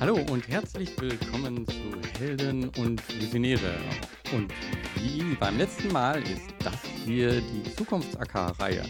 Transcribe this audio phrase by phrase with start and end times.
[0.00, 3.78] Hallo und herzlich willkommen zu Helden und Visionäre.
[4.34, 4.52] Und
[4.96, 8.84] wie beim letzten Mal ist das hier die Zukunfts-AK-Reihe.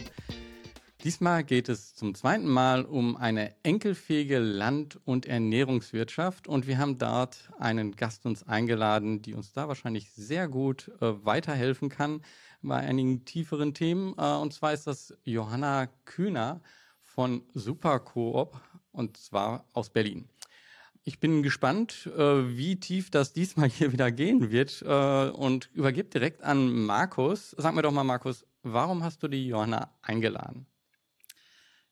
[1.03, 6.97] Diesmal geht es zum zweiten Mal um eine enkelfähige Land- und Ernährungswirtschaft und wir haben
[6.97, 12.23] dort einen Gast uns eingeladen, die uns da wahrscheinlich sehr gut äh, weiterhelfen kann
[12.63, 14.15] bei einigen tieferen Themen.
[14.17, 16.61] Äh, und zwar ist das Johanna Kühner
[17.03, 18.59] von Supercoop
[18.91, 20.27] und zwar aus Berlin.
[21.07, 26.09] Ich bin gespannt, äh, wie tief das diesmal hier wieder gehen wird äh, und übergebe
[26.09, 27.51] direkt an Markus.
[27.51, 30.65] Sag mir doch mal, Markus, warum hast du die Johanna eingeladen?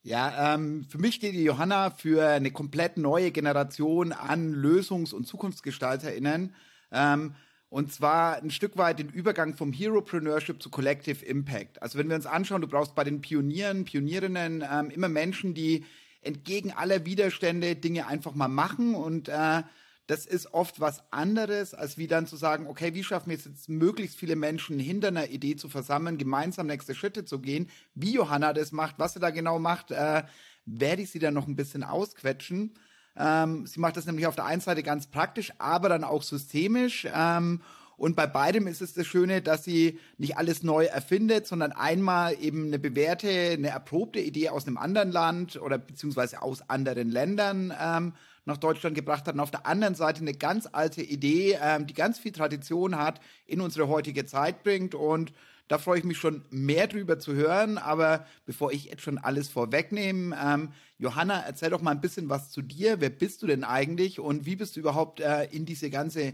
[0.02, 5.28] Ja, ähm, für mich steht die Johanna für eine komplett neue Generation an Lösungs- und
[5.28, 6.56] ZukunftsgestalterInnen.
[6.92, 7.36] Ähm,
[7.70, 11.82] und zwar ein Stück weit den Übergang vom Heropreneurship zu Collective Impact.
[11.84, 15.86] Also wenn wir uns anschauen, du brauchst bei den Pionieren, Pionierinnen ähm, immer Menschen, die
[16.26, 19.64] entgegen aller Widerstände Dinge einfach mal machen und äh,
[20.08, 23.46] das ist oft was anderes, als wie dann zu sagen, okay, wie schaffen wir es
[23.46, 27.70] jetzt, möglichst viele Menschen hinter einer Idee zu versammeln, gemeinsam nächste Schritte zu gehen.
[27.96, 30.24] Wie Johanna das macht, was sie da genau macht, äh,
[30.66, 32.74] werde ich sie dann noch ein bisschen ausquetschen.
[33.16, 37.08] Ähm, sie macht das nämlich auf der einen Seite ganz praktisch, aber dann auch systemisch.
[37.14, 37.62] Ähm,
[37.98, 42.36] und bei beidem ist es das Schöne, dass sie nicht alles neu erfindet, sondern einmal
[42.42, 47.74] eben eine bewährte, eine erprobte Idee aus einem anderen Land oder beziehungsweise aus anderen Ländern
[47.80, 48.14] ähm,
[48.46, 51.94] nach Deutschland gebracht hat und auf der anderen Seite eine ganz alte Idee, ähm, die
[51.94, 55.32] ganz viel Tradition hat, in unsere heutige Zeit bringt und
[55.70, 57.78] da freue ich mich schon mehr drüber zu hören.
[57.78, 62.52] Aber bevor ich jetzt schon alles vorwegnehme, ähm, Johanna, erzähl doch mal ein bisschen was
[62.52, 63.00] zu dir.
[63.00, 66.34] Wer bist du denn eigentlich und wie bist du überhaupt äh, in diese ganze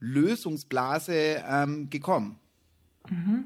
[0.00, 2.38] Lösungsblase ähm, gekommen?
[3.08, 3.44] Mhm.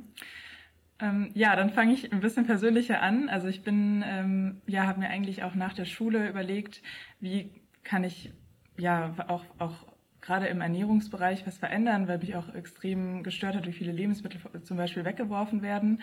[1.00, 3.28] Ähm, ja, dann fange ich ein bisschen persönlicher an.
[3.28, 6.83] Also ich bin, ähm, ja, habe mir eigentlich auch nach der Schule überlegt,
[7.20, 7.50] wie
[7.83, 8.33] kann ich
[8.78, 9.94] ja auch, auch
[10.25, 14.77] gerade im Ernährungsbereich was verändern, weil mich auch extrem gestört hat, wie viele Lebensmittel zum
[14.77, 16.01] Beispiel weggeworfen werden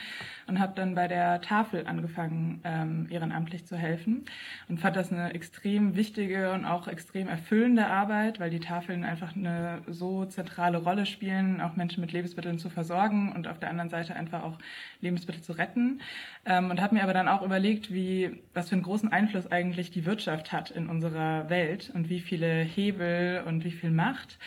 [0.48, 4.26] und habe dann bei der Tafel angefangen, ähm, ehrenamtlich zu helfen
[4.70, 9.36] und fand das eine extrem wichtige und auch extrem erfüllende Arbeit, weil die Tafeln einfach
[9.36, 13.90] eine so zentrale Rolle spielen, auch Menschen mit Lebensmitteln zu versorgen und auf der anderen
[13.90, 14.60] Seite einfach auch
[15.02, 16.02] Lebensmittel zu retten.
[16.46, 19.90] Ähm, und habe mir aber dann auch überlegt, wie was für einen großen Einfluss eigentlich
[19.90, 24.38] die Wirtschaft hat in unserer Welt und wie viele Hebel und wie viel Macht macht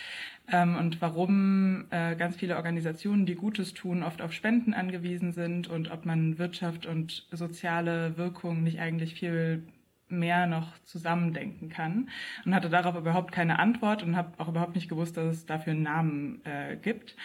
[0.50, 5.68] ähm, und warum äh, ganz viele Organisationen, die Gutes tun, oft auf Spenden angewiesen sind
[5.68, 9.62] und ob man Wirtschaft und soziale Wirkung nicht eigentlich viel
[10.08, 12.10] mehr noch zusammendenken kann.
[12.44, 15.72] Und hatte darauf überhaupt keine Antwort und habe auch überhaupt nicht gewusst, dass es dafür
[15.72, 17.16] einen Namen äh, gibt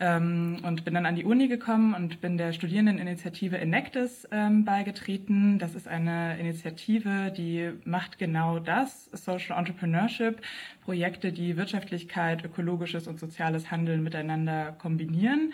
[0.00, 5.58] ähm, und bin dann an die Uni gekommen und bin der Studierendeninitiative Enactus ähm, beigetreten.
[5.58, 10.40] Das ist eine Initiative, die macht genau das, Social Entrepreneurship,
[10.84, 15.52] Projekte, die Wirtschaftlichkeit, ökologisches und soziales Handeln miteinander kombinieren.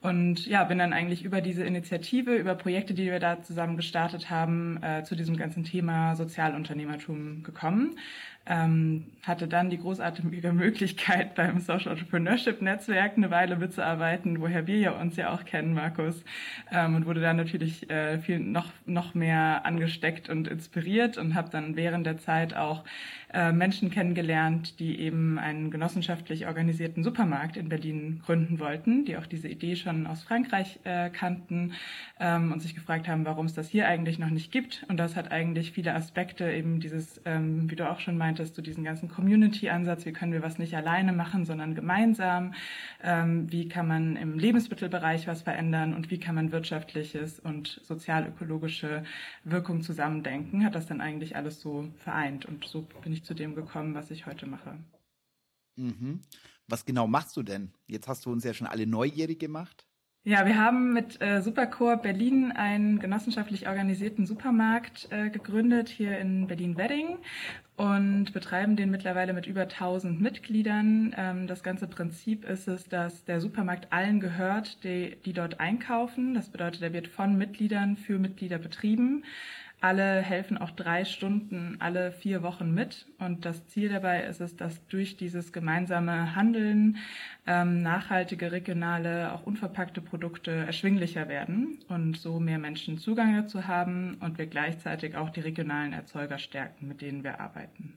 [0.00, 4.28] Und ja, bin dann eigentlich über diese Initiative, über Projekte, die wir da zusammen gestartet
[4.28, 7.96] haben, äh, zu diesem ganzen Thema Sozialunternehmertum gekommen
[8.46, 14.78] ähm, hatte dann die großartige Möglichkeit, beim Social Entrepreneurship Netzwerk eine Weile mitzuarbeiten, woher wir
[14.78, 16.24] ja uns ja auch kennen, Markus,
[16.70, 21.48] ähm, und wurde dann natürlich äh, viel noch noch mehr angesteckt und inspiriert und habe
[21.50, 22.84] dann während der Zeit auch
[23.34, 29.26] äh, Menschen kennengelernt, die eben einen genossenschaftlich organisierten Supermarkt in Berlin gründen wollten, die auch
[29.26, 31.72] diese Idee schon aus Frankreich äh, kannten
[32.20, 34.84] ähm, und sich gefragt haben, warum es das hier eigentlich noch nicht gibt.
[34.88, 38.62] Und das hat eigentlich viele Aspekte eben dieses, ähm, wie du auch schon meintest, so
[38.62, 42.54] diesen ganzen Community-Ansatz, wie können wir was nicht alleine machen, sondern gemeinsam,
[43.00, 49.04] ähm, wie kann man im Lebensmittelbereich was verändern und wie kann man wirtschaftliches und sozial-ökologische
[49.44, 52.44] Wirkung zusammendenken, hat das dann eigentlich alles so vereint.
[52.44, 54.76] Und so bin ich zu dem gekommen, was ich heute mache.
[55.76, 56.20] Mhm.
[56.66, 57.72] Was genau machst du denn?
[57.86, 59.86] Jetzt hast du uns ja schon alle neugierig gemacht.
[60.26, 66.46] Ja, wir haben mit äh, Supercore Berlin einen genossenschaftlich organisierten Supermarkt äh, gegründet hier in
[66.46, 67.18] Berlin-Wedding
[67.76, 71.14] und betreiben den mittlerweile mit über 1000 Mitgliedern.
[71.16, 76.34] Ähm, das ganze Prinzip ist es, dass der Supermarkt allen gehört, die, die dort einkaufen.
[76.34, 79.24] Das bedeutet, er wird von Mitgliedern für Mitglieder betrieben.
[79.84, 83.04] Alle helfen auch drei Stunden alle vier Wochen mit.
[83.18, 86.96] Und das Ziel dabei ist es, dass durch dieses gemeinsame Handeln
[87.46, 94.16] ähm, nachhaltige, regionale, auch unverpackte Produkte erschwinglicher werden und so mehr Menschen Zugang dazu haben
[94.20, 97.92] und wir gleichzeitig auch die regionalen Erzeuger stärken, mit denen wir arbeiten.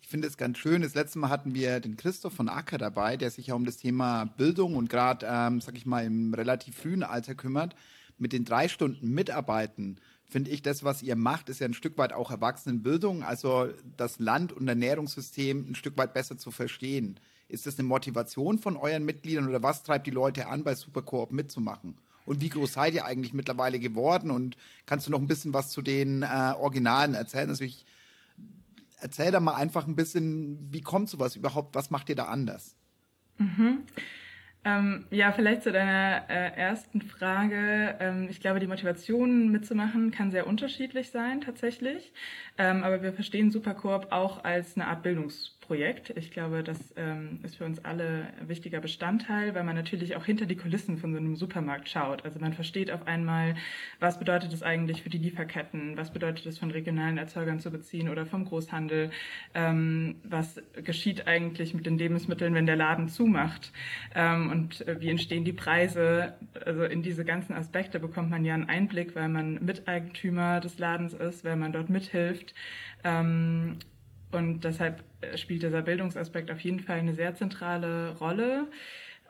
[0.00, 0.82] Ich finde es ganz schön.
[0.82, 3.76] Das letzte Mal hatten wir den Christoph von Acker dabei, der sich ja um das
[3.76, 7.76] Thema Bildung und gerade, ähm, sag ich mal, im relativ frühen Alter kümmert.
[8.18, 9.98] Mit den drei Stunden Mitarbeiten
[10.32, 14.18] finde ich, das, was ihr macht, ist ja ein Stück weit auch Erwachsenenbildung, also das
[14.18, 17.20] Land- und Ernährungssystem ein Stück weit besser zu verstehen.
[17.48, 21.32] Ist das eine Motivation von euren Mitgliedern oder was treibt die Leute an, bei Supercoop
[21.32, 21.98] mitzumachen?
[22.24, 24.30] Und wie groß seid ihr eigentlich mittlerweile geworden?
[24.30, 24.56] Und
[24.86, 27.50] kannst du noch ein bisschen was zu den äh, Originalen erzählen?
[27.50, 27.84] Also ich
[29.00, 31.74] erzähl da mal einfach ein bisschen, wie kommt sowas überhaupt?
[31.74, 32.74] Was macht ihr da anders?
[33.38, 33.82] Mhm.
[34.64, 37.96] Ähm, ja, vielleicht zu deiner äh, ersten Frage.
[37.98, 42.12] Ähm, ich glaube, die Motivation mitzumachen kann sehr unterschiedlich sein tatsächlich.
[42.58, 46.10] Ähm, aber wir verstehen Supercorp auch als eine Art Bildungs Projekt.
[46.16, 50.24] Ich glaube, das ähm, ist für uns alle ein wichtiger Bestandteil, weil man natürlich auch
[50.24, 52.24] hinter die Kulissen von so einem Supermarkt schaut.
[52.24, 53.54] Also man versteht auf einmal,
[53.98, 58.08] was bedeutet es eigentlich für die Lieferketten, was bedeutet es von regionalen Erzeugern zu beziehen
[58.08, 59.10] oder vom Großhandel,
[59.54, 63.72] ähm, was geschieht eigentlich mit den Lebensmitteln, wenn der Laden zumacht
[64.14, 66.34] ähm, und äh, wie entstehen die Preise.
[66.66, 71.14] Also in diese ganzen Aspekte bekommt man ja einen Einblick, weil man Miteigentümer des Ladens
[71.14, 72.52] ist, weil man dort mithilft.
[73.04, 73.78] Ähm,
[74.32, 78.68] und deshalb äh, spielt dieser Bildungsaspekt auf jeden Fall eine sehr zentrale Rolle.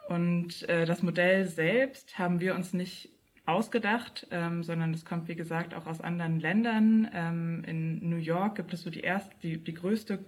[0.08, 3.11] Und äh, das Modell selbst haben wir uns nicht
[3.44, 7.08] ausgedacht, ähm, sondern es kommt, wie gesagt, auch aus anderen Ländern.
[7.12, 10.20] Ähm, in New York gibt es so die erste, die, die größte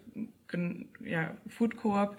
[1.05, 2.17] ja, Food Coop,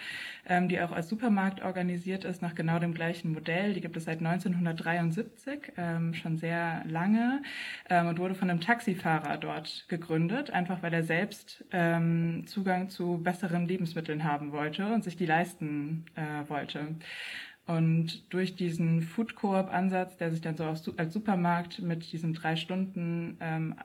[0.47, 3.73] ähm, die auch als Supermarkt organisiert ist, nach genau dem gleichen Modell.
[3.73, 7.41] Die gibt es seit 1973, ähm, schon sehr lange,
[7.89, 13.19] ähm, und wurde von einem Taxifahrer dort gegründet, einfach weil er selbst ähm, Zugang zu
[13.23, 16.95] besseren Lebensmitteln haben wollte und sich die leisten äh, wollte.
[17.65, 23.37] Und durch diesen Food Coop-Ansatz, der sich dann so als Supermarkt mit diesen drei Stunden
[23.39, 23.75] ähm,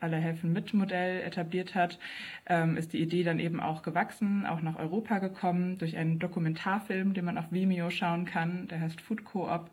[0.00, 1.98] alle helfen mit Modell etabliert hat,
[2.46, 7.14] ähm, ist die Idee dann eben auch gewachsen, auch nach Europa gekommen durch einen Dokumentarfilm,
[7.14, 8.68] den man auf Vimeo schauen kann.
[8.68, 9.70] Der heißt Food Co-op.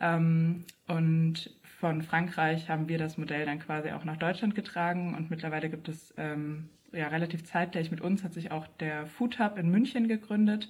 [0.00, 5.30] Ähm, und von Frankreich haben wir das Modell dann quasi auch nach Deutschland getragen und
[5.30, 9.58] mittlerweile gibt es ähm, ja relativ zeitgleich mit uns hat sich auch der Food Hub
[9.58, 10.68] in München gegründet.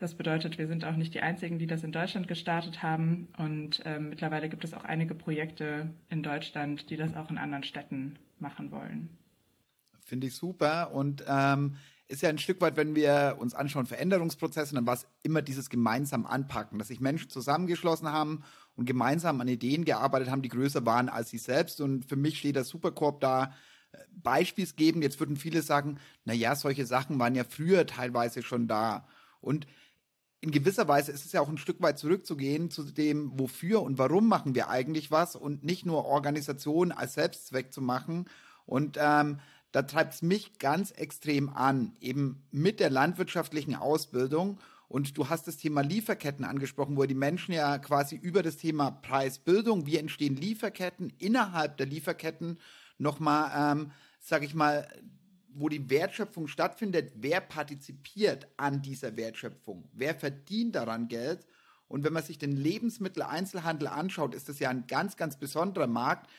[0.00, 3.28] Das bedeutet, wir sind auch nicht die Einzigen, die das in Deutschland gestartet haben.
[3.38, 7.64] Und ähm, mittlerweile gibt es auch einige Projekte in Deutschland, die das auch in anderen
[7.64, 9.08] Städten machen wollen.
[10.04, 10.92] Finde ich super.
[10.92, 11.76] Und ähm,
[12.06, 15.70] ist ja ein Stück weit, wenn wir uns anschauen, Veränderungsprozesse, dann war es immer dieses
[15.70, 18.44] gemeinsam anpacken, dass sich Menschen zusammengeschlossen haben
[18.76, 21.80] und gemeinsam an Ideen gearbeitet haben, die größer waren als sie selbst.
[21.80, 23.54] Und für mich steht der Supercorp da
[23.92, 25.02] äh, beispielsgebend.
[25.02, 29.08] Jetzt würden viele sagen, na ja, solche Sachen waren ja früher teilweise schon da.
[29.40, 29.66] Und
[30.44, 33.96] in gewisser Weise ist es ja auch ein Stück weit zurückzugehen zu dem, wofür und
[33.96, 38.26] warum machen wir eigentlich was und nicht nur Organisation als Selbstzweck zu machen.
[38.66, 39.38] Und ähm,
[39.72, 44.58] da treibt es mich ganz extrem an, eben mit der landwirtschaftlichen Ausbildung.
[44.86, 48.90] Und du hast das Thema Lieferketten angesprochen, wo die Menschen ja quasi über das Thema
[48.90, 52.58] Preisbildung, wie entstehen Lieferketten, innerhalb der Lieferketten
[52.98, 54.86] nochmal, ähm, sag ich mal,
[55.54, 61.46] wo die Wertschöpfung stattfindet, wer partizipiert an dieser Wertschöpfung, wer verdient daran Geld.
[61.88, 66.30] Und wenn man sich den Lebensmitteleinzelhandel anschaut, ist das ja ein ganz, ganz besonderer Markt.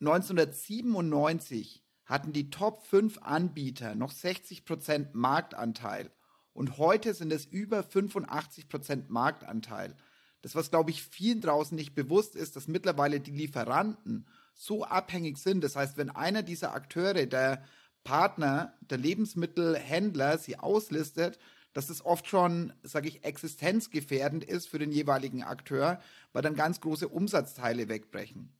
[0.00, 6.10] 1997 hatten die Top 5 Anbieter noch 60 Prozent Marktanteil.
[6.52, 9.96] Und heute sind es über 85 Prozent Marktanteil.
[10.42, 15.38] Das, was, glaube ich, vielen draußen nicht bewusst ist, dass mittlerweile die Lieferanten so abhängig
[15.38, 15.64] sind.
[15.64, 17.64] Das heißt, wenn einer dieser Akteure, der
[18.04, 21.38] Partner, der Lebensmittelhändler sie auslistet,
[21.72, 26.00] dass es oft schon, sage ich, existenzgefährdend ist für den jeweiligen Akteur,
[26.32, 28.52] weil dann ganz große Umsatzteile wegbrechen.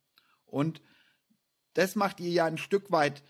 [0.47, 0.83] Und
[1.75, 3.23] das macht ihr ja ein Stück weit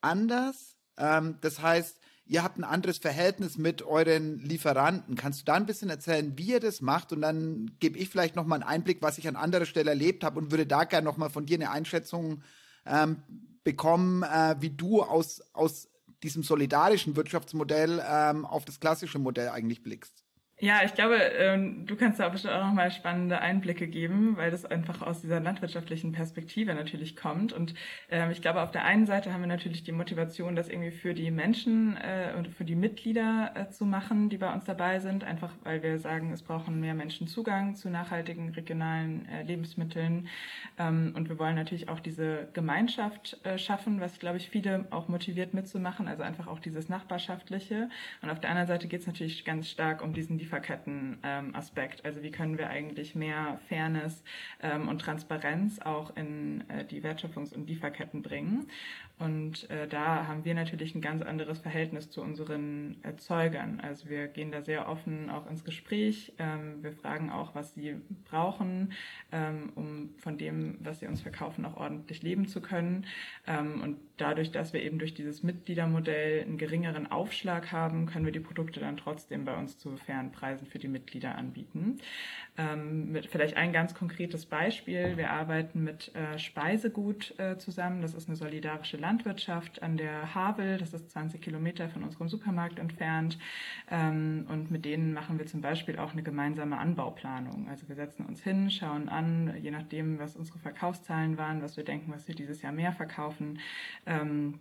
[0.00, 0.76] anders.
[0.96, 5.14] Ähm, das heißt, ihr habt ein anderes Verhältnis mit euren Lieferanten.
[5.14, 7.12] Kannst du da ein bisschen erzählen, wie ihr das macht?
[7.12, 10.24] Und dann gebe ich vielleicht noch mal einen Einblick, was ich an anderer Stelle erlebt
[10.24, 12.42] habe und würde da gerne noch mal von dir eine Einschätzung
[12.84, 13.22] ähm,
[13.64, 15.88] bekommen, äh, wie du aus, aus
[16.22, 20.21] diesem solidarischen Wirtschaftsmodell ähm, auf das klassische Modell eigentlich blickst.
[20.64, 24.64] Ja, ich glaube, ähm, du kannst da bestimmt auch nochmal spannende Einblicke geben, weil das
[24.64, 27.52] einfach aus dieser landwirtschaftlichen Perspektive natürlich kommt.
[27.52, 27.74] Und
[28.10, 31.14] ähm, ich glaube, auf der einen Seite haben wir natürlich die Motivation, das irgendwie für
[31.14, 35.24] die Menschen äh, und für die Mitglieder äh, zu machen, die bei uns dabei sind,
[35.24, 40.28] einfach weil wir sagen, es brauchen mehr Menschen Zugang zu nachhaltigen regionalen äh, Lebensmitteln.
[40.78, 45.54] Ähm, und wir wollen natürlich auch diese Gemeinschaft schaffen, was, glaube ich, viele auch motiviert
[45.54, 47.88] mitzumachen, also einfach auch dieses Nachbarschaftliche.
[48.20, 52.00] Und auf der anderen Seite geht es natürlich ganz stark um diesen Lieferketten-Aspekt.
[52.00, 54.22] Ähm, also wie können wir eigentlich mehr Fairness
[54.62, 58.68] ähm, und Transparenz auch in äh, die Wertschöpfungs- und Lieferketten bringen.
[59.18, 63.80] Und äh, da haben wir natürlich ein ganz anderes Verhältnis zu unseren Erzeugern.
[63.80, 66.32] Also wir gehen da sehr offen auch ins Gespräch.
[66.38, 68.92] Ähm, wir fragen auch, was sie brauchen,
[69.30, 73.06] ähm, um von dem, was sie uns verkaufen, auch ordentlich leben zu können.
[73.46, 78.32] Ähm, und dadurch, dass wir eben durch dieses Mitgliedermodell einen geringeren Aufschlag haben, können wir
[78.32, 81.98] die Produkte dann trotzdem bei uns zu fairen Preisen für die Mitglieder anbieten.
[82.58, 85.16] Ähm, mit vielleicht ein ganz konkretes Beispiel.
[85.16, 88.02] Wir arbeiten mit äh, Speisegut äh, zusammen.
[88.02, 90.76] Das ist eine solidarische Landwirtschaft an der Havel.
[90.76, 93.38] Das ist 20 Kilometer von unserem Supermarkt entfernt.
[93.90, 97.68] Ähm, und mit denen machen wir zum Beispiel auch eine gemeinsame Anbauplanung.
[97.70, 101.84] Also wir setzen uns hin, schauen an, je nachdem, was unsere Verkaufszahlen waren, was wir
[101.84, 103.60] denken, was wir dieses Jahr mehr verkaufen.
[104.04, 104.60] Ähm,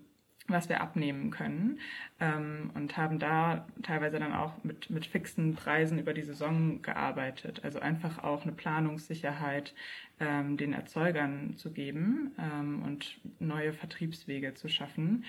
[0.51, 1.79] was wir abnehmen können
[2.19, 7.61] ähm, und haben da teilweise dann auch mit, mit fixen Preisen über die Saison gearbeitet.
[7.63, 9.73] Also einfach auch eine Planungssicherheit
[10.19, 15.25] ähm, den Erzeugern zu geben ähm, und neue Vertriebswege zu schaffen.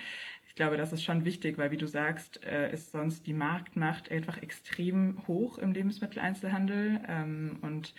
[0.47, 4.11] Ich glaube, das ist schon wichtig, weil wie du sagst, äh, ist sonst die Marktmacht
[4.11, 7.95] einfach extrem hoch im Lebensmitteleinzelhandel ähm, und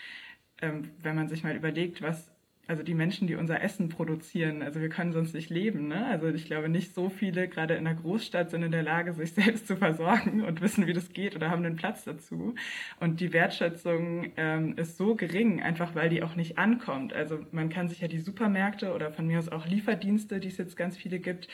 [0.62, 2.33] ähm, wenn man sich mal überlegt, was
[2.66, 4.62] also die Menschen, die unser Essen produzieren.
[4.62, 5.88] Also wir können sonst nicht leben.
[5.88, 6.06] Ne?
[6.06, 9.32] Also ich glaube, nicht so viele, gerade in der Großstadt, sind in der Lage, sich
[9.34, 12.54] selbst zu versorgen und wissen, wie das geht oder haben den Platz dazu.
[13.00, 17.12] Und die Wertschätzung ähm, ist so gering, einfach weil die auch nicht ankommt.
[17.12, 20.56] Also man kann sich ja die Supermärkte oder von mir aus auch Lieferdienste, die es
[20.56, 21.48] jetzt ganz viele gibt,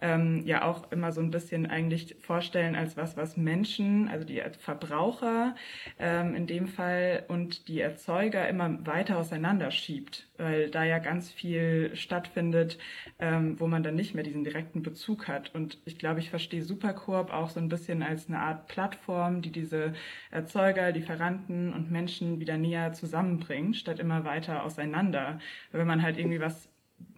[0.00, 4.42] ähm, ja auch immer so ein bisschen eigentlich vorstellen als was, was Menschen, also die
[4.58, 5.54] Verbraucher
[5.98, 10.26] ähm, in dem Fall und die Erzeuger immer weiter auseinander schiebt.
[10.36, 12.78] Weil weil da ja ganz viel stattfindet,
[13.18, 15.54] ähm, wo man dann nicht mehr diesen direkten Bezug hat.
[15.54, 19.52] Und ich glaube, ich verstehe Supercoop auch so ein bisschen als eine Art Plattform, die
[19.52, 19.94] diese
[20.30, 25.38] Erzeuger, Lieferanten und Menschen wieder näher zusammenbringt, statt immer weiter auseinander.
[25.72, 26.68] Wenn man halt irgendwie was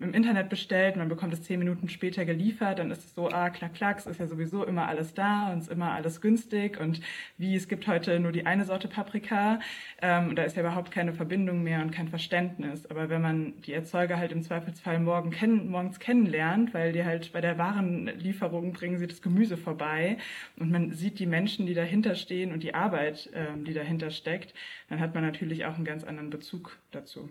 [0.00, 3.50] im Internet bestellt, man bekommt es zehn Minuten später geliefert, dann ist es so, ah,
[3.50, 6.78] klack, klack, es ist ja sowieso immer alles da und es ist immer alles günstig
[6.78, 7.00] und
[7.36, 9.58] wie, es gibt heute nur die eine Sorte Paprika
[10.00, 12.86] ähm, da ist ja überhaupt keine Verbindung mehr und kein Verständnis.
[12.86, 17.32] Aber wenn man die Erzeuger halt im Zweifelsfall morgen kenn morgens kennenlernt, weil die halt
[17.32, 20.18] bei der Warenlieferung bringen sie das Gemüse vorbei
[20.56, 24.54] und man sieht die Menschen, die dahinter stehen und die Arbeit, ähm, die dahinter steckt,
[24.88, 27.28] dann hat man natürlich auch einen ganz anderen Bezug dazu.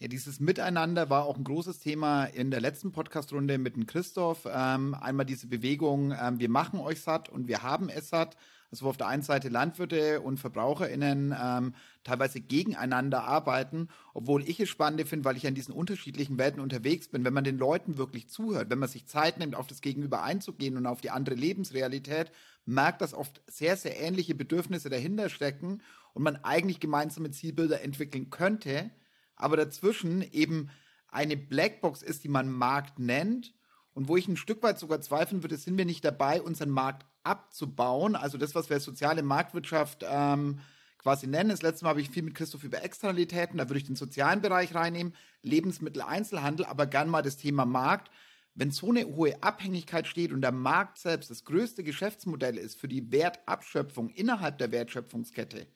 [0.00, 4.40] Ja, dieses Miteinander war auch ein großes Thema in der letzten Podcast-Runde mit dem Christoph.
[4.50, 8.36] Ähm, einmal diese Bewegung, ähm, wir machen euch satt und wir haben es satt.
[8.72, 14.58] Also wo auf der einen Seite Landwirte und VerbraucherInnen ähm, teilweise gegeneinander arbeiten, obwohl ich
[14.58, 17.24] es spannend finde, weil ich an diesen unterschiedlichen Welten unterwegs bin.
[17.24, 20.76] Wenn man den Leuten wirklich zuhört, wenn man sich Zeit nimmt, auf das Gegenüber einzugehen
[20.76, 22.32] und auf die andere Lebensrealität,
[22.66, 25.80] merkt, dass oft sehr, sehr ähnliche Bedürfnisse dahinter stecken
[26.14, 28.90] und man eigentlich gemeinsame Zielbilder entwickeln könnte
[29.36, 30.70] aber dazwischen eben
[31.08, 33.54] eine Blackbox ist, die man Markt nennt
[33.92, 37.06] und wo ich ein Stück weit sogar zweifeln würde, sind wir nicht dabei, unseren Markt
[37.22, 38.16] abzubauen.
[38.16, 40.60] Also das, was wir soziale Marktwirtschaft ähm,
[40.98, 41.50] quasi nennen.
[41.50, 44.40] Das letzte Mal habe ich viel mit Christoph über Externalitäten, da würde ich den sozialen
[44.40, 48.10] Bereich reinnehmen, Lebensmitteleinzelhandel, aber gern mal das Thema Markt.
[48.54, 52.88] Wenn so eine hohe Abhängigkeit steht und der Markt selbst das größte Geschäftsmodell ist für
[52.88, 55.66] die Wertabschöpfung innerhalb der Wertschöpfungskette,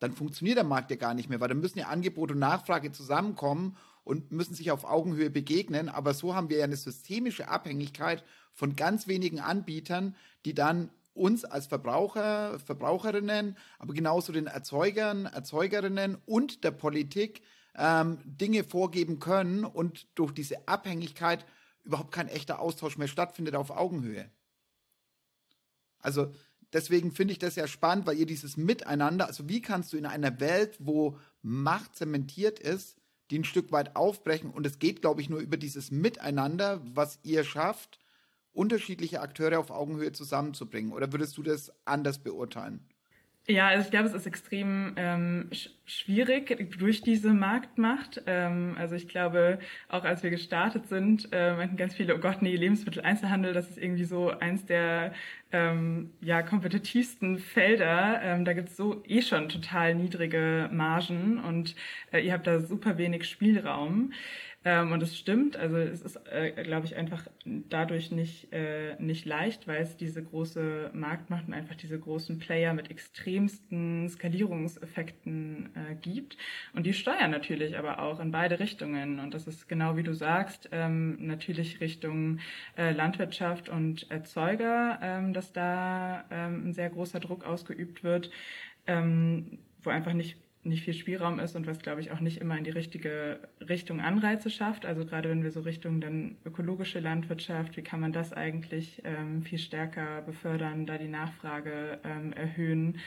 [0.00, 2.92] dann funktioniert der Markt ja gar nicht mehr, weil dann müssen ja Angebot und Nachfrage
[2.92, 5.88] zusammenkommen und müssen sich auf Augenhöhe begegnen.
[5.88, 11.44] Aber so haben wir ja eine systemische Abhängigkeit von ganz wenigen Anbietern, die dann uns
[11.44, 17.42] als Verbraucher, Verbraucherinnen, aber genauso den Erzeugern, Erzeugerinnen und der Politik
[17.74, 21.44] ähm, Dinge vorgeben können und durch diese Abhängigkeit
[21.84, 24.30] überhaupt kein echter Austausch mehr stattfindet auf Augenhöhe.
[26.00, 26.32] Also
[26.72, 30.06] deswegen finde ich das ja spannend, weil ihr dieses Miteinander, also wie kannst du in
[30.06, 32.96] einer Welt, wo Macht zementiert ist,
[33.30, 37.18] die ein Stück weit aufbrechen und es geht, glaube ich, nur über dieses Miteinander, was
[37.22, 37.98] ihr schafft,
[38.52, 40.92] unterschiedliche Akteure auf Augenhöhe zusammenzubringen.
[40.92, 42.88] Oder würdest du das anders beurteilen?
[43.50, 45.48] Ja, also ich glaube, es ist extrem ähm,
[45.86, 48.22] schwierig durch diese Marktmacht.
[48.26, 52.42] Ähm, also ich glaube, auch als wir gestartet sind, äh, meinten ganz viele, oh Gott,
[52.42, 55.14] nee, Lebensmitteleinzelhandel, das ist irgendwie so eins der
[55.50, 58.20] ähm, ja, kompetitivsten Felder.
[58.22, 61.74] Ähm, da gibt's so eh schon total niedrige Margen und
[62.12, 64.12] äh, ihr habt da super wenig Spielraum.
[64.68, 69.24] Ähm, und es stimmt, also es ist, äh, glaube ich, einfach dadurch nicht, äh, nicht
[69.24, 75.94] leicht, weil es diese große Marktmacht und einfach diese großen Player mit extremsten Skalierungseffekten äh,
[75.94, 76.36] gibt.
[76.74, 79.20] Und die steuern natürlich aber auch in beide Richtungen.
[79.20, 82.38] Und das ist genau wie du sagst, ähm, natürlich Richtung
[82.76, 88.30] äh, Landwirtschaft und Erzeuger, ähm, dass da ähm, ein sehr großer Druck ausgeübt wird.
[88.86, 92.56] ähm, wo einfach nicht nicht viel Spielraum ist und was, glaube ich, auch nicht immer
[92.58, 94.86] in die richtige Richtung Anreize schafft.
[94.86, 99.42] Also gerade wenn wir so Richtung dann ökologische Landwirtschaft, wie kann man das eigentlich ähm,
[99.42, 102.98] viel stärker befördern, da die Nachfrage ähm, erhöhen,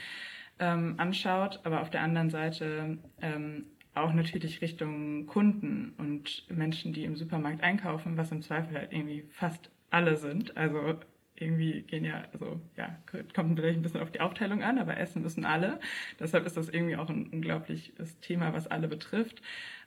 [0.58, 1.60] ähm, anschaut.
[1.64, 7.62] Aber auf der anderen Seite ähm, auch natürlich Richtung Kunden und Menschen, die im Supermarkt
[7.62, 10.56] einkaufen, was im Zweifel halt irgendwie fast alle sind.
[10.56, 10.98] Also
[11.42, 12.96] irgendwie gehen ja, also ja,
[13.34, 15.80] kommt vielleicht ein bisschen auf die Aufteilung an, aber essen müssen alle.
[16.18, 19.42] Deshalb ist das irgendwie auch ein unglaubliches Thema, was alle betrifft.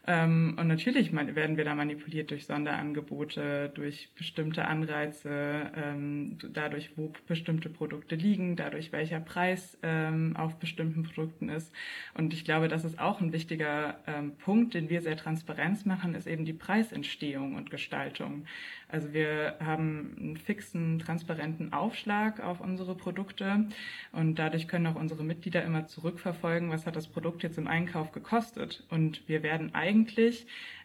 [0.06, 7.12] Ähm, und natürlich werden wir da manipuliert durch Sonderangebote, durch bestimmte Anreize, ähm, dadurch, wo
[7.26, 11.72] bestimmte Produkte liegen, dadurch, welcher Preis ähm, auf bestimmten Produkten ist.
[12.14, 13.96] Und ich glaube, das ist auch ein wichtiger
[14.44, 18.46] Punkt, den wir sehr transparent machen, ist eben die Preisentstehung und Gestaltung.
[18.88, 23.66] Also wir haben einen fixen, transparenten Aufschlag auf unsere Produkte
[24.12, 28.12] und dadurch können auch unsere Mitglieder immer zurückverfolgen, was hat das Produkt jetzt im Einkauf
[28.12, 28.84] gekostet.
[28.88, 29.95] Und wir werden eigentlich,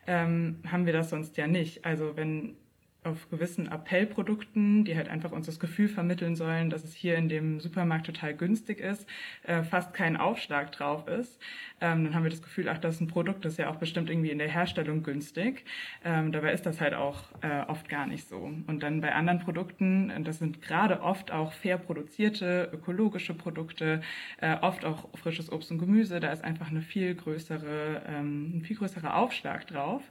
[0.07, 1.85] ähm, haben wir das sonst ja nicht.
[1.85, 2.55] Also wenn
[3.03, 7.29] auf gewissen Appellprodukten, die halt einfach uns das Gefühl vermitteln sollen, dass es hier in
[7.29, 9.07] dem Supermarkt total günstig ist,
[9.41, 11.41] äh, fast kein Aufschlag drauf ist.
[11.81, 13.77] Ähm, dann haben wir das Gefühl, ach, das ist ein Produkt, das ist ja auch
[13.77, 15.65] bestimmt irgendwie in der Herstellung günstig.
[16.05, 18.37] Ähm, dabei ist das halt auch äh, oft gar nicht so.
[18.67, 24.01] Und dann bei anderen Produkten, das sind gerade oft auch fair produzierte, ökologische Produkte,
[24.39, 28.61] äh, oft auch frisches Obst und Gemüse, da ist einfach eine viel größere, ähm, ein
[28.61, 30.03] viel größerer Aufschlag drauf,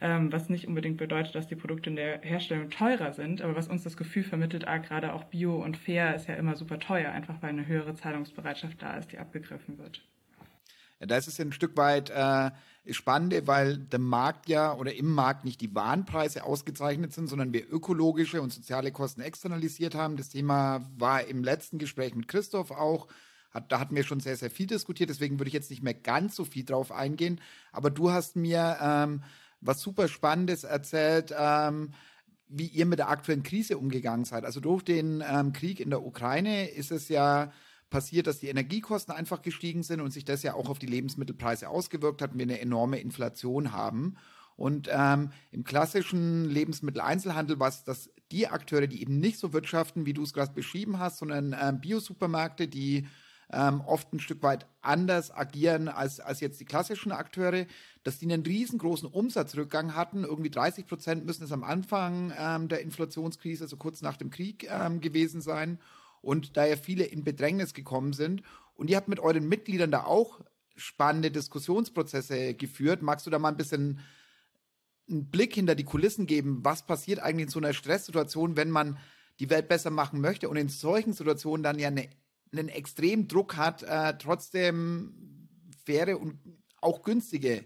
[0.00, 3.68] ähm, was nicht unbedingt bedeutet, dass die Produkte in der Herstellung teurer sind, aber was
[3.68, 7.12] uns das Gefühl vermittelt, ah, gerade auch Bio und Fair ist ja immer super teuer,
[7.12, 10.02] einfach weil eine höhere Zahlungsbereitschaft da ist, die abgegriffen wird.
[11.00, 12.50] Ja, das ist ein Stück weit äh,
[12.92, 17.70] spannend, weil der Markt ja oder im Markt nicht die Warenpreise ausgezeichnet sind, sondern wir
[17.72, 20.16] ökologische und soziale Kosten externalisiert haben.
[20.16, 23.08] Das Thema war im letzten Gespräch mit Christoph auch.
[23.50, 25.94] Hat, da hatten wir schon sehr, sehr viel diskutiert, deswegen würde ich jetzt nicht mehr
[25.94, 27.40] ganz so viel drauf eingehen.
[27.70, 29.22] Aber du hast mir ähm,
[29.60, 31.34] was super Spannendes erzählt.
[31.36, 31.92] Ähm,
[32.52, 34.44] wie ihr mit der aktuellen Krise umgegangen seid.
[34.44, 37.52] Also durch den ähm, Krieg in der Ukraine ist es ja
[37.90, 41.68] passiert, dass die Energiekosten einfach gestiegen sind und sich das ja auch auf die Lebensmittelpreise
[41.68, 44.16] ausgewirkt hat und wir eine enorme Inflation haben.
[44.56, 50.06] Und ähm, im klassischen Lebensmitteleinzelhandel war es, dass die Akteure, die eben nicht so wirtschaften,
[50.06, 53.06] wie du es gerade beschrieben hast, sondern ähm, Biosupermärkte, die
[53.52, 57.66] ähm, oft ein Stück weit anders agieren als, als jetzt die klassischen Akteure,
[58.02, 60.24] dass die einen riesengroßen Umsatzrückgang hatten.
[60.24, 64.68] Irgendwie 30 Prozent müssen es am Anfang ähm, der Inflationskrise, also kurz nach dem Krieg
[64.70, 65.78] ähm, gewesen sein.
[66.20, 68.42] Und da ja viele in Bedrängnis gekommen sind.
[68.74, 70.40] Und ihr habt mit euren Mitgliedern da auch
[70.76, 73.02] spannende Diskussionsprozesse geführt.
[73.02, 74.00] Magst du da mal ein bisschen
[75.08, 76.60] einen Blick hinter die Kulissen geben?
[76.62, 78.98] Was passiert eigentlich in so einer Stresssituation, wenn man
[79.40, 82.08] die Welt besser machen möchte und in solchen Situationen dann ja eine
[82.52, 85.48] einen extremen Druck hat, äh, trotzdem
[85.84, 86.38] faire und
[86.80, 87.64] auch günstige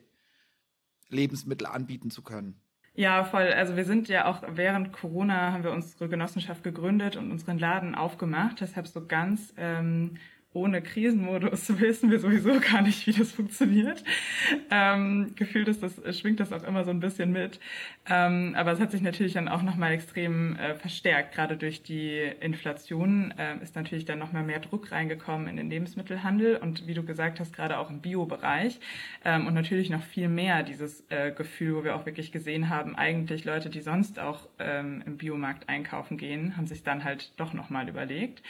[1.08, 2.60] Lebensmittel anbieten zu können.
[2.94, 3.48] Ja, voll.
[3.48, 7.94] Also wir sind ja auch während Corona haben wir unsere Genossenschaft gegründet und unseren Laden
[7.94, 8.60] aufgemacht.
[8.60, 10.16] Deshalb so ganz ähm,
[10.56, 14.02] ohne Krisenmodus wissen wir sowieso gar nicht, wie das funktioniert.
[14.70, 17.60] Ähm, gefühlt ist das, schwingt das auch immer so ein bisschen mit.
[18.08, 21.34] Ähm, aber es hat sich natürlich dann auch nochmal extrem äh, verstärkt.
[21.34, 26.56] Gerade durch die Inflation äh, ist natürlich dann nochmal mehr Druck reingekommen in den Lebensmittelhandel
[26.56, 28.80] und wie du gesagt hast, gerade auch im Bio-Bereich.
[29.24, 32.96] Ähm, und natürlich noch viel mehr dieses äh, Gefühl, wo wir auch wirklich gesehen haben,
[32.96, 37.52] eigentlich Leute, die sonst auch ähm, im Biomarkt einkaufen gehen, haben sich dann halt doch
[37.52, 38.42] nochmal überlegt.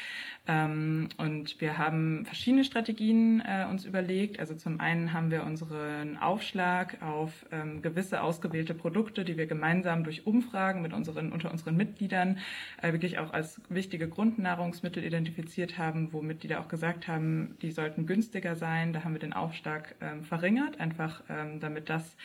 [0.46, 4.40] Ähm, und wir haben verschiedene Strategien äh, uns überlegt.
[4.40, 10.04] Also zum einen haben wir unseren Aufschlag auf ähm, gewisse ausgewählte Produkte, die wir gemeinsam
[10.04, 12.38] durch Umfragen mit unseren, unter unseren Mitgliedern
[12.82, 18.06] äh, wirklich auch als wichtige Grundnahrungsmittel identifiziert haben, wo Mitglieder auch gesagt haben, die sollten
[18.06, 18.92] günstiger sein.
[18.92, 22.16] Da haben wir den Aufschlag ähm, verringert, einfach ähm, damit das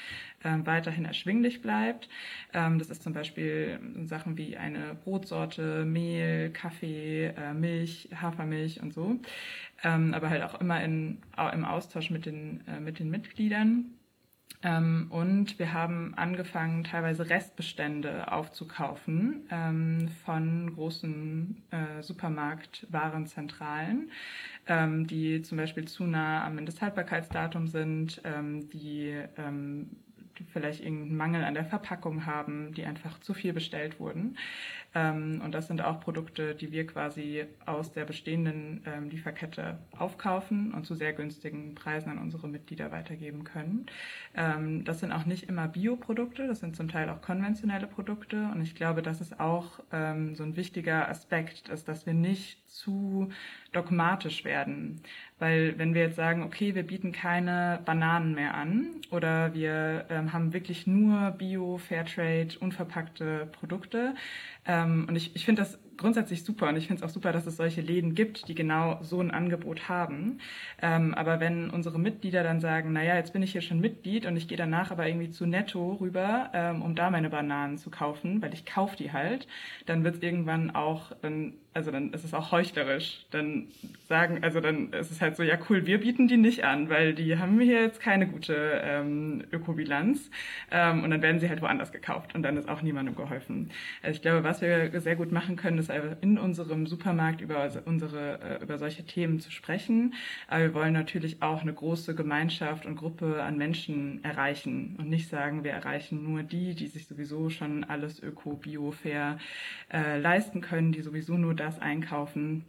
[0.44, 2.10] ähm, weiterhin erschwinglich bleibt.
[2.54, 8.94] Ähm, das ist zum Beispiel Sachen wie eine Brotsorte, Mehl, Kaffee, äh, Milch, Hafermilch und
[8.94, 9.20] so.
[9.84, 11.20] Ähm, aber halt auch immer in,
[11.54, 13.94] im Austausch mit den, äh, mit den Mitgliedern.
[14.64, 24.12] Ähm, und wir haben angefangen, teilweise Restbestände aufzukaufen ähm, von großen äh, Supermarktwarenzentralen,
[24.68, 29.90] ähm, die zum Beispiel zu nah am Mindesthaltbarkeitsdatum sind, ähm, die ähm,
[30.52, 34.38] vielleicht irgendeinen Mangel an der Verpackung haben, die einfach zu viel bestellt wurden.
[34.94, 40.74] Ähm, und das sind auch Produkte, die wir quasi aus der bestehenden ähm, Lieferkette aufkaufen
[40.74, 43.86] und zu sehr günstigen Preisen an unsere Mitglieder weitergeben können.
[44.36, 48.50] Ähm, das sind auch nicht immer Bioprodukte, das sind zum Teil auch konventionelle Produkte.
[48.54, 53.30] Und ich glaube, das ist auch so ein wichtiger Aspekt, ist, dass wir nicht zu
[53.72, 55.02] dogmatisch werden.
[55.40, 60.54] Weil wenn wir jetzt sagen, okay, wir bieten keine Bananen mehr an oder wir haben
[60.54, 64.16] wirklich nur Bio, Fairtrade, unverpackte Produkte.
[64.66, 67.46] Ähm, und ich, ich finde das grundsätzlich super und ich finde es auch super, dass
[67.46, 70.40] es solche Läden gibt, die genau so ein Angebot haben.
[70.82, 74.36] Ähm, aber wenn unsere Mitglieder dann sagen, naja, jetzt bin ich hier schon Mitglied und
[74.36, 78.42] ich gehe danach aber irgendwie zu Netto rüber, ähm, um da meine Bananen zu kaufen,
[78.42, 79.48] weil ich kaufe die halt,
[79.86, 83.26] dann wird es irgendwann auch, dann also dann ist es auch heuchlerisch.
[83.32, 83.68] Dann
[84.08, 87.14] sagen, also dann ist es halt so, ja cool, wir bieten die nicht an, weil
[87.14, 90.30] die haben hier jetzt keine gute ähm, Ökobilanz
[90.70, 93.72] ähm, und dann werden sie halt woanders gekauft und dann ist auch niemandem geholfen.
[94.04, 98.60] Also ich glaube, was wir sehr gut machen können, ist in unserem Supermarkt über unsere
[98.60, 100.14] äh, über solche Themen zu sprechen.
[100.48, 105.30] Aber wir wollen natürlich auch eine große Gemeinschaft und Gruppe an Menschen erreichen und nicht
[105.30, 109.38] sagen, wir erreichen nur die, die sich sowieso schon alles öko, bio, fair
[109.92, 112.66] äh, leisten können, die sowieso nur das einkaufen,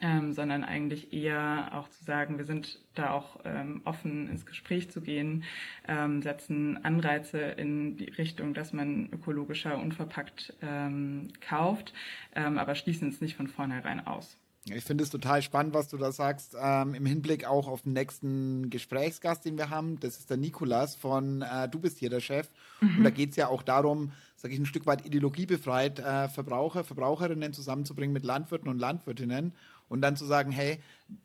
[0.00, 4.90] ähm, sondern eigentlich eher auch zu sagen, wir sind da auch ähm, offen ins Gespräch
[4.90, 5.44] zu gehen,
[5.88, 11.94] ähm, setzen Anreize in die Richtung, dass man ökologischer unverpackt ähm, kauft,
[12.34, 14.36] ähm, aber schließen es nicht von vornherein aus.
[14.68, 17.92] Ich finde es total spannend, was du da sagst, ähm, im Hinblick auch auf den
[17.92, 20.00] nächsten Gesprächsgast, den wir haben.
[20.00, 22.50] Das ist der Nikolas von äh, Du bist hier der Chef.
[22.80, 22.98] Mhm.
[22.98, 24.10] Und da geht es ja auch darum,
[24.46, 29.52] sage ich, ein Stück weit ideologiebefreit äh, Verbraucher, Verbraucherinnen zusammenzubringen mit Landwirten und Landwirtinnen
[29.88, 30.78] und dann zu sagen, hey,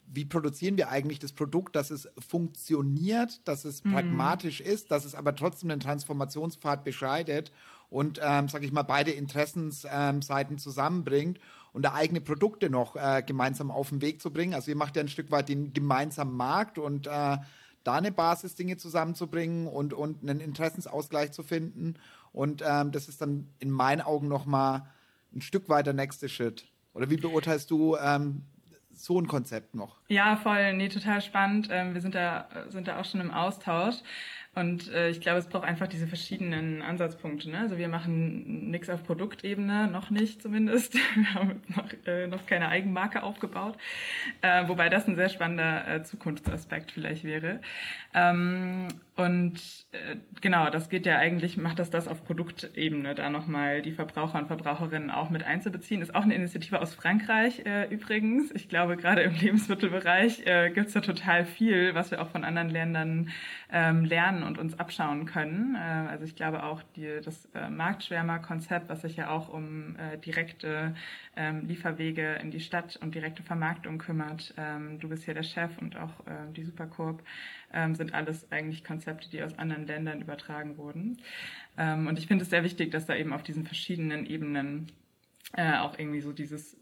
[0.07, 3.93] wie produzieren wir eigentlich das Produkt, dass es funktioniert, dass es mhm.
[3.93, 7.51] pragmatisch ist, dass es aber trotzdem den Transformationspfad beschreitet
[7.91, 11.39] und, ähm, sage ich mal, beide Interessensseiten ähm, zusammenbringt
[11.73, 14.55] und da eigene Produkte noch äh, gemeinsam auf den Weg zu bringen.
[14.55, 17.37] Also ihr macht ja ein Stück weit den gemeinsamen Markt und äh,
[17.83, 21.95] da eine Basis, Dinge zusammenzubringen und, und einen Interessensausgleich zu finden.
[22.33, 24.83] Und ähm, das ist dann in meinen Augen nochmal
[25.33, 26.65] ein Stück weit der nächste Schritt.
[26.93, 28.43] Oder wie beurteilst du ähm,
[28.93, 29.97] so ein Konzept noch?
[30.07, 31.69] Ja, voll, nee, total spannend.
[31.71, 33.95] Ähm, wir sind da, sind da auch schon im Austausch.
[34.53, 37.49] Und äh, ich glaube, es braucht einfach diese verschiedenen Ansatzpunkte.
[37.49, 37.59] Ne?
[37.59, 40.93] Also wir machen nichts auf Produktebene, noch nicht zumindest.
[41.15, 43.77] Wir haben noch, äh, noch keine Eigenmarke aufgebaut.
[44.41, 47.61] Äh, wobei das ein sehr spannender äh, Zukunftsaspekt vielleicht wäre.
[48.13, 48.89] Ähm,
[49.21, 49.59] und
[49.91, 54.39] äh, genau, das geht ja eigentlich, macht das das auf Produktebene, da nochmal die Verbraucher
[54.39, 56.01] und Verbraucherinnen auch mit einzubeziehen.
[56.01, 58.51] Ist auch eine Initiative aus Frankreich äh, übrigens.
[58.51, 62.43] Ich glaube, gerade im Lebensmittelbereich äh, gibt es da total viel, was wir auch von
[62.43, 63.29] anderen Ländern
[63.71, 65.75] ähm, lernen und uns abschauen können.
[65.75, 70.17] Äh, also ich glaube auch die, das äh, Marktschwärmer-Konzept, was sich ja auch um äh,
[70.17, 70.95] direkte
[71.35, 74.53] ähm, Lieferwege in die Stadt und direkte Vermarktung kümmert.
[74.57, 77.23] Ähm, du bist hier der Chef und auch äh, die Supercorp
[77.73, 81.17] ähm, sind alles eigentlich Konzepte, die aus anderen Ländern übertragen wurden.
[81.77, 84.91] Ähm, und ich finde es sehr wichtig, dass da eben auf diesen verschiedenen Ebenen
[85.55, 86.77] äh, auch irgendwie so dieses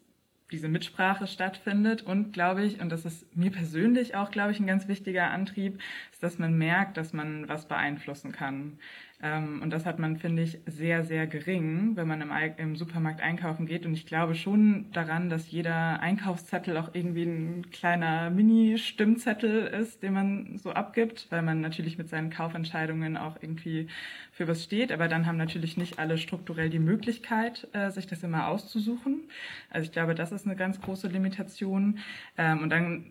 [0.51, 4.67] diese Mitsprache stattfindet und glaube ich, und das ist mir persönlich auch, glaube ich, ein
[4.67, 5.79] ganz wichtiger Antrieb,
[6.11, 8.79] ist, dass man merkt, dass man was beeinflussen kann.
[9.21, 13.19] Ähm, und das hat man, finde ich, sehr, sehr gering, wenn man im, im, Supermarkt
[13.19, 13.85] einkaufen geht.
[13.85, 20.13] Und ich glaube schon daran, dass jeder Einkaufszettel auch irgendwie ein kleiner Mini-Stimmzettel ist, den
[20.13, 23.87] man so abgibt, weil man natürlich mit seinen Kaufentscheidungen auch irgendwie
[24.31, 24.91] für was steht.
[24.91, 29.23] Aber dann haben natürlich nicht alle strukturell die Möglichkeit, äh, sich das immer auszusuchen.
[29.69, 31.99] Also ich glaube, das ist eine ganz große Limitation.
[32.37, 33.05] Ähm, und dann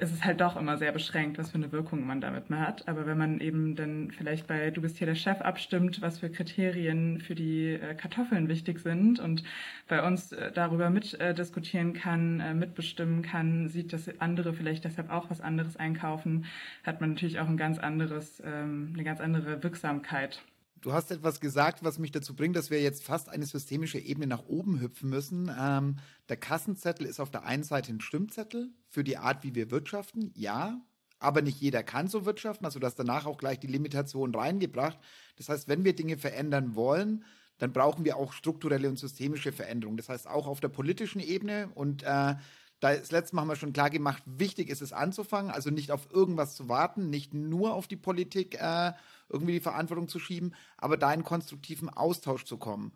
[0.00, 2.88] ist es halt doch immer sehr beschränkt, was für eine Wirkung man damit mal hat.
[2.88, 6.30] Aber wenn man eben dann vielleicht bei Du bist hier der Chef abstimmt, was für
[6.30, 9.44] Kriterien für die äh, Kartoffeln wichtig sind und
[9.88, 15.30] bei uns äh, darüber mitdiskutieren äh, kann, mitbestimmen kann, sieht, dass andere vielleicht deshalb auch
[15.30, 16.46] was anderes einkaufen,
[16.84, 20.42] hat man natürlich auch ein ganz anderes, ähm, eine ganz andere Wirksamkeit
[20.84, 24.26] Du hast etwas gesagt, was mich dazu bringt, dass wir jetzt fast eine systemische Ebene
[24.26, 25.50] nach oben hüpfen müssen.
[25.58, 25.96] Ähm,
[26.28, 30.30] der Kassenzettel ist auf der einen Seite ein Stimmzettel für die Art, wie wir wirtschaften,
[30.36, 30.80] ja,
[31.18, 34.98] aber nicht jeder kann so wirtschaften, also du hast danach auch gleich die Limitation reingebracht.
[35.36, 37.24] Das heißt, wenn wir Dinge verändern wollen,
[37.58, 39.96] dann brauchen wir auch strukturelle und systemische Veränderungen.
[39.96, 42.36] Das heißt auch auf der politischen Ebene und äh,
[42.78, 46.08] das letzte Mal haben wir schon klar gemacht, wichtig ist es anzufangen, also nicht auf
[46.12, 48.92] irgendwas zu warten, nicht nur auf die Politik äh,
[49.28, 52.92] irgendwie die Verantwortung zu schieben, aber da in konstruktiven Austausch zu kommen.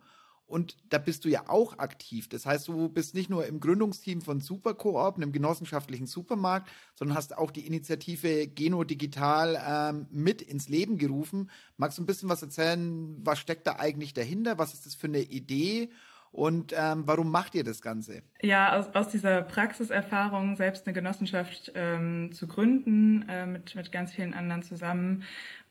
[0.49, 2.27] Und da bist du ja auch aktiv.
[2.27, 7.37] Das heißt, du bist nicht nur im Gründungsteam von Supercoop, einem genossenschaftlichen Supermarkt, sondern hast
[7.37, 11.51] auch die Initiative Geno Digital ähm, mit ins Leben gerufen.
[11.77, 13.15] Magst du ein bisschen was erzählen?
[13.23, 14.57] Was steckt da eigentlich dahinter?
[14.57, 15.91] Was ist das für eine Idee?
[16.31, 18.21] Und ähm, warum macht ihr das Ganze?
[18.41, 24.13] Ja, aus, aus dieser Praxiserfahrung, selbst eine Genossenschaft ähm, zu gründen, äh, mit, mit ganz
[24.13, 25.23] vielen anderen zusammen,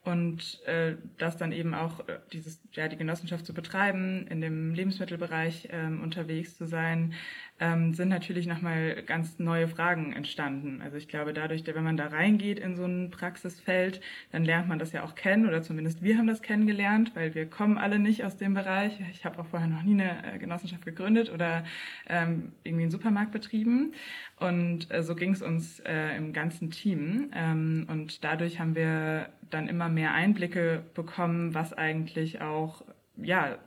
[0.03, 4.73] und äh, das dann eben auch äh, dieses ja die Genossenschaft zu betreiben, in dem
[4.73, 7.13] Lebensmittelbereich ähm, unterwegs zu sein,
[7.59, 10.81] ähm, sind natürlich nochmal ganz neue Fragen entstanden.
[10.81, 14.79] Also ich glaube, dadurch, wenn man da reingeht in so ein Praxisfeld, dann lernt man
[14.79, 18.23] das ja auch kennen oder zumindest wir haben das kennengelernt, weil wir kommen alle nicht
[18.23, 18.99] aus dem Bereich.
[19.11, 21.63] Ich habe auch vorher noch nie eine äh, Genossenschaft gegründet oder
[22.07, 23.93] ähm, irgendwie einen Supermarkt betrieben.
[24.37, 27.31] Und äh, so ging es uns äh, im ganzen Team.
[27.33, 32.83] Ähm, und dadurch haben wir dann immer mehr Einblicke bekommen, was eigentlich auch
[33.17, 33.57] ja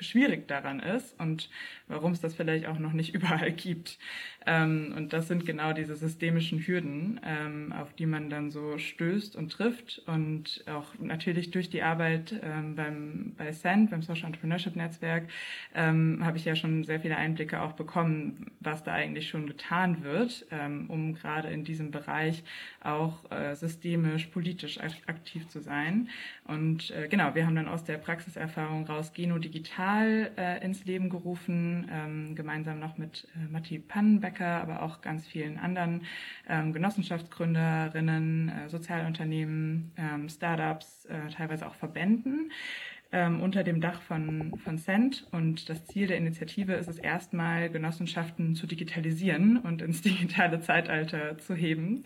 [0.00, 1.50] schwierig daran ist und
[1.88, 3.98] warum es das vielleicht auch noch nicht überall gibt.
[4.46, 9.36] Ähm, und das sind genau diese systemischen Hürden, ähm, auf die man dann so stößt
[9.36, 10.02] und trifft.
[10.06, 15.28] Und auch natürlich durch die Arbeit ähm, beim, bei SEND, beim Social Entrepreneurship Netzwerk,
[15.74, 20.02] ähm, habe ich ja schon sehr viele Einblicke auch bekommen, was da eigentlich schon getan
[20.02, 22.42] wird, ähm, um gerade in diesem Bereich
[22.82, 26.08] auch äh, systemisch, politisch aktiv zu sein.
[26.44, 31.10] Und äh, genau, wir haben dann aus der Praxiserfahrung raus Geno Digital äh, ins Leben
[31.10, 36.02] gerufen, ähm, gemeinsam noch mit äh, Matti Pannenbecker aber auch ganz vielen anderen
[36.48, 42.50] ähm, Genossenschaftsgründerinnen, äh, Sozialunternehmen, ähm, Startups, äh, teilweise auch Verbänden
[43.12, 45.26] ähm, unter dem Dach von, von Cent.
[45.32, 51.38] Und das Ziel der Initiative ist es erstmal, Genossenschaften zu digitalisieren und ins digitale Zeitalter
[51.38, 52.04] zu heben.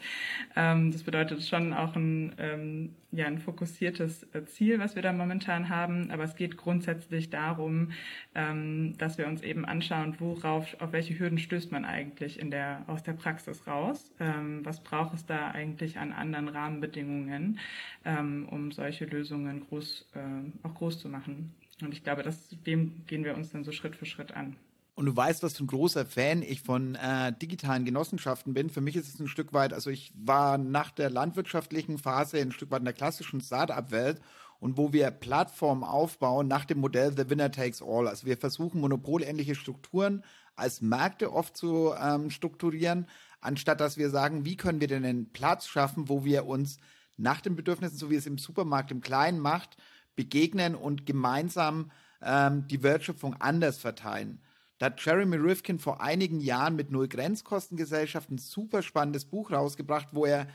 [0.54, 5.12] Ähm, das bedeutet schon auch ein, ähm, ja, ein fokussiertes äh, Ziel, was wir da
[5.12, 6.10] momentan haben.
[6.10, 7.92] Aber es geht grundsätzlich darum,
[8.34, 12.84] ähm, dass wir uns eben anschauen, worauf, auf welche Hürden stößt man eigentlich in der,
[12.86, 14.10] aus der Praxis raus?
[14.18, 17.58] Ähm, was braucht es da eigentlich an anderen Rahmenbedingungen,
[18.04, 21.54] ähm, um solche Lösungen groß, äh, auch groß zu machen.
[21.82, 24.56] Und ich glaube, das, dem gehen wir uns dann so Schritt für Schritt an.
[24.94, 28.68] Und du weißt, was für ein großer Fan ich von äh, digitalen Genossenschaften bin.
[28.68, 32.52] Für mich ist es ein Stück weit, also ich war nach der landwirtschaftlichen Phase ein
[32.52, 34.20] Stück weit in der klassischen Start-up-Welt
[34.60, 38.06] und wo wir Plattformen aufbauen nach dem Modell The Winner Takes All.
[38.06, 40.22] Also wir versuchen monopolähnliche Strukturen
[40.54, 43.06] als Märkte oft zu ähm, strukturieren,
[43.40, 46.78] anstatt dass wir sagen, wie können wir denn einen Platz schaffen, wo wir uns
[47.16, 49.76] nach den Bedürfnissen, so wie es im Supermarkt im Kleinen macht,
[50.16, 54.40] begegnen und gemeinsam ähm, die Wertschöpfung anders verteilen.
[54.82, 60.08] Da hat Jeremy Rifkin vor einigen Jahren mit Null Grenzkostengesellschaft ein super spannendes Buch rausgebracht,
[60.10, 60.48] wo er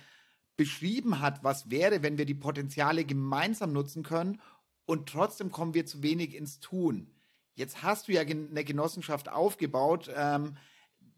[0.58, 4.42] beschrieben hat, was wäre, wenn wir die Potenziale gemeinsam nutzen können
[4.86, 7.10] und trotzdem kommen wir zu wenig ins Tun.
[7.56, 10.12] Jetzt hast du ja eine Genossenschaft aufgebaut.
[10.13, 10.58] Ähm,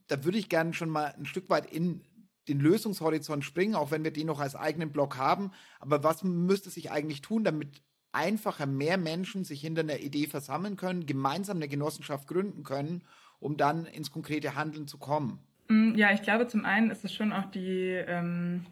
[0.05, 2.03] da würde ich gerne schon mal ein Stück weit in
[2.47, 5.49] den Lösungshorizont springen, auch wenn wir den noch als eigenen Block haben.
[5.79, 10.75] Aber was müsste sich eigentlich tun, damit einfacher mehr Menschen sich hinter einer Idee versammeln
[10.75, 13.03] können, gemeinsam eine Genossenschaft gründen können,
[13.39, 15.39] um dann ins konkrete Handeln zu kommen?
[15.67, 18.65] Mm, ja, ich glaube, zum einen ist es schon auch die, ähm,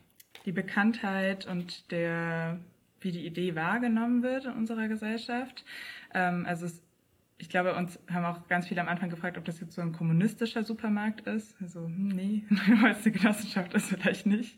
[0.45, 2.59] die Bekanntheit und der,
[3.01, 5.63] wie die Idee wahrgenommen wird in unserer Gesellschaft.
[6.13, 6.81] Ähm, also es
[7.39, 9.91] ich glaube, uns haben auch ganz viele am Anfang gefragt, ob das jetzt so ein
[9.91, 11.55] kommunistischer Supermarkt ist.
[11.61, 12.43] Also, hm, nee,
[12.81, 14.57] neueste Genossenschaft ist vielleicht nicht.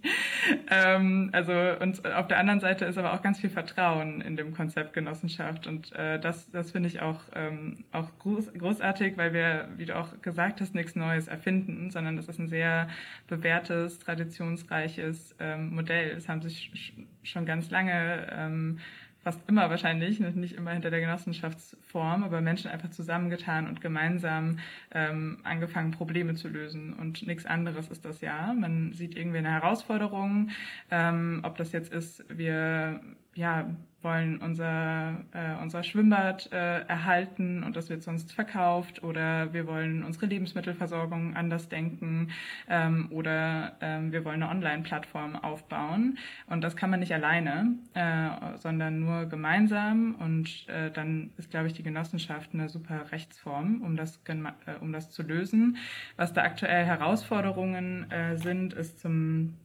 [0.70, 4.54] Ähm, also, und auf der anderen Seite ist aber auch ganz viel Vertrauen in dem
[4.54, 5.68] Konzept Genossenschaft.
[5.68, 9.98] Und äh, das, das finde ich auch, ähm, auch groß, großartig, weil wir, wie du
[9.98, 12.88] auch gesagt hast, nichts Neues erfinden, sondern das ist ein sehr
[13.28, 16.12] bewährtes, traditionsreiches ähm, Modell.
[16.12, 18.80] Es haben sich schon ganz lange ähm,
[19.24, 24.60] fast immer wahrscheinlich, nicht immer hinter der Genossenschaftsform, aber Menschen einfach zusammengetan und gemeinsam
[24.92, 26.94] ähm, angefangen, Probleme zu lösen.
[26.94, 28.54] Und nichts anderes ist das ja.
[28.54, 30.50] Man sieht irgendwie eine Herausforderung,
[30.90, 33.02] ähm, ob das jetzt ist, wir
[33.40, 33.70] ja,
[34.02, 40.04] wollen unser, äh, unser Schwimmbad äh, erhalten und das wird sonst verkauft oder wir wollen
[40.04, 42.30] unsere Lebensmittelversorgung anders denken
[42.70, 48.58] ähm, oder ähm, wir wollen eine Online-Plattform aufbauen und das kann man nicht alleine, äh,
[48.58, 53.98] sondern nur gemeinsam und äh, dann ist, glaube ich, die Genossenschaft eine super Rechtsform, um
[53.98, 55.78] das, äh, um das zu lösen.
[56.16, 59.56] Was da aktuell Herausforderungen äh, sind, ist zum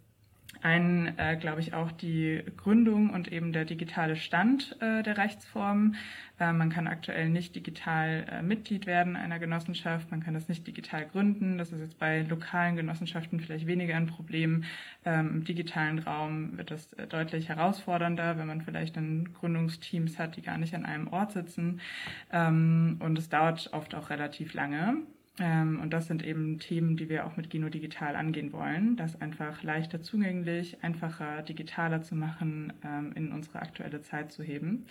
[0.65, 5.95] einen, äh, glaube ich, auch die Gründung und eben der digitale Stand äh, der Rechtsform.
[6.41, 10.67] Äh, man kann aktuell nicht digital äh, Mitglied werden einer Genossenschaft, man kann das nicht
[10.67, 11.59] digital gründen.
[11.59, 14.65] Das ist jetzt bei lokalen Genossenschaften vielleicht weniger ein Problem.
[15.05, 20.37] Ähm, Im digitalen Raum wird das äh, deutlich herausfordernder, wenn man vielleicht dann Gründungsteams hat,
[20.37, 21.83] die gar nicht an einem Ort sitzen.
[22.33, 24.97] Ähm, und es dauert oft auch relativ lange.
[25.41, 29.21] Ähm, und das sind eben Themen, die wir auch mit Geno Digital angehen wollen, das
[29.21, 34.87] einfach leichter zugänglich, einfacher, digitaler zu machen, ähm, in unsere aktuelle Zeit zu heben.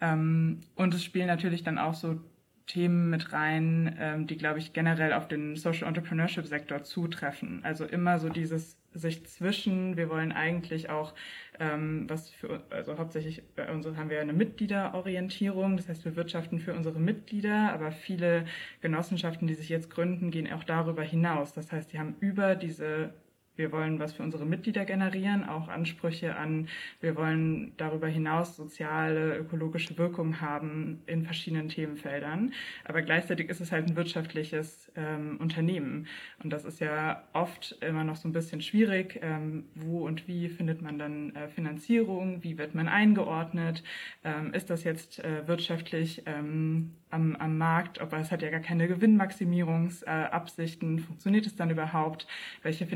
[0.00, 2.20] Ähm, und es spielen natürlich dann auch so
[2.66, 7.60] Themen mit rein, die, glaube ich, generell auf den Social Entrepreneurship Sektor zutreffen.
[7.64, 11.14] Also immer so dieses sich zwischen, wir wollen eigentlich auch,
[11.60, 16.58] ähm, was für, also hauptsächlich bei uns haben wir eine Mitgliederorientierung, das heißt, wir wirtschaften
[16.58, 18.46] für unsere Mitglieder, aber viele
[18.80, 21.52] Genossenschaften, die sich jetzt gründen, gehen auch darüber hinaus.
[21.52, 23.12] Das heißt, die haben über diese
[23.58, 26.68] wir wollen was für unsere Mitglieder generieren, auch Ansprüche an,
[27.00, 32.52] wir wollen darüber hinaus soziale, ökologische Wirkung haben in verschiedenen Themenfeldern.
[32.84, 36.06] Aber gleichzeitig ist es halt ein wirtschaftliches ähm, Unternehmen.
[36.42, 39.18] Und das ist ja oft immer noch so ein bisschen schwierig.
[39.22, 42.44] Ähm, wo und wie findet man dann äh, Finanzierung?
[42.44, 43.82] Wie wird man eingeordnet?
[44.24, 48.60] Ähm, ist das jetzt äh, wirtschaftlich ähm, am, am Markt, aber es hat ja gar
[48.60, 50.98] keine Gewinnmaximierungsabsichten.
[50.98, 52.26] Äh, Funktioniert es dann überhaupt?
[52.62, 52.86] Welche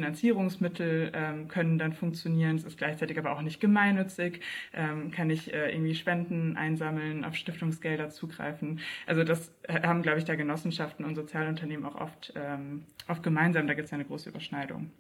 [0.52, 2.56] Finanzierungsmittel ähm, können dann funktionieren?
[2.56, 4.40] Es ist gleichzeitig aber auch nicht gemeinnützig.
[4.72, 8.80] Ähm, kann ich äh, irgendwie Spenden einsammeln, auf Stiftungsgelder zugreifen?
[9.06, 13.66] Also das haben, glaube ich, da Genossenschaften und Sozialunternehmen auch oft, ähm, oft gemeinsam.
[13.66, 14.90] Da gibt es ja eine große Überschneidung.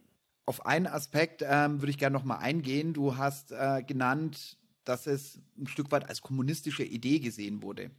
[0.46, 2.92] Auf einen Aspekt ähm, würde ich gerne noch mal eingehen.
[2.92, 7.90] Du hast äh, genannt, dass es ein Stück weit als kommunistische Idee gesehen wurde.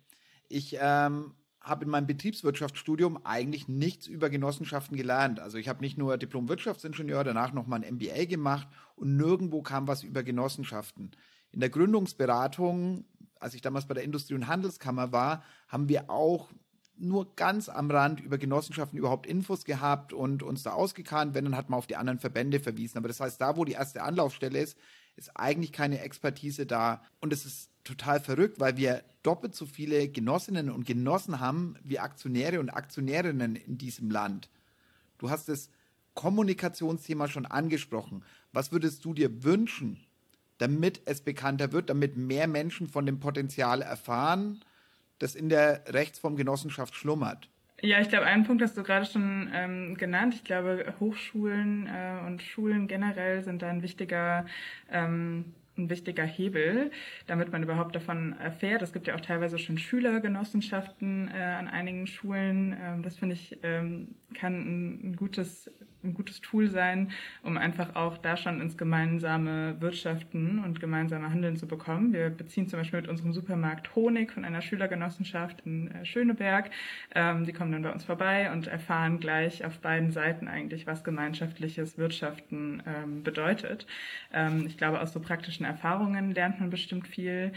[0.50, 1.34] Ich ähm,
[1.64, 5.40] habe in meinem Betriebswirtschaftsstudium eigentlich nichts über Genossenschaften gelernt.
[5.40, 10.04] Also ich habe nicht nur Diplom-Wirtschaftsingenieur, danach nochmal ein MBA gemacht und nirgendwo kam was
[10.04, 11.12] über Genossenschaften.
[11.52, 13.06] In der Gründungsberatung,
[13.40, 16.50] als ich damals bei der Industrie- und Handelskammer war, haben wir auch
[16.98, 21.34] nur ganz am Rand über Genossenschaften überhaupt Infos gehabt und uns da ausgekannt.
[21.34, 22.98] Wenn, dann hat man auf die anderen Verbände verwiesen.
[22.98, 24.78] Aber das heißt, da, wo die erste Anlaufstelle ist,
[25.16, 27.04] ist eigentlich keine Expertise da.
[27.20, 32.00] Und es ist total verrückt, weil wir doppelt so viele Genossinnen und Genossen haben wie
[32.00, 34.50] Aktionäre und Aktionärinnen in diesem Land.
[35.18, 35.70] Du hast das
[36.14, 38.24] Kommunikationsthema schon angesprochen.
[38.52, 40.00] Was würdest du dir wünschen,
[40.58, 44.64] damit es bekannter wird, damit mehr Menschen von dem Potenzial erfahren,
[45.20, 47.50] das in der Rechtsform Genossenschaft schlummert?
[47.82, 50.36] Ja, ich glaube, einen Punkt hast du gerade schon ähm, genannt.
[50.36, 54.46] Ich glaube, Hochschulen äh, und Schulen generell sind da ein wichtiger
[54.90, 56.92] ähm, ein wichtiger Hebel,
[57.28, 58.82] damit man überhaupt davon erfährt.
[58.82, 62.78] Es gibt ja auch teilweise schon Schülergenossenschaften äh, an einigen Schulen.
[62.80, 65.72] Ähm, das finde ich ähm, kann ein, ein, gutes
[66.04, 67.12] ein gutes Tool sein,
[67.44, 72.14] um einfach auch da schon ins gemeinsame Wirtschaften und gemeinsame Handeln zu bekommen.
[72.14, 76.70] Wir beziehen zum Beispiel mit unserem Supermarkt Honig von einer Schülergenossenschaft in äh, Schöneberg.
[77.16, 81.04] Ähm, die kommen dann bei uns vorbei und erfahren gleich auf beiden Seiten eigentlich, was
[81.04, 83.88] gemeinschaftliches Wirtschaften ähm, bedeutet.
[84.34, 87.54] Ähm, ich glaube, aus so praktischen Erfahrungen lernt man bestimmt viel.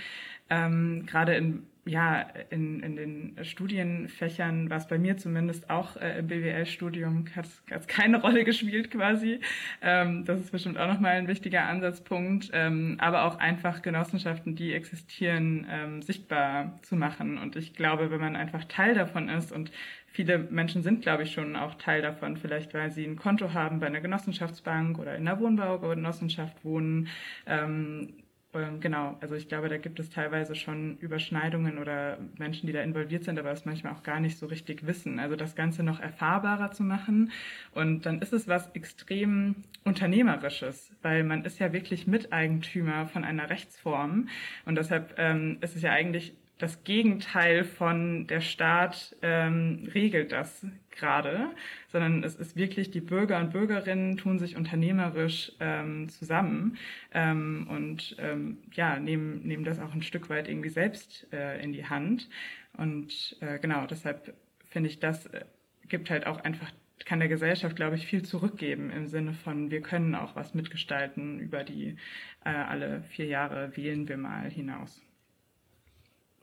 [0.49, 6.19] Ähm, gerade in ja, in, in den Studienfächern war es bei mir zumindest auch äh,
[6.19, 9.41] im BWL-Studium hat es keine Rolle gespielt quasi.
[9.83, 12.51] Ähm, das ist bestimmt auch nochmal ein wichtiger Ansatzpunkt.
[12.53, 17.39] Ähm, aber auch einfach Genossenschaften, die existieren, ähm, sichtbar zu machen.
[17.39, 19.71] Und ich glaube, wenn man einfach Teil davon ist und
[20.09, 23.79] viele Menschen sind, glaube ich, schon auch Teil davon, vielleicht weil sie ein Konto haben
[23.79, 27.09] bei einer Genossenschaftsbank oder in einer Wohnbaugenossenschaft wohnen,
[27.47, 28.15] ähm,
[28.59, 32.83] ähm, genau, also ich glaube, da gibt es teilweise schon Überschneidungen oder Menschen, die da
[32.83, 35.19] involviert sind, aber es manchmal auch gar nicht so richtig wissen.
[35.19, 37.33] Also das Ganze noch erfahrbarer zu machen.
[37.73, 43.51] Und dann ist es was extrem Unternehmerisches, weil man ist ja wirklich Miteigentümer von einer
[43.51, 44.29] Rechtsform.
[44.65, 50.67] Und deshalb ähm, ist es ja eigentlich das Gegenteil von der Staat ähm, regelt das
[50.91, 51.51] gerade,
[51.89, 56.79] sondern es ist wirklich, die Bürger und Bürgerinnen tun sich unternehmerisch ähm, zusammen
[57.13, 61.73] ähm, und ähm, ja, nehmen, nehmen das auch ein Stück weit irgendwie selbst äh, in
[61.73, 62.29] die Hand.
[62.77, 64.35] Und äh, genau, deshalb
[64.71, 65.45] finde ich, das äh,
[65.89, 66.73] gibt halt auch einfach
[67.05, 71.39] kann der Gesellschaft, glaube ich, viel zurückgeben im Sinne von, wir können auch was mitgestalten
[71.39, 71.97] über die
[72.45, 75.06] äh, alle vier Jahre wählen wir mal hinaus.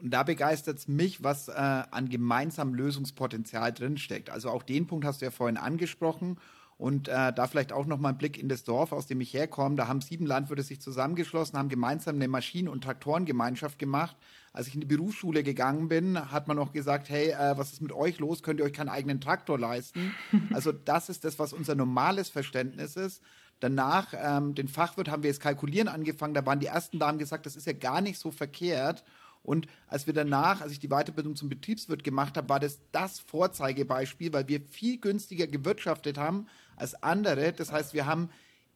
[0.01, 4.29] Und da begeistert es mich, was äh, an gemeinsamem Lösungspotenzial drinsteckt.
[4.29, 6.37] Also auch den Punkt hast du ja vorhin angesprochen.
[6.77, 9.33] Und äh, da vielleicht auch noch mal ein Blick in das Dorf, aus dem ich
[9.33, 9.75] herkomme.
[9.75, 14.17] Da haben sieben Landwirte sich zusammengeschlossen, haben gemeinsam eine Maschinen- und Traktorengemeinschaft gemacht.
[14.51, 17.81] Als ich in die Berufsschule gegangen bin, hat man noch gesagt, hey, äh, was ist
[17.81, 18.43] mit euch los?
[18.43, 20.13] Könnt ihr euch keinen eigenen Traktor leisten?
[20.53, 23.21] Also das ist das, was unser normales Verständnis ist.
[23.59, 26.33] Danach, ähm, den Fachwirt haben wir jetzt kalkulieren angefangen.
[26.33, 29.03] Da waren die ersten Damen gesagt, das ist ja gar nicht so verkehrt.
[29.43, 33.19] Und als wir danach, als ich die Weiterbildung zum Betriebswirt gemacht habe, war das das
[33.19, 37.51] Vorzeigebeispiel, weil wir viel günstiger gewirtschaftet haben als andere.
[37.51, 38.29] Das heißt, wir haben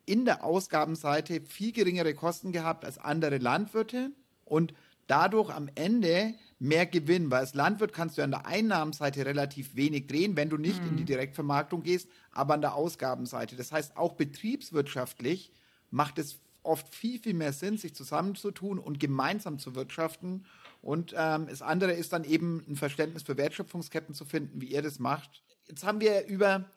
[0.05, 4.11] in der Ausgabenseite viel geringere Kosten gehabt als andere Landwirte
[4.45, 4.73] und
[5.07, 10.07] dadurch am Ende mehr Gewinn, weil als Landwirt kannst du an der Einnahmenseite relativ wenig
[10.07, 10.89] drehen, wenn du nicht mhm.
[10.89, 11.07] in die mhm.
[11.07, 13.55] Direktvermarktung gehst, aber an der Ausgabenseite.
[13.55, 15.51] Das heißt, auch betriebswirtschaftlich
[15.91, 20.45] macht es oft viel, viel mehr Sinn, sich zusammenzutun und gemeinsam zu wirtschaften.
[20.81, 24.81] Und ähm, das andere ist dann eben ein Verständnis für Wertschöpfungsketten zu finden, wie ihr
[24.81, 25.43] das macht.
[25.67, 26.69] Jetzt haben wir über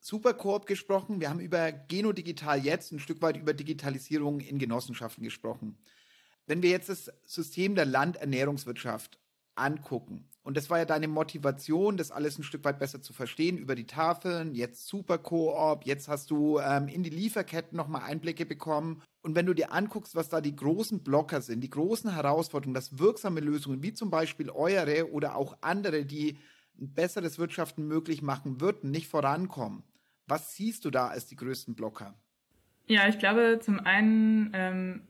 [0.00, 5.78] Supercoop gesprochen, wir haben über Genodigital jetzt, ein Stück weit über Digitalisierung in Genossenschaften gesprochen.
[6.46, 9.20] Wenn wir jetzt das System der Landernährungswirtschaft
[9.54, 13.58] angucken, und das war ja deine Motivation, das alles ein Stück weit besser zu verstehen
[13.58, 19.02] über die Tafeln, jetzt Supercoop, jetzt hast du ähm, in die Lieferketten nochmal Einblicke bekommen.
[19.22, 22.98] Und wenn du dir anguckst, was da die großen Blocker sind, die großen Herausforderungen, dass
[22.98, 26.38] wirksame Lösungen, wie zum Beispiel eure oder auch andere, die
[26.76, 29.84] ein besseres Wirtschaften möglich machen würden, nicht vorankommen,
[30.26, 32.14] was siehst du da als die größten Blocker?
[32.88, 35.02] Ja, ich glaube, zum einen ähm,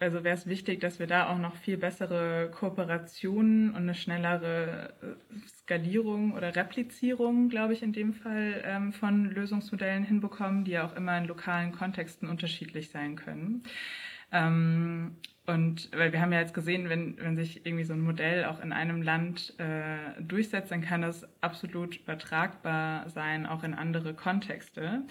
[0.00, 4.92] also wäre es wichtig, dass wir da auch noch viel bessere Kooperationen und eine schnellere
[5.02, 10.86] äh, Skalierung oder Replizierung, glaube ich, in dem Fall ähm, von Lösungsmodellen hinbekommen, die ja
[10.86, 13.64] auch immer in lokalen Kontexten unterschiedlich sein können.
[14.30, 18.44] Ähm, und weil wir haben ja jetzt gesehen, wenn, wenn sich irgendwie so ein Modell
[18.44, 24.12] auch in einem Land äh, durchsetzt, dann kann das absolut übertragbar sein, auch in andere
[24.12, 25.04] Kontexte.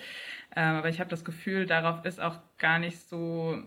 [0.56, 3.64] Ähm, aber ich habe das Gefühl, darauf ist auch gar nicht so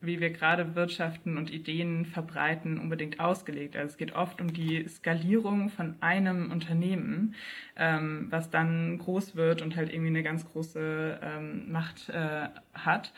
[0.00, 3.76] wie wir gerade Wirtschaften und Ideen verbreiten, unbedingt ausgelegt.
[3.76, 7.34] Also es geht oft um die Skalierung von einem Unternehmen,
[7.76, 13.12] ähm, was dann groß wird und halt irgendwie eine ganz große ähm, Macht äh, hat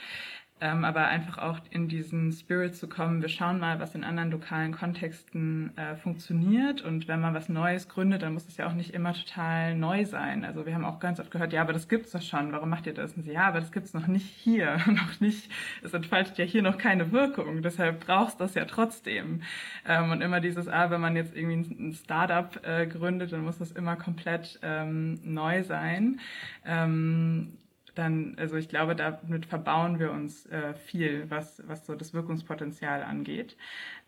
[0.61, 3.23] ähm, aber einfach auch in diesen Spirit zu kommen.
[3.23, 7.89] Wir schauen mal, was in anderen lokalen Kontexten äh, funktioniert und wenn man was Neues
[7.89, 10.45] gründet, dann muss es ja auch nicht immer total neu sein.
[10.45, 12.53] Also wir haben auch ganz oft gehört, ja, aber das gibt's doch schon.
[12.53, 13.15] Warum macht ihr das?
[13.15, 15.51] Und sie, ja, aber das gibt's noch nicht hier, noch nicht.
[15.83, 17.63] Es entfaltet ja hier noch keine Wirkung.
[17.63, 19.43] Deshalb brauchst das ja trotzdem.
[19.87, 23.59] Ähm, und immer dieses, ah, wenn man jetzt irgendwie ein Startup äh, gründet, dann muss
[23.59, 26.21] das immer komplett ähm, neu sein.
[26.65, 27.59] Ähm,
[27.95, 33.03] dann, also ich glaube, damit verbauen wir uns äh, viel, was, was so das Wirkungspotenzial
[33.03, 33.57] angeht.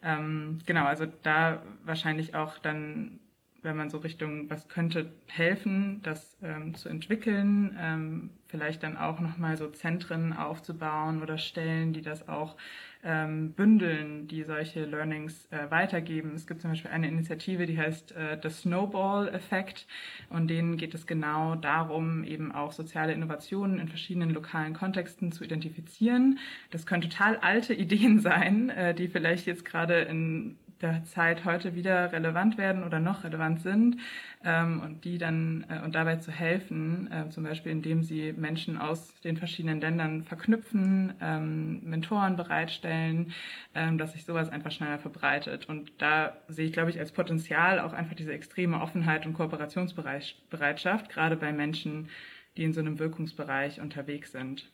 [0.03, 3.21] Ähm, genau, also da wahrscheinlich auch dann,
[3.63, 9.21] wenn man so Richtung, was könnte helfen, das ähm, zu entwickeln, ähm, vielleicht dann auch
[9.21, 12.57] nochmal so Zentren aufzubauen oder Stellen, die das auch
[13.05, 16.33] ähm, bündeln, die solche Learnings äh, weitergeben.
[16.35, 19.87] Es gibt zum Beispiel eine Initiative, die heißt äh, The Snowball-Effekt
[20.29, 25.43] und denen geht es genau darum, eben auch soziale Innovationen in verschiedenen lokalen Kontexten zu
[25.43, 26.39] identifizieren.
[26.71, 31.75] Das können total alte Ideen sein, äh, die vielleicht jetzt gerade in der Zeit heute
[31.75, 33.97] wieder relevant werden oder noch relevant sind
[34.45, 38.79] ähm, und die dann äh, und dabei zu helfen, äh, zum Beispiel indem sie Menschen
[38.79, 43.33] aus den verschiedenen Ländern verknüpfen, ähm, Mentoren bereitstellen,
[43.75, 45.69] ähm, dass sich sowas einfach schneller verbreitet.
[45.69, 51.09] Und da sehe ich, glaube ich, als Potenzial auch einfach diese extreme Offenheit und Kooperationsbereitschaft,
[51.09, 52.09] gerade bei Menschen,
[52.57, 54.71] die in so einem Wirkungsbereich unterwegs sind.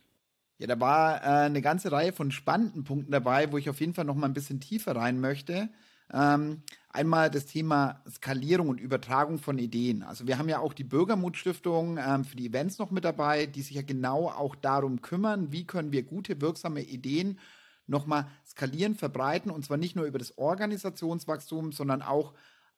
[0.58, 3.94] Ja, da war äh, eine ganze Reihe von spannenden Punkten dabei, wo ich auf jeden
[3.94, 5.68] Fall noch mal ein bisschen tiefer rein möchte.
[6.12, 10.02] Ähm, einmal das Thema Skalierung und Übertragung von Ideen.
[10.02, 13.62] Also wir haben ja auch die Bürgermutstiftung ähm, für die Events noch mit dabei, die
[13.62, 17.38] sich ja genau auch darum kümmern, wie können wir gute, wirksame Ideen
[17.86, 22.34] nochmal skalieren, verbreiten und zwar nicht nur über das Organisationswachstum, sondern auch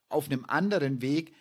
[0.08, 1.34] auf einem anderen Weg.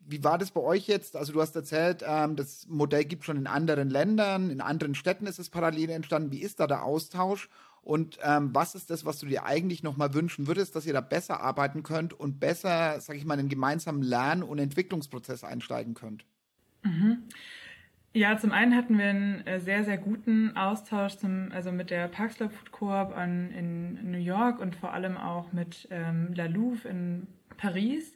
[0.00, 1.16] Wie war das bei euch jetzt?
[1.16, 5.26] Also du hast erzählt, ähm, das Modell gibt schon in anderen Ländern, in anderen Städten
[5.26, 6.32] ist es parallel entstanden.
[6.32, 7.50] Wie ist da der Austausch?
[7.82, 11.00] Und ähm, was ist das, was du dir eigentlich nochmal wünschen würdest, dass ihr da
[11.00, 15.94] besser arbeiten könnt und besser, sag ich mal, in einen gemeinsamen Lern- und Entwicklungsprozess einsteigen
[15.94, 16.24] könnt?
[16.82, 17.24] Mhm.
[18.14, 22.08] Ja, zum einen hatten wir einen äh, sehr, sehr guten Austausch zum, also mit der
[22.08, 26.88] Parkslope Food Coop an, in New York und vor allem auch mit ähm, La Louve
[26.88, 27.26] in
[27.58, 28.14] Paris.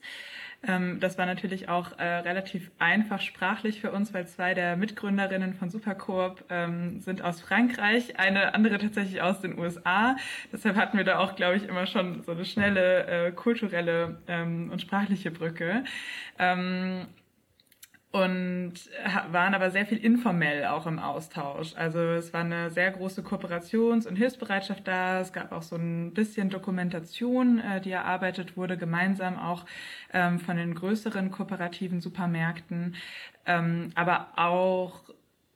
[0.67, 5.55] Ähm, das war natürlich auch äh, relativ einfach sprachlich für uns, weil zwei der Mitgründerinnen
[5.55, 10.17] von Supercoop ähm, sind aus Frankreich, eine andere tatsächlich aus den USA.
[10.53, 14.71] Deshalb hatten wir da auch, glaube ich, immer schon so eine schnelle äh, kulturelle ähm,
[14.71, 15.85] und sprachliche Brücke.
[16.39, 17.07] Ähm,
[18.13, 18.75] und
[19.31, 21.75] waren aber sehr viel informell auch im Austausch.
[21.77, 25.21] Also es war eine sehr große Kooperations- und Hilfsbereitschaft da.
[25.21, 29.65] Es gab auch so ein bisschen Dokumentation, äh, die erarbeitet wurde, gemeinsam auch
[30.13, 32.97] ähm, von den größeren kooperativen Supermärkten,
[33.47, 35.01] ähm, aber auch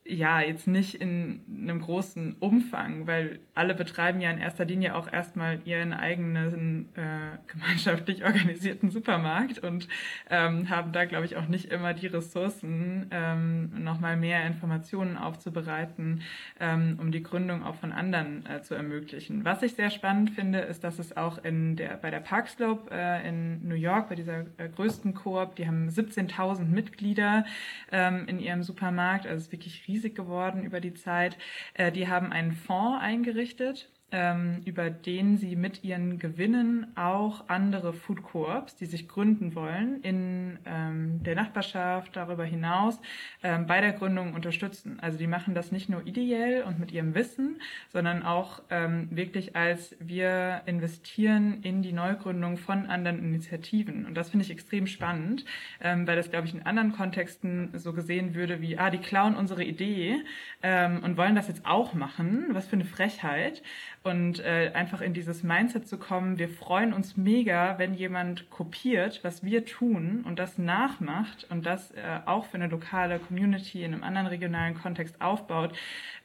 [0.09, 5.11] ja, jetzt nicht in einem großen Umfang, weil alle betreiben ja in erster Linie auch
[5.11, 9.87] erstmal ihren eigenen äh, gemeinschaftlich organisierten Supermarkt und
[10.29, 16.21] ähm, haben da, glaube ich, auch nicht immer die Ressourcen, ähm, nochmal mehr Informationen aufzubereiten,
[16.59, 19.43] ähm, um die Gründung auch von anderen äh, zu ermöglichen.
[19.43, 23.27] Was ich sehr spannend finde, ist, dass es auch in der, bei der Parkslope äh,
[23.27, 27.45] in New York, bei dieser äh, größten Koop, die haben 17.000 Mitglieder
[27.91, 31.37] ähm, in ihrem Supermarkt, also es ist wirklich riesig geworden über die Zeit.
[31.73, 38.23] Äh, die haben einen Fonds eingerichtet über den sie mit ihren Gewinnen auch andere Food
[38.23, 43.01] Coops, die sich gründen wollen, in ähm, der Nachbarschaft darüber hinaus
[43.43, 44.97] ähm, bei der Gründung unterstützen.
[45.01, 49.57] Also die machen das nicht nur ideell und mit ihrem Wissen, sondern auch ähm, wirklich
[49.57, 54.05] als wir investieren in die Neugründung von anderen Initiativen.
[54.05, 55.43] Und das finde ich extrem spannend,
[55.81, 59.35] ähm, weil das, glaube ich, in anderen Kontexten so gesehen würde wie, ah, die klauen
[59.35, 60.21] unsere Idee
[60.63, 62.45] ähm, und wollen das jetzt auch machen.
[62.51, 63.61] Was für eine Frechheit
[64.03, 69.19] und äh, einfach in dieses Mindset zu kommen, wir freuen uns mega, wenn jemand kopiert,
[69.23, 73.93] was wir tun und das nachmacht und das äh, auch für eine lokale Community in
[73.93, 75.77] einem anderen regionalen Kontext aufbaut.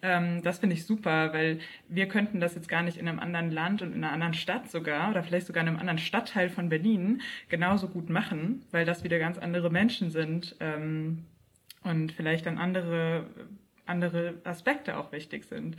[0.02, 1.58] Ähm, das finde ich super, weil
[1.88, 4.70] wir könnten das jetzt gar nicht in einem anderen Land und in einer anderen Stadt
[4.70, 9.04] sogar oder vielleicht sogar in einem anderen Stadtteil von Berlin genauso gut machen, weil das
[9.04, 10.56] wieder ganz andere Menschen sind.
[10.60, 11.24] Ähm,
[11.84, 13.26] und vielleicht dann andere
[13.92, 15.76] andere Aspekte auch wichtig sind.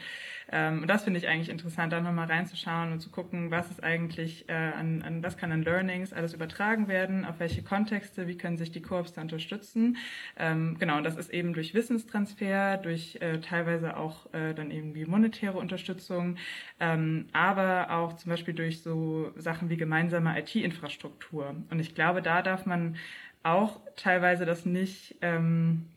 [0.51, 3.83] Ähm, und das finde ich eigentlich interessant, da nochmal reinzuschauen und zu gucken, was ist
[3.83, 8.37] eigentlich äh, an, an, was kann an Learnings alles übertragen werden, auf welche Kontexte, wie
[8.37, 9.97] können sich die Koops da unterstützen.
[10.37, 15.05] Ähm, genau, und das ist eben durch Wissenstransfer, durch äh, teilweise auch äh, dann irgendwie
[15.05, 16.37] monetäre Unterstützung,
[16.79, 21.55] ähm, aber auch zum Beispiel durch so Sachen wie gemeinsame IT-Infrastruktur.
[21.69, 22.95] Und ich glaube, da darf man
[23.43, 25.89] auch teilweise das nicht ähm,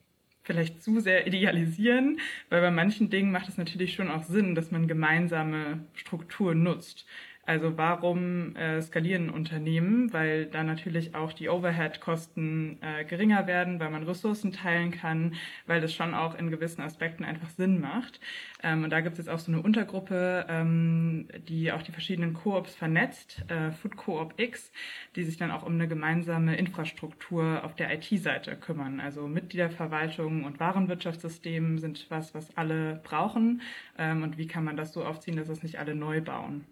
[0.47, 4.71] vielleicht zu sehr idealisieren, weil bei manchen Dingen macht es natürlich schon auch Sinn, dass
[4.71, 7.05] man gemeinsame Strukturen nutzt.
[7.47, 10.13] Also warum äh, skalieren Unternehmen?
[10.13, 15.35] Weil da natürlich auch die Overhead-Kosten äh, geringer werden, weil man Ressourcen teilen kann,
[15.67, 18.19] weil das schon auch in gewissen Aspekten einfach Sinn macht.
[18.65, 22.35] Ähm, und da gibt es jetzt auch so eine Untergruppe, ähm, die auch die verschiedenen
[22.35, 24.73] Koops vernetzt, äh, Food Coop X,
[25.15, 28.99] die sich dann auch um eine gemeinsame Infrastruktur auf der IT-Seite kümmern.
[28.99, 33.63] Also Mitgliederverwaltung und Warenwirtschaftssystem sind was, was alle brauchen.
[33.99, 36.65] Ähm, und wie kann man das so aufziehen, dass es nicht alle neu bauen?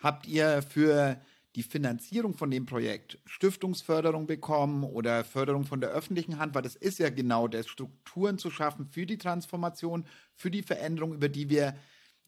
[0.00, 1.20] Habt ihr für
[1.56, 6.76] die Finanzierung von dem Projekt Stiftungsförderung bekommen oder Förderung von der öffentlichen Hand, weil das
[6.76, 11.50] ist ja genau das, Strukturen zu schaffen für die Transformation, für die Veränderung, über die
[11.50, 11.76] wir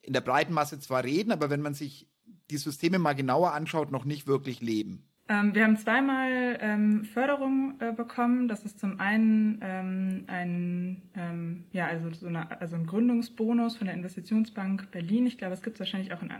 [0.02, 2.08] in der breiten Masse zwar reden, aber wenn man sich
[2.50, 5.08] die Systeme mal genauer anschaut, noch nicht wirklich leben.
[5.28, 8.48] Ähm, wir haben zweimal ähm, Förderung äh, bekommen.
[8.48, 13.86] Das ist zum einen ähm, ein, ähm, ja, also, so eine, also ein Gründungsbonus von
[13.86, 15.26] der Investitionsbank Berlin.
[15.26, 16.30] Ich glaube, es gibt es wahrscheinlich auch in,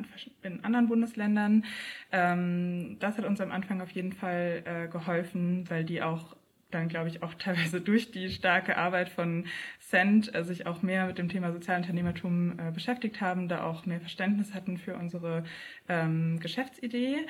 [0.43, 1.65] in anderen Bundesländern.
[2.11, 6.37] Ähm, das hat uns am Anfang auf jeden Fall äh, geholfen, weil die auch
[6.73, 9.47] dann, glaube ich, auch teilweise durch die starke Arbeit von
[9.81, 14.01] Cent äh, sich auch mehr mit dem Thema Sozialunternehmertum äh, beschäftigt haben, da auch mehr
[14.01, 15.45] Verständnis hatten für unsere
[15.89, 17.27] ähm, Geschäftsidee.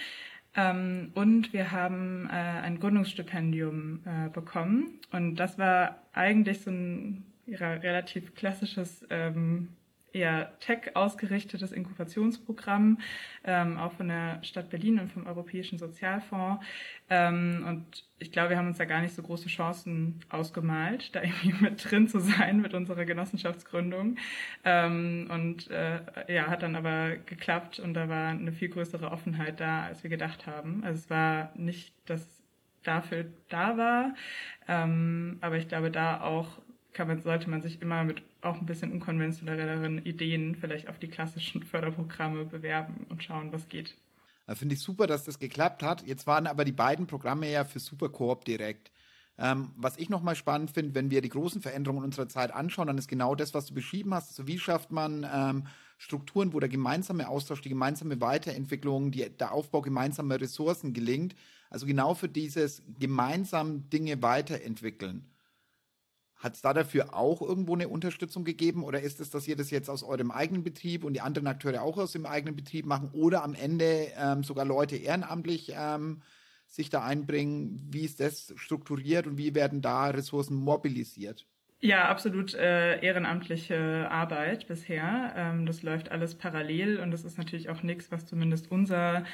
[0.54, 5.00] Ähm, und wir haben äh, ein Gründungsstipendium äh, bekommen.
[5.10, 9.68] Und das war eigentlich so ein relativ klassisches ähm,
[10.12, 12.98] eher tech ausgerichtetes Inkubationsprogramm,
[13.44, 16.64] ähm, auch von der Stadt Berlin und vom Europäischen Sozialfonds.
[17.10, 21.22] Ähm, und ich glaube, wir haben uns da gar nicht so große Chancen ausgemalt, da
[21.22, 24.16] irgendwie mit drin zu sein mit unserer Genossenschaftsgründung.
[24.64, 29.60] Ähm, und äh, ja, hat dann aber geklappt und da war eine viel größere Offenheit
[29.60, 30.82] da, als wir gedacht haben.
[30.84, 32.42] Also es war nicht, dass
[32.82, 34.14] dafür da war,
[34.68, 36.58] ähm, aber ich glaube, da auch
[36.92, 41.08] kann man, sollte man sich immer mit auch ein bisschen unkonventionelleren Ideen vielleicht auf die
[41.08, 43.96] klassischen Förderprogramme bewerben und schauen, was geht.
[44.54, 46.06] Finde ich super, dass das geklappt hat.
[46.06, 48.90] Jetzt waren aber die beiden Programme ja für Supercoop direkt.
[49.38, 52.98] Ähm, was ich nochmal spannend finde, wenn wir die großen Veränderungen unserer Zeit anschauen, dann
[52.98, 54.28] ist genau das, was du beschrieben hast.
[54.30, 55.66] Also wie schafft man ähm,
[55.96, 61.34] Strukturen, wo der gemeinsame Austausch, die gemeinsame Weiterentwicklung, die, der Aufbau gemeinsamer Ressourcen gelingt.
[61.70, 65.31] Also genau für dieses gemeinsam Dinge weiterentwickeln.
[66.42, 69.70] Hat es da dafür auch irgendwo eine Unterstützung gegeben oder ist es, dass ihr das
[69.70, 73.10] jetzt aus eurem eigenen Betrieb und die anderen Akteure auch aus dem eigenen Betrieb machen
[73.12, 76.20] oder am Ende ähm, sogar Leute ehrenamtlich ähm,
[76.66, 77.86] sich da einbringen?
[77.90, 81.46] Wie ist das strukturiert und wie werden da Ressourcen mobilisiert?
[81.78, 85.34] Ja, absolut äh, ehrenamtliche Arbeit bisher.
[85.36, 89.24] Ähm, das läuft alles parallel und das ist natürlich auch nichts, was zumindest unser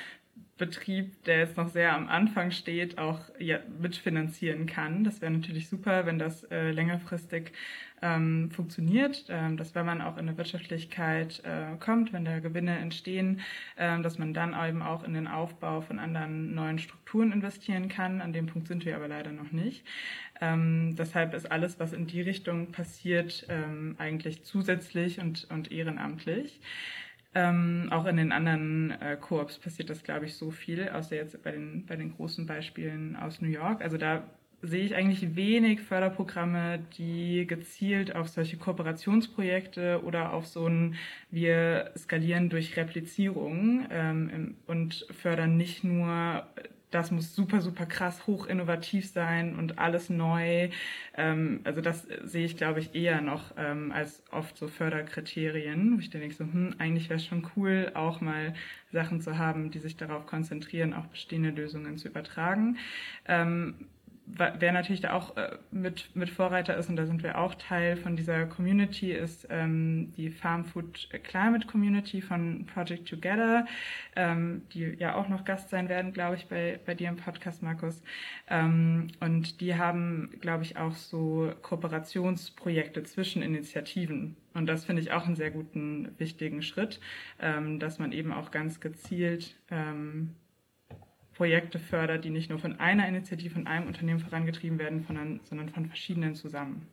[0.59, 5.05] Betrieb, der jetzt noch sehr am Anfang steht, auch ja, mitfinanzieren kann.
[5.05, 7.53] Das wäre natürlich super, wenn das äh, längerfristig
[8.03, 12.77] ähm, funktioniert, ähm, dass wenn man auch in eine Wirtschaftlichkeit äh, kommt, wenn da Gewinne
[12.79, 13.41] entstehen,
[13.77, 18.21] ähm, dass man dann eben auch in den Aufbau von anderen neuen Strukturen investieren kann.
[18.21, 19.85] An dem Punkt sind wir aber leider noch nicht.
[20.41, 26.61] Ähm, deshalb ist alles, was in die Richtung passiert, ähm, eigentlich zusätzlich und, und ehrenamtlich.
[27.39, 31.41] Ähm, auch in den anderen äh, Koops passiert das, glaube ich, so viel, außer jetzt
[31.45, 33.81] bei den, bei den großen Beispielen aus New York.
[33.81, 34.25] Also da
[34.61, 40.97] sehe ich eigentlich wenig Förderprogramme, die gezielt auf solche Kooperationsprojekte oder auf so ein
[41.31, 46.45] wir skalieren durch Replizierung ähm, und fördern nicht nur
[46.91, 50.71] das muss super, super krass hoch innovativ sein und alles neu.
[51.17, 56.01] Ähm, also das sehe ich, glaube ich, eher noch ähm, als oft so Förderkriterien, wo
[56.01, 58.55] ich denke so, hm, eigentlich wäre es schon cool, auch mal
[58.93, 62.79] Sachen zu haben, die sich darauf konzentrieren, auch bestehende Lösungen zu übertragen.
[63.27, 63.89] Ähm,
[64.37, 67.97] wer natürlich da auch äh, mit, mit Vorreiter ist, und da sind wir auch Teil
[67.97, 73.67] von dieser Community, ist ähm, die Farm Food Climate Community von Project Together,
[74.17, 77.63] ähm, die ja auch noch Gast sein werden, glaube ich, bei, bei dir im Podcast,
[77.63, 78.03] Markus.
[78.49, 84.37] Ähm, und die haben, glaube ich, auch so Kooperationsprojekte zwischen Initiativen.
[84.55, 87.01] Und das finde ich auch einen sehr guten, wichtigen Schritt,
[87.41, 90.35] ähm, dass man eben auch ganz gezielt ähm,
[91.39, 95.87] Projekte fördert, die nicht nur von einer Initiative, von einem Unternehmen vorangetrieben werden, sondern, von
[95.87, 96.87] verschiedenen zusammen.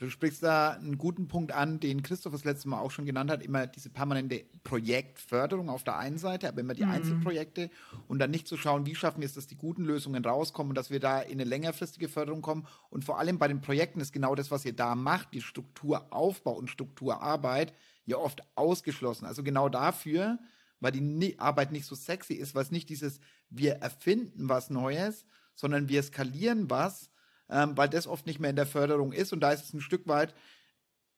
[0.00, 3.30] Du sprichst da einen guten Punkt an, den Christoph das letzte Mal auch schon genannt
[3.30, 6.90] hat, immer diese permanente Projektförderung auf der einen Seite, aber immer die mhm.
[6.90, 7.70] Einzelprojekte
[8.08, 10.74] und dann nicht zu schauen, wie schaffen wir es, dass die guten Lösungen rauskommen und
[10.74, 12.66] dass wir da in eine längerfristige Förderung kommen.
[12.90, 16.52] Und vor allem bei den Projekten ist genau das, was ihr da macht, die Strukturaufbau
[16.52, 17.72] und Strukturarbeit,
[18.06, 19.26] ja oft ausgeschlossen.
[19.26, 20.38] Also genau dafür
[20.80, 23.20] weil die Arbeit nicht so sexy ist, weil es nicht dieses,
[23.50, 25.24] wir erfinden was Neues,
[25.54, 27.10] sondern wir skalieren was,
[27.48, 29.32] ähm, weil das oft nicht mehr in der Förderung ist.
[29.32, 30.34] Und da ist es ein Stück weit,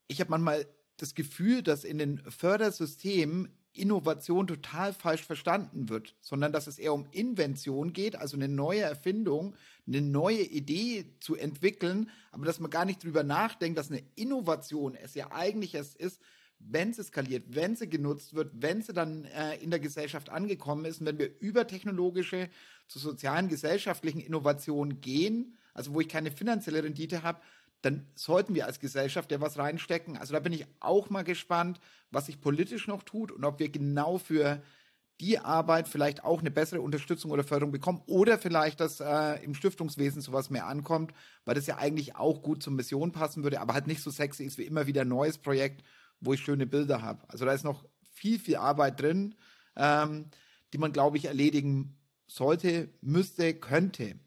[0.06, 6.52] ich habe manchmal das Gefühl, dass in den Fördersystemen Innovation total falsch verstanden wird, sondern
[6.52, 9.54] dass es eher um Invention geht, also eine neue Erfindung,
[9.86, 14.94] eine neue Idee zu entwickeln, aber dass man gar nicht drüber nachdenkt, dass eine Innovation
[14.94, 16.20] es ja eigentlich erst ist,
[16.60, 20.84] wenn sie skaliert, wenn sie genutzt wird, wenn sie dann äh, in der Gesellschaft angekommen
[20.84, 22.48] ist und wenn wir über technologische
[22.88, 27.40] zu sozialen, gesellschaftlichen Innovationen gehen, also wo ich keine finanzielle Rendite habe,
[27.82, 30.16] dann sollten wir als Gesellschaft ja was reinstecken.
[30.16, 31.78] Also da bin ich auch mal gespannt,
[32.10, 34.60] was sich politisch noch tut und ob wir genau für
[35.20, 39.54] die Arbeit vielleicht auch eine bessere Unterstützung oder Förderung bekommen oder vielleicht, dass äh, im
[39.54, 41.12] Stiftungswesen sowas mehr ankommt,
[41.44, 44.44] weil das ja eigentlich auch gut zur Mission passen würde, aber halt nicht so sexy
[44.44, 45.82] ist wie immer wieder ein neues Projekt
[46.20, 47.28] wo ich schöne Bilder habe.
[47.28, 49.34] Also da ist noch viel, viel Arbeit drin,
[49.76, 50.26] ähm,
[50.72, 51.96] die man, glaube ich, erledigen
[52.26, 54.18] sollte, müsste, könnte.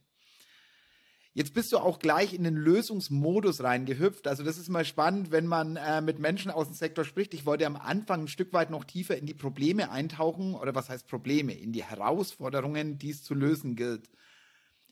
[1.34, 4.28] Jetzt bist du auch gleich in den Lösungsmodus reingehüpft.
[4.28, 7.34] Also das ist mal spannend, wenn man äh, mit Menschen aus dem Sektor spricht.
[7.34, 10.90] Ich wollte am Anfang ein Stück weit noch tiefer in die Probleme eintauchen oder was
[10.90, 14.10] heißt Probleme, in die Herausforderungen, die es zu lösen gilt.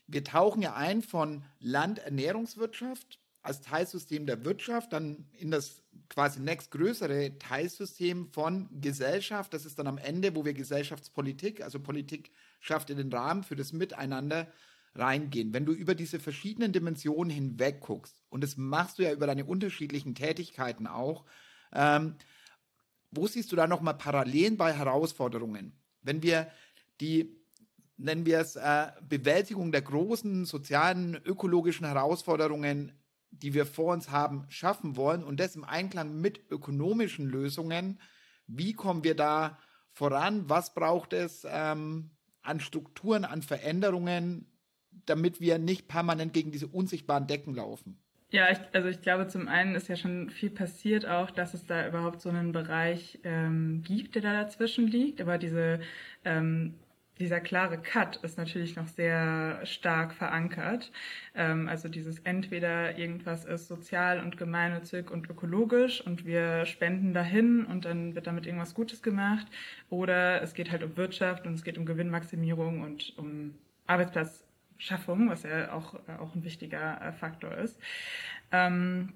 [0.07, 7.37] Wir tauchen ja ein von Landernährungswirtschaft als Teilsystem der Wirtschaft, dann in das quasi nächstgrößere
[7.39, 9.53] Teilsystem von Gesellschaft.
[9.53, 13.55] Das ist dann am Ende, wo wir Gesellschaftspolitik, also Politik schafft in den Rahmen für
[13.55, 14.47] das Miteinander
[14.95, 15.53] reingehen.
[15.53, 19.45] Wenn du über diese verschiedenen Dimensionen hinweg guckst, und das machst du ja über deine
[19.45, 21.25] unterschiedlichen Tätigkeiten auch,
[21.73, 22.15] ähm,
[23.11, 25.73] wo siehst du da nochmal Parallelen bei Herausforderungen?
[26.01, 26.51] Wenn wir
[26.99, 27.39] die
[27.99, 32.93] nennen wir es, äh, Bewältigung der großen sozialen, ökologischen Herausforderungen
[33.31, 37.99] die wir vor uns haben, schaffen wollen und das im Einklang mit ökonomischen Lösungen.
[38.47, 39.59] Wie kommen wir da
[39.91, 40.49] voran?
[40.49, 42.11] Was braucht es ähm,
[42.41, 44.47] an Strukturen, an Veränderungen,
[45.05, 48.01] damit wir nicht permanent gegen diese unsichtbaren Decken laufen?
[48.31, 51.65] Ja, ich, also ich glaube, zum einen ist ja schon viel passiert auch, dass es
[51.65, 55.19] da überhaupt so einen Bereich ähm, gibt, der da dazwischen liegt.
[55.19, 55.79] Aber diese
[56.23, 56.75] ähm,
[57.19, 60.91] dieser klare Cut ist natürlich noch sehr stark verankert.
[61.35, 67.65] Ähm, also dieses entweder irgendwas ist sozial und gemeinnützig und ökologisch und wir spenden dahin
[67.65, 69.47] und dann wird damit irgendwas Gutes gemacht.
[69.89, 73.53] Oder es geht halt um Wirtschaft und es geht um Gewinnmaximierung und um
[73.87, 77.77] Arbeitsplatzschaffung, was ja auch, auch ein wichtiger äh, Faktor ist.
[78.51, 79.13] Ähm,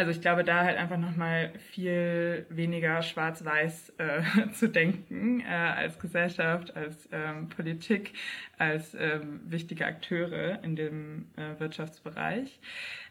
[0.00, 4.22] also ich glaube, da halt einfach nochmal viel weniger schwarz-weiß äh,
[4.52, 8.14] zu denken äh, als Gesellschaft, als ähm, Politik,
[8.56, 12.60] als ähm, wichtige Akteure in dem äh, Wirtschaftsbereich.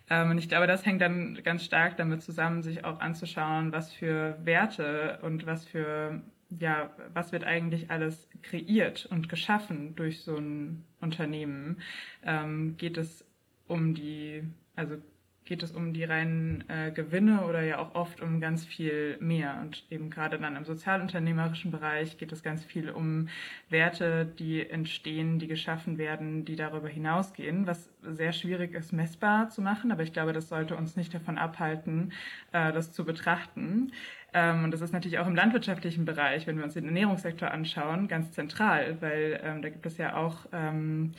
[0.10, 3.94] Ähm, und ich glaube, das hängt dann ganz stark damit zusammen, sich auch anzuschauen, was
[3.94, 6.24] für Werte und was für
[6.60, 11.78] ja, was wird eigentlich alles kreiert und geschaffen durch so ein Unternehmen?
[12.24, 13.24] Ähm, geht es
[13.68, 14.42] um die,
[14.76, 14.98] also
[15.50, 19.58] geht es um die reinen äh, Gewinne oder ja auch oft um ganz viel mehr.
[19.62, 23.30] Und eben gerade dann im sozialunternehmerischen Bereich geht es ganz viel um
[23.68, 29.64] Werte, die entstehen, die geschaffen werden, die darüber hinausgehen, was sehr schwierig ist, messbar zu
[29.64, 29.92] machen.
[29.92, 32.14] Aber ich glaube, das sollte uns nicht davon abhalten,
[32.52, 33.92] äh, das zu betrachten.
[34.34, 38.08] Ähm, und das ist natürlich auch im landwirtschaftlichen Bereich, wenn wir uns den Ernährungssektor anschauen,
[38.08, 41.14] ganz zentral, weil ähm, da gibt es ja auch ähm,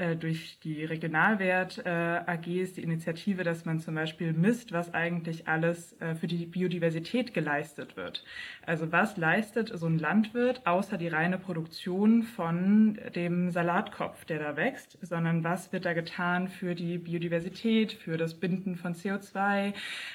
[0.00, 5.46] äh, durch die Regionalwert äh, AGs die Initiative, dass man zum Beispiel misst, was eigentlich
[5.46, 8.24] alles äh, für die Biodiversität geleistet wird.
[8.64, 14.56] Also was leistet so ein Landwirt außer die reine Produktion von dem Salatkopf, der da
[14.56, 19.74] wächst, sondern was wird da getan für die Biodiversität, für das Binden von CO2,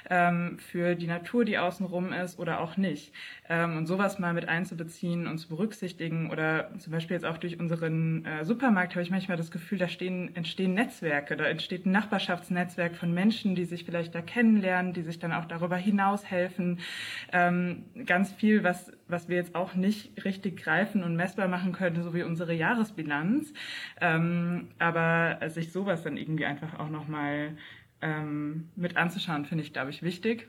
[0.09, 3.13] ähm, für die Natur, die außenrum ist oder auch nicht.
[3.49, 7.59] Ähm, und sowas mal mit einzubeziehen und zu berücksichtigen oder zum Beispiel jetzt auch durch
[7.59, 11.91] unseren äh, Supermarkt habe ich manchmal das Gefühl, da stehen, entstehen Netzwerke, da entsteht ein
[11.91, 16.79] Nachbarschaftsnetzwerk von Menschen, die sich vielleicht da kennenlernen, die sich dann auch darüber hinaus helfen.
[17.31, 22.01] Ähm, ganz viel, was, was wir jetzt auch nicht richtig greifen und messbar machen können,
[22.03, 23.53] so wie unsere Jahresbilanz.
[24.01, 27.57] Ähm, aber sich sowas dann irgendwie einfach auch nochmal
[28.01, 30.47] ähm, mit anzuschauen, finde ich, glaube ich, wichtig.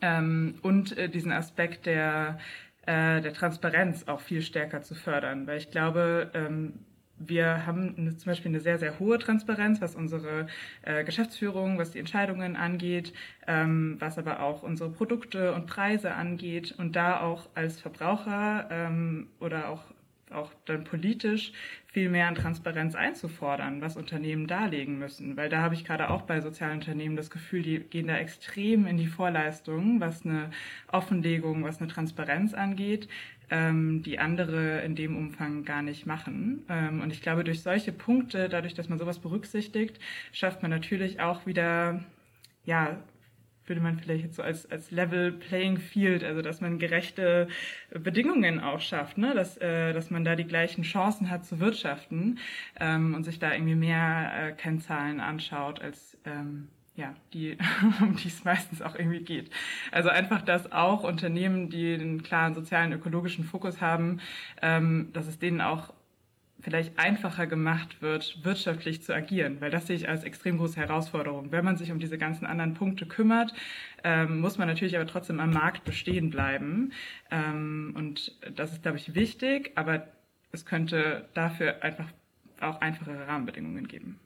[0.00, 2.38] Ähm, und äh, diesen Aspekt der,
[2.86, 6.74] äh, der Transparenz auch viel stärker zu fördern, weil ich glaube, ähm,
[7.18, 10.46] wir haben eine, zum Beispiel eine sehr, sehr hohe Transparenz, was unsere
[10.82, 13.12] äh, Geschäftsführung, was die Entscheidungen angeht,
[13.46, 19.28] ähm, was aber auch unsere Produkte und Preise angeht und da auch als Verbraucher ähm,
[19.40, 19.82] oder auch
[20.30, 21.52] auch dann politisch
[21.86, 25.36] viel mehr an Transparenz einzufordern, was Unternehmen darlegen müssen.
[25.36, 28.98] Weil da habe ich gerade auch bei Sozialunternehmen das Gefühl, die gehen da extrem in
[28.98, 30.50] die Vorleistungen, was eine
[30.92, 33.08] Offenlegung, was eine Transparenz angeht,
[33.50, 36.64] ähm, die andere in dem Umfang gar nicht machen.
[36.68, 39.98] Ähm, und ich glaube, durch solche Punkte, dadurch, dass man sowas berücksichtigt,
[40.32, 42.04] schafft man natürlich auch wieder
[42.68, 42.98] ja,
[43.64, 47.48] würde man vielleicht jetzt so als, als Level Playing Field, also dass man gerechte
[47.90, 49.34] Bedingungen auch schafft, ne?
[49.34, 52.38] dass, äh, dass man da die gleichen Chancen hat zu wirtschaften
[52.78, 56.68] ähm, und sich da irgendwie mehr äh, Kennzahlen anschaut als ähm,
[56.98, 57.56] ja, die,
[58.00, 59.50] um die es meistens auch irgendwie geht.
[59.92, 64.20] Also einfach, dass auch Unternehmen, die einen klaren sozialen, ökologischen Fokus haben,
[64.60, 65.94] ähm, dass es denen auch
[66.60, 71.52] vielleicht einfacher gemacht wird, wirtschaftlich zu agieren, weil das sehe ich als extrem große Herausforderung.
[71.52, 73.54] Wenn man sich um diese ganzen anderen Punkte kümmert,
[74.02, 76.90] ähm, muss man natürlich aber trotzdem am Markt bestehen bleiben.
[77.30, 80.08] Ähm, und das ist, glaube ich, wichtig, aber
[80.50, 82.08] es könnte dafür einfach
[82.60, 84.18] auch einfachere Rahmenbedingungen geben.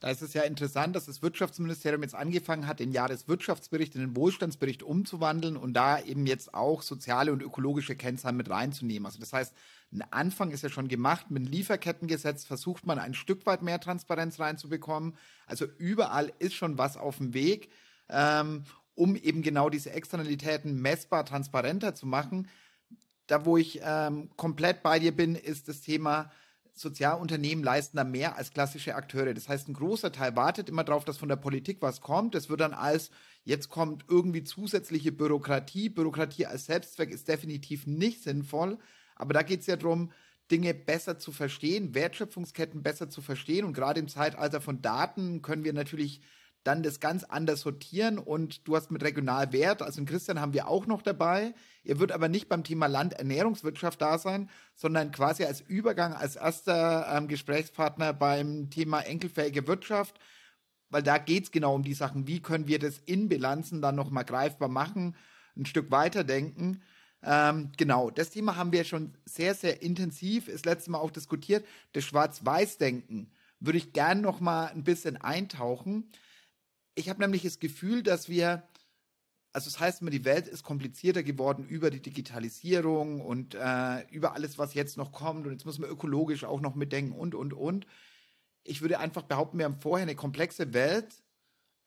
[0.00, 4.16] Da ist es ja interessant, dass das Wirtschaftsministerium jetzt angefangen hat, den Jahreswirtschaftsbericht in den
[4.16, 9.06] Wohlstandsbericht umzuwandeln und da eben jetzt auch soziale und ökologische Kennzahlen mit reinzunehmen.
[9.06, 9.52] Also das heißt,
[9.92, 11.32] ein Anfang ist ja schon gemacht.
[11.32, 15.16] Mit dem Lieferkettengesetz versucht man ein Stück weit mehr Transparenz reinzubekommen.
[15.46, 17.68] Also überall ist schon was auf dem Weg,
[18.08, 22.48] ähm, um eben genau diese Externalitäten messbar transparenter zu machen.
[23.26, 26.30] Da, wo ich ähm, komplett bei dir bin, ist das Thema,
[26.80, 29.34] Sozialunternehmen leisten da mehr als klassische Akteure.
[29.34, 32.34] Das heißt, ein großer Teil wartet immer darauf, dass von der Politik was kommt.
[32.34, 33.10] Das wird dann als,
[33.44, 35.88] jetzt kommt irgendwie zusätzliche Bürokratie.
[35.88, 38.78] Bürokratie als Selbstzweck ist definitiv nicht sinnvoll.
[39.16, 40.12] Aber da geht es ja darum,
[40.50, 43.64] Dinge besser zu verstehen, Wertschöpfungsketten besser zu verstehen.
[43.64, 46.20] Und gerade im Zeitalter von Daten können wir natürlich
[46.64, 50.68] dann das ganz anders sortieren und du hast mit Regionalwert, also den Christian haben wir
[50.68, 51.54] auch noch dabei.
[51.84, 57.06] Ihr wird aber nicht beim Thema Landernährungswirtschaft da sein, sondern quasi als Übergang, als erster
[57.14, 60.18] ähm, Gesprächspartner beim Thema enkelfähige Wirtschaft,
[60.90, 63.94] weil da geht es genau um die Sachen, wie können wir das in Bilanzen dann
[63.94, 65.16] nochmal greifbar machen,
[65.56, 66.82] ein Stück weiterdenken.
[67.22, 71.64] Ähm, genau, das Thema haben wir schon sehr, sehr intensiv, das letzte Mal auch diskutiert.
[71.92, 73.30] Das Schwarz-Weiß-Denken
[73.60, 76.10] würde ich gern nochmal ein bisschen eintauchen
[76.98, 78.64] ich habe nämlich das Gefühl, dass wir,
[79.52, 84.34] also das heißt immer, die Welt ist komplizierter geworden über die Digitalisierung und äh, über
[84.34, 85.46] alles, was jetzt noch kommt.
[85.46, 87.86] Und jetzt muss man ökologisch auch noch mitdenken und, und, und.
[88.64, 91.22] Ich würde einfach behaupten, wir haben vorher eine komplexe Welt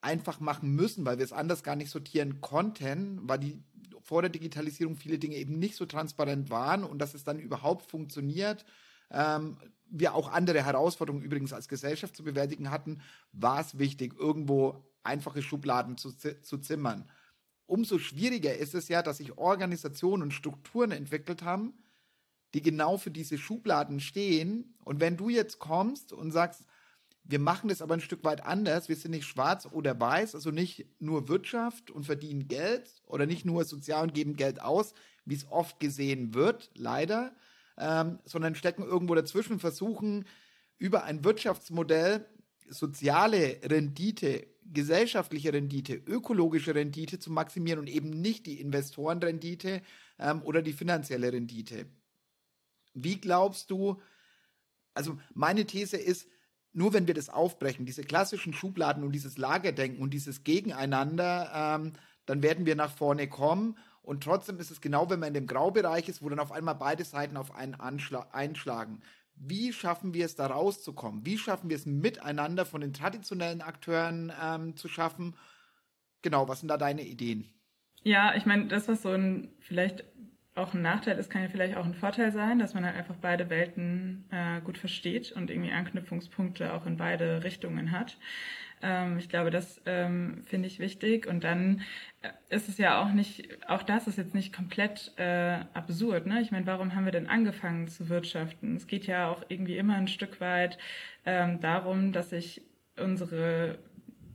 [0.00, 3.62] einfach machen müssen, weil wir es anders gar nicht sortieren konnten, weil die
[4.00, 7.88] vor der Digitalisierung viele Dinge eben nicht so transparent waren und dass es dann überhaupt
[7.88, 8.64] funktioniert.
[9.10, 9.58] Ähm,
[9.90, 13.02] wir auch andere Herausforderungen übrigens als Gesellschaft zu bewältigen hatten,
[13.32, 17.10] war es wichtig, irgendwo einfache Schubladen zu, zu zimmern.
[17.66, 21.74] Umso schwieriger ist es ja, dass sich Organisationen und Strukturen entwickelt haben,
[22.54, 24.74] die genau für diese Schubladen stehen.
[24.84, 26.66] Und wenn du jetzt kommst und sagst,
[27.24, 28.88] Wir machen das aber ein Stück weit anders.
[28.88, 33.44] Wir sind nicht schwarz oder weiß, also nicht nur Wirtschaft und verdienen Geld oder nicht
[33.44, 34.92] nur sozial und geben Geld aus,
[35.24, 37.34] wie es oft gesehen wird, leider,
[37.78, 40.26] ähm, sondern stecken irgendwo dazwischen, versuchen
[40.78, 42.26] über ein Wirtschaftsmodell
[42.68, 49.82] soziale Rendite, gesellschaftliche Rendite, ökologische Rendite zu maximieren und eben nicht die Investorenrendite
[50.18, 51.86] ähm, oder die finanzielle Rendite.
[52.94, 54.00] Wie glaubst du,
[54.94, 56.28] also meine These ist,
[56.72, 61.92] nur wenn wir das aufbrechen, diese klassischen Schubladen und dieses Lagerdenken und dieses Gegeneinander, ähm,
[62.26, 63.76] dann werden wir nach vorne kommen.
[64.02, 66.74] Und trotzdem ist es genau, wenn man in dem Graubereich ist, wo dann auf einmal
[66.74, 69.02] beide Seiten auf einen einschlagen.
[69.44, 71.26] Wie schaffen wir es, da rauszukommen?
[71.26, 75.34] Wie schaffen wir es miteinander von den traditionellen Akteuren ähm, zu schaffen?
[76.22, 77.52] Genau, was sind da deine Ideen?
[78.04, 80.04] Ja, ich meine, das, was so ein vielleicht
[80.54, 83.16] auch ein Nachteil ist, kann ja vielleicht auch ein Vorteil sein, dass man halt einfach
[83.16, 88.18] beide Welten äh, gut versteht und irgendwie Anknüpfungspunkte auch in beide Richtungen hat.
[88.82, 91.26] Ähm, ich glaube, das ähm, finde ich wichtig.
[91.26, 91.82] Und dann
[92.22, 96.26] äh, ist es ja auch nicht, auch das ist jetzt nicht komplett äh, absurd.
[96.26, 96.40] Ne?
[96.40, 98.76] Ich meine, warum haben wir denn angefangen zu wirtschaften?
[98.76, 100.78] Es geht ja auch irgendwie immer ein Stück weit
[101.24, 102.62] ähm, darum, dass sich
[102.98, 103.78] unsere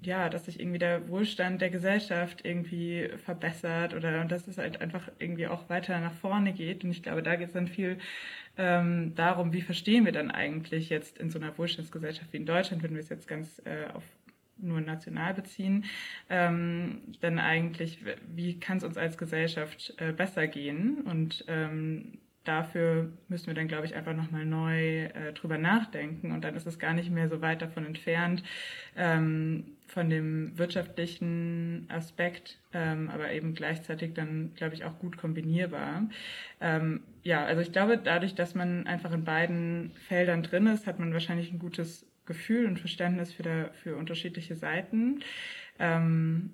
[0.02, 4.80] ja, dass sich irgendwie der Wohlstand der Gesellschaft irgendwie verbessert oder und dass es halt
[4.80, 6.84] einfach irgendwie auch weiter nach vorne geht.
[6.84, 7.98] Und ich glaube, da geht es dann viel
[8.58, 12.84] ähm, darum, wie verstehen wir dann eigentlich jetzt in so einer Wohlstandsgesellschaft wie in Deutschland,
[12.84, 14.04] wenn wir es jetzt ganz äh, auf
[14.60, 15.86] nur national beziehen,
[16.30, 18.00] ähm, dann eigentlich,
[18.34, 21.02] wie kann es uns als Gesellschaft äh, besser gehen?
[21.02, 26.32] Und ähm, dafür müssen wir dann, glaube ich, einfach nochmal neu äh, drüber nachdenken.
[26.32, 28.44] Und dann ist es gar nicht mehr so weit davon entfernt,
[28.96, 36.10] ähm, von dem wirtschaftlichen Aspekt, ähm, aber eben gleichzeitig dann, glaube ich, auch gut kombinierbar.
[36.60, 41.00] Ähm, ja, also ich glaube, dadurch, dass man einfach in beiden Feldern drin ist, hat
[41.00, 45.22] man wahrscheinlich ein gutes Gefühl und Verständnis für, der, für unterschiedliche Seiten.
[45.80, 46.52] Ähm,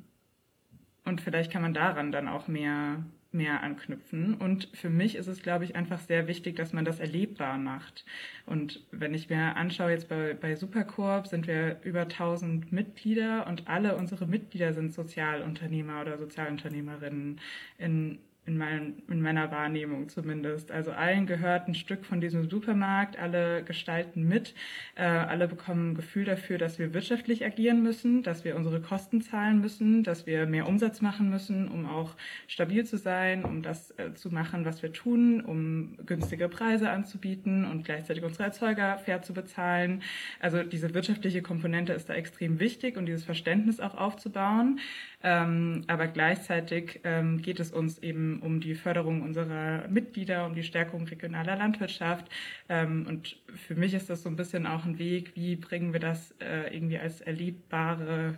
[1.03, 3.03] und vielleicht kann man daran dann auch mehr
[3.33, 4.35] mehr anknüpfen.
[4.35, 8.05] Und für mich ist es, glaube ich, einfach sehr wichtig, dass man das erlebbar macht.
[8.45, 13.67] Und wenn ich mir anschaue, jetzt bei, bei Supercorp sind wir über 1000 Mitglieder und
[13.67, 17.39] alle unsere Mitglieder sind Sozialunternehmer oder Sozialunternehmerinnen
[17.79, 20.71] in in, mein, in meiner Wahrnehmung zumindest.
[20.71, 24.53] Also allen gehört ein Stück von diesem Supermarkt, alle gestalten mit,
[24.95, 29.21] äh, alle bekommen ein Gefühl dafür, dass wir wirtschaftlich agieren müssen, dass wir unsere Kosten
[29.21, 32.15] zahlen müssen, dass wir mehr Umsatz machen müssen, um auch
[32.47, 37.63] stabil zu sein, um das äh, zu machen, was wir tun, um günstige Preise anzubieten
[37.63, 40.01] und gleichzeitig unsere Erzeuger fair zu bezahlen.
[40.41, 44.79] Also diese wirtschaftliche Komponente ist da extrem wichtig und dieses Verständnis auch aufzubauen.
[45.25, 50.63] Ähm, aber gleichzeitig ähm, geht es uns eben um die Förderung unserer Mitglieder, um die
[50.63, 52.29] Stärkung regionaler Landwirtschaft.
[52.67, 56.01] Ähm, und für mich ist das so ein bisschen auch ein Weg, wie bringen wir
[56.01, 58.37] das äh, irgendwie als erlebbare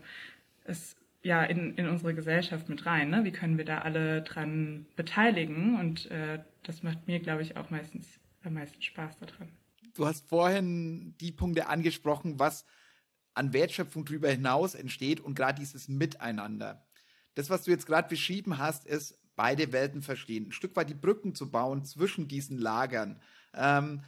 [0.65, 3.09] es, ja, in, in unsere Gesellschaft mit rein.
[3.09, 3.23] Ne?
[3.23, 5.79] Wie können wir da alle dran beteiligen?
[5.79, 9.49] Und äh, das macht mir, glaube ich, auch meistens am meisten Spaß daran.
[9.95, 12.65] Du hast vorhin die Punkte angesprochen, was
[13.35, 16.85] an Wertschöpfung darüber hinaus entsteht und gerade dieses Miteinander.
[17.35, 20.95] Das, was du jetzt gerade beschrieben hast, ist beide Welten verstehen, ein Stück weit die
[20.95, 23.21] Brücken zu bauen zwischen diesen Lagern
[23.53, 24.03] ähm,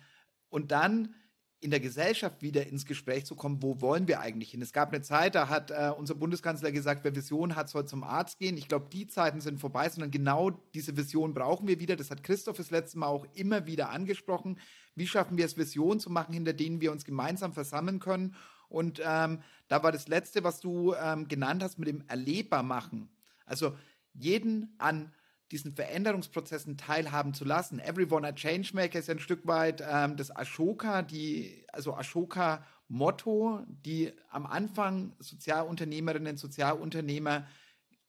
[0.50, 1.14] und dann
[1.60, 4.62] in der Gesellschaft wieder ins Gespräch zu kommen, wo wollen wir eigentlich hin?
[4.62, 8.04] Es gab eine Zeit, da hat äh, unser Bundeskanzler gesagt, wer Vision hat, soll zum
[8.04, 8.58] Arzt gehen.
[8.58, 11.96] Ich glaube, die Zeiten sind vorbei, sondern genau diese Vision brauchen wir wieder.
[11.96, 14.60] Das hat Christoph das letzte Mal auch immer wieder angesprochen.
[14.94, 18.36] Wie schaffen wir es, Visionen zu machen, hinter denen wir uns gemeinsam versammeln können
[18.70, 23.10] und ähm, da war das Letzte, was du ähm, genannt hast, mit dem Erlebbar machen.
[23.46, 23.76] Also
[24.14, 25.14] jeden an
[25.52, 27.80] diesen Veränderungsprozessen teilhaben zu lassen.
[27.80, 34.46] Everyone a Changemaker ist ein Stück weit ähm, das Ashoka, die, also Ashoka-Motto, die am
[34.46, 37.48] Anfang Sozialunternehmerinnen, Sozialunternehmer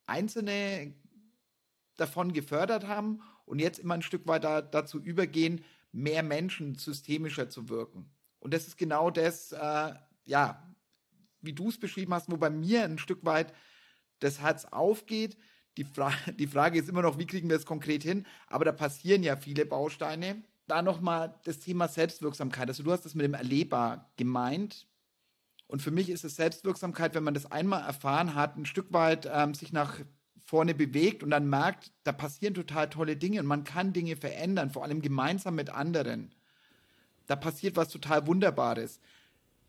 [0.06, 0.94] einzelne
[1.96, 7.48] davon gefördert haben und jetzt immer ein Stück weit da, dazu übergehen, mehr Menschen systemischer
[7.48, 8.10] zu wirken.
[8.40, 9.94] Und das ist genau das, äh,
[10.28, 10.62] ja,
[11.40, 13.52] wie du es beschrieben hast, wo bei mir ein Stück weit
[14.20, 15.36] das Herz aufgeht.
[15.76, 18.26] Die, Fra die Frage ist immer noch, wie kriegen wir es konkret hin?
[18.46, 20.42] Aber da passieren ja viele Bausteine.
[20.66, 22.68] Da nochmal das Thema Selbstwirksamkeit.
[22.68, 24.86] Also du hast das mit dem Erlebbar gemeint.
[25.66, 29.28] Und für mich ist es Selbstwirksamkeit, wenn man das einmal erfahren hat, ein Stück weit
[29.32, 30.00] ähm, sich nach
[30.44, 34.70] vorne bewegt und dann merkt, da passieren total tolle Dinge und man kann Dinge verändern,
[34.70, 36.34] vor allem gemeinsam mit anderen.
[37.26, 38.98] Da passiert was total Wunderbares.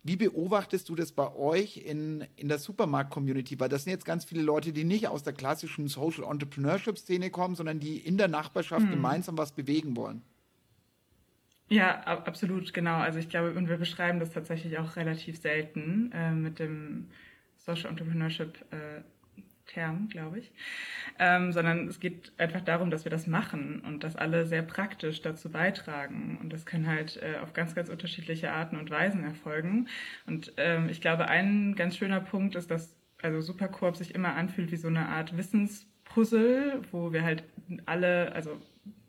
[0.04, 3.60] Wie beobachtest du das bei euch in, in der Supermarkt-Community?
[3.60, 7.56] Weil das sind jetzt ganz viele Leute, die nicht aus der klassischen Social Entrepreneurship-Szene kommen,
[7.56, 8.91] sondern die in der Nachbarschaft hm.
[8.91, 10.22] gemeinsam was bewegen wollen.
[11.68, 12.95] Ja, absolut, genau.
[12.95, 17.10] Also ich glaube, und wir beschreiben das tatsächlich auch relativ selten äh, mit dem
[17.58, 19.02] Social Entrepreneurship äh,
[19.70, 20.52] Term, glaube ich,
[21.20, 25.22] ähm, sondern es geht einfach darum, dass wir das machen und dass alle sehr praktisch
[25.22, 26.38] dazu beitragen.
[26.42, 29.88] Und das kann halt äh, auf ganz, ganz unterschiedliche Arten und Weisen erfolgen.
[30.26, 34.72] Und ähm, ich glaube, ein ganz schöner Punkt ist, dass also Supercorp sich immer anfühlt
[34.72, 37.44] wie so eine Art Wissenspuzzle, wo wir halt
[37.86, 38.60] alle, also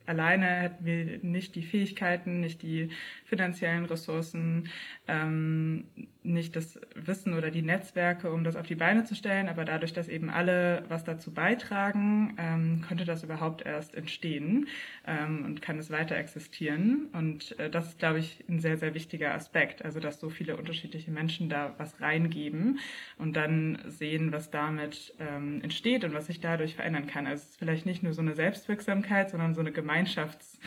[0.07, 2.91] alleine hätten wir nicht die Fähigkeiten, nicht die
[3.25, 4.69] finanziellen Ressourcen,
[5.07, 5.85] ähm,
[6.23, 9.49] nicht das Wissen oder die Netzwerke, um das auf die Beine zu stellen.
[9.49, 14.69] Aber dadurch, dass eben alle was dazu beitragen, ähm, könnte das überhaupt erst entstehen
[15.07, 17.09] ähm, und kann es weiter existieren.
[17.13, 19.85] Und äh, das ist, glaube ich, ein sehr, sehr wichtiger Aspekt.
[19.85, 22.81] Also, dass so viele unterschiedliche Menschen da was reingeben
[23.17, 27.27] und dann sehen, was damit ähm, entsteht und was sich dadurch verändern kann.
[27.27, 30.59] Also, es ist vielleicht nicht nur so eine Selbstwirksamkeit, sondern so eine Gemeinschafts-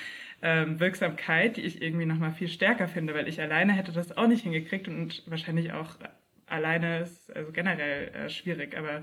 [0.44, 4.28] ähm, Wirksamkeit, die ich irgendwie nochmal viel stärker finde, weil ich alleine hätte das auch
[4.28, 5.98] nicht hingekriegt und wahrscheinlich auch
[6.48, 8.78] alleine ist also generell äh, schwierig.
[8.78, 9.02] Aber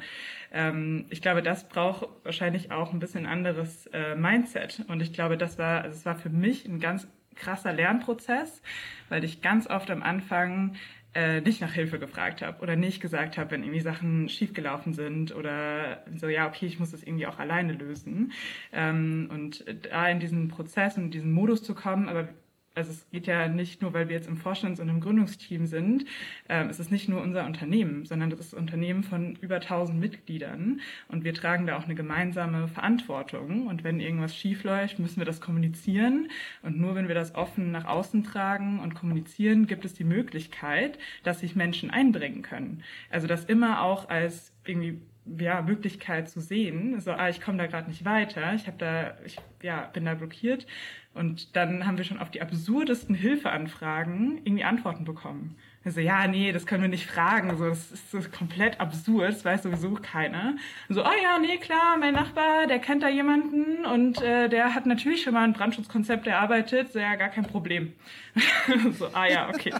[0.53, 4.85] ähm, ich glaube, das braucht wahrscheinlich auch ein bisschen anderes äh, Mindset.
[4.87, 8.63] Und ich glaube, das war, also es war für mich ein ganz krasser Lernprozess,
[9.09, 10.77] weil ich ganz oft am Anfang
[11.15, 15.35] äh, nicht nach Hilfe gefragt habe oder nicht gesagt habe, wenn irgendwie Sachen schiefgelaufen sind
[15.35, 18.33] oder so, ja, okay, ich muss das irgendwie auch alleine lösen.
[18.73, 22.29] Ähm, und da in diesen Prozess und diesen Modus zu kommen, aber
[22.75, 26.05] also es geht ja nicht nur, weil wir jetzt im Vorstands- und im Gründungsteam sind,
[26.49, 29.99] ähm, es ist nicht nur unser Unternehmen, sondern das ist ein Unternehmen von über 1000
[29.99, 35.19] Mitgliedern und wir tragen da auch eine gemeinsame Verantwortung und wenn irgendwas schief läuft, müssen
[35.19, 36.29] wir das kommunizieren
[36.63, 40.99] und nur wenn wir das offen nach außen tragen und kommunizieren, gibt es die Möglichkeit,
[41.25, 42.83] dass sich Menschen einbringen können.
[43.11, 45.01] Also das immer auch als irgendwie
[45.39, 49.17] ja, Möglichkeit zu sehen, so, ah, ich komme da gerade nicht weiter, ich habe da,
[49.25, 50.67] ich ja, bin da blockiert.
[51.15, 55.57] Und dann haben wir schon auf die absurdesten Hilfeanfragen irgendwie Antworten bekommen.
[55.83, 57.57] Also ja, nee, das können wir nicht fragen.
[57.57, 60.55] So, das ist so komplett absurd, das weiß sowieso keiner.
[60.89, 64.75] Und so, oh ja, nee, klar, mein Nachbar, der kennt da jemanden und äh, der
[64.75, 67.95] hat natürlich schon mal ein Brandschutzkonzept erarbeitet, so ja, gar kein Problem.
[68.99, 69.73] so, ah ja, okay.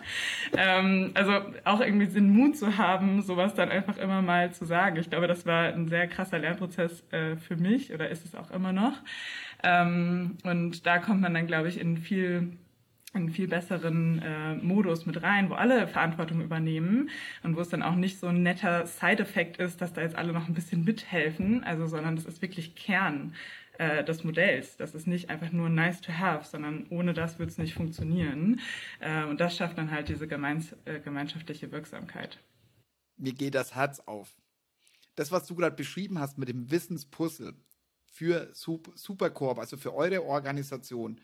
[0.57, 1.33] ähm, also
[1.65, 4.97] auch irgendwie den Mut zu haben, sowas dann einfach immer mal zu sagen.
[4.97, 8.51] Ich glaube, das war ein sehr krasser Lernprozess äh, für mich oder ist es auch
[8.53, 8.95] immer noch.
[9.63, 12.57] Ähm, und da kommt man dann, glaube ich, in viel
[13.13, 17.11] einen viel besseren äh, Modus mit rein, wo alle Verantwortung übernehmen
[17.43, 20.33] und wo es dann auch nicht so ein netter Side-Effekt ist, dass da jetzt alle
[20.33, 23.35] noch ein bisschen mithelfen, also sondern das ist wirklich Kern
[23.79, 24.77] äh, des Modells.
[24.77, 28.61] Das ist nicht einfach nur nice to have, sondern ohne das wird es nicht funktionieren.
[29.01, 32.39] Äh, und das schafft dann halt diese gemeins äh, gemeinschaftliche Wirksamkeit.
[33.17, 34.37] Mir geht das Herz auf.
[35.17, 37.55] Das, was du gerade beschrieben hast mit dem Wissenspuzzle
[38.09, 41.21] für Supercorp, also für eure Organisation,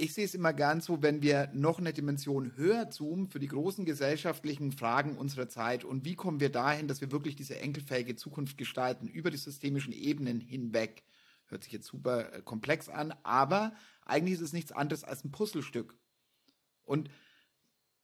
[0.00, 3.48] ich sehe es immer gern so, wenn wir noch eine Dimension höher zoomen für die
[3.48, 8.16] großen gesellschaftlichen Fragen unserer Zeit und wie kommen wir dahin, dass wir wirklich diese enkelfähige
[8.16, 11.02] Zukunft gestalten über die systemischen Ebenen hinweg.
[11.46, 13.74] Hört sich jetzt super äh, komplex an, aber
[14.04, 15.94] eigentlich ist es nichts anderes als ein Puzzlestück.
[16.84, 17.10] Und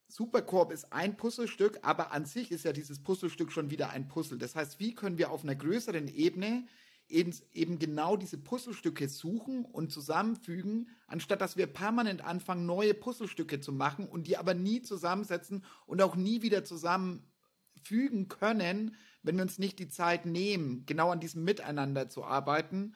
[0.07, 4.37] Supercorp ist ein Puzzlestück, aber an sich ist ja dieses Puzzlestück schon wieder ein Puzzle.
[4.37, 6.67] Das heißt, wie können wir auf einer größeren Ebene
[7.09, 13.59] eben, eben genau diese Puzzlestücke suchen und zusammenfügen, anstatt dass wir permanent anfangen, neue Puzzlestücke
[13.59, 19.43] zu machen und die aber nie zusammensetzen und auch nie wieder zusammenfügen können, wenn wir
[19.43, 22.95] uns nicht die Zeit nehmen, genau an diesem Miteinander zu arbeiten.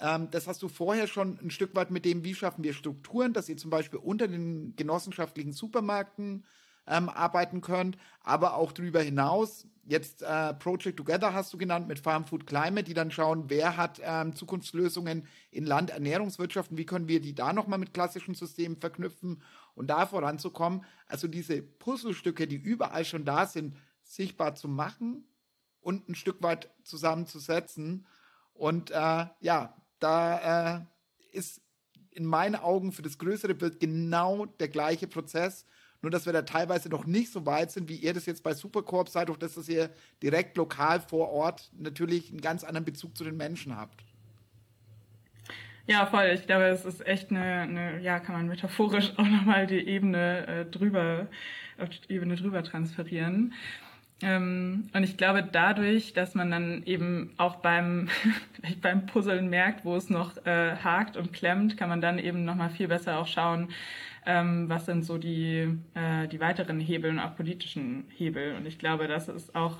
[0.00, 3.32] Ähm, das hast du vorher schon ein Stück weit mit dem, wie schaffen wir Strukturen,
[3.32, 6.44] dass ihr zum Beispiel unter den genossenschaftlichen Supermärkten
[6.90, 9.66] ähm, arbeiten könnt, aber auch darüber hinaus.
[9.84, 13.76] Jetzt äh, Project Together hast du genannt mit Farm Food Climate, die dann schauen, wer
[13.76, 19.42] hat ähm, Zukunftslösungen in Landernährungswirtschaften, wie können wir die da nochmal mit klassischen Systemen verknüpfen
[19.74, 20.84] und da voranzukommen.
[21.06, 25.24] Also diese Puzzlestücke, die überall schon da sind, sichtbar zu machen
[25.80, 28.06] und ein Stück weit zusammenzusetzen.
[28.52, 30.80] Und äh, ja, da äh,
[31.32, 31.62] ist
[32.10, 35.64] in meinen Augen für das größere Bild genau der gleiche Prozess.
[36.02, 38.54] Nur, dass wir da teilweise noch nicht so weit sind, wie ihr das jetzt bei
[38.54, 39.90] Supercorp seid, durch das, dass ihr
[40.22, 44.02] direkt lokal vor Ort natürlich einen ganz anderen Bezug zu den Menschen habt.
[45.86, 46.30] Ja, voll.
[46.34, 50.46] Ich glaube, es ist echt eine, eine ja, kann man metaphorisch auch nochmal die Ebene
[50.46, 51.26] äh, drüber,
[51.78, 53.52] auf die Ebene drüber transferieren.
[54.22, 58.08] Ähm, und ich glaube, dadurch, dass man dann eben auch beim,
[58.82, 62.70] beim Puzzeln merkt, wo es noch äh, hakt und klemmt, kann man dann eben nochmal
[62.70, 63.70] viel besser auch schauen,
[64.26, 68.54] ähm, was sind so die, äh, die weiteren Hebel und auch politischen Hebel.
[68.56, 69.78] Und ich glaube, das ist auch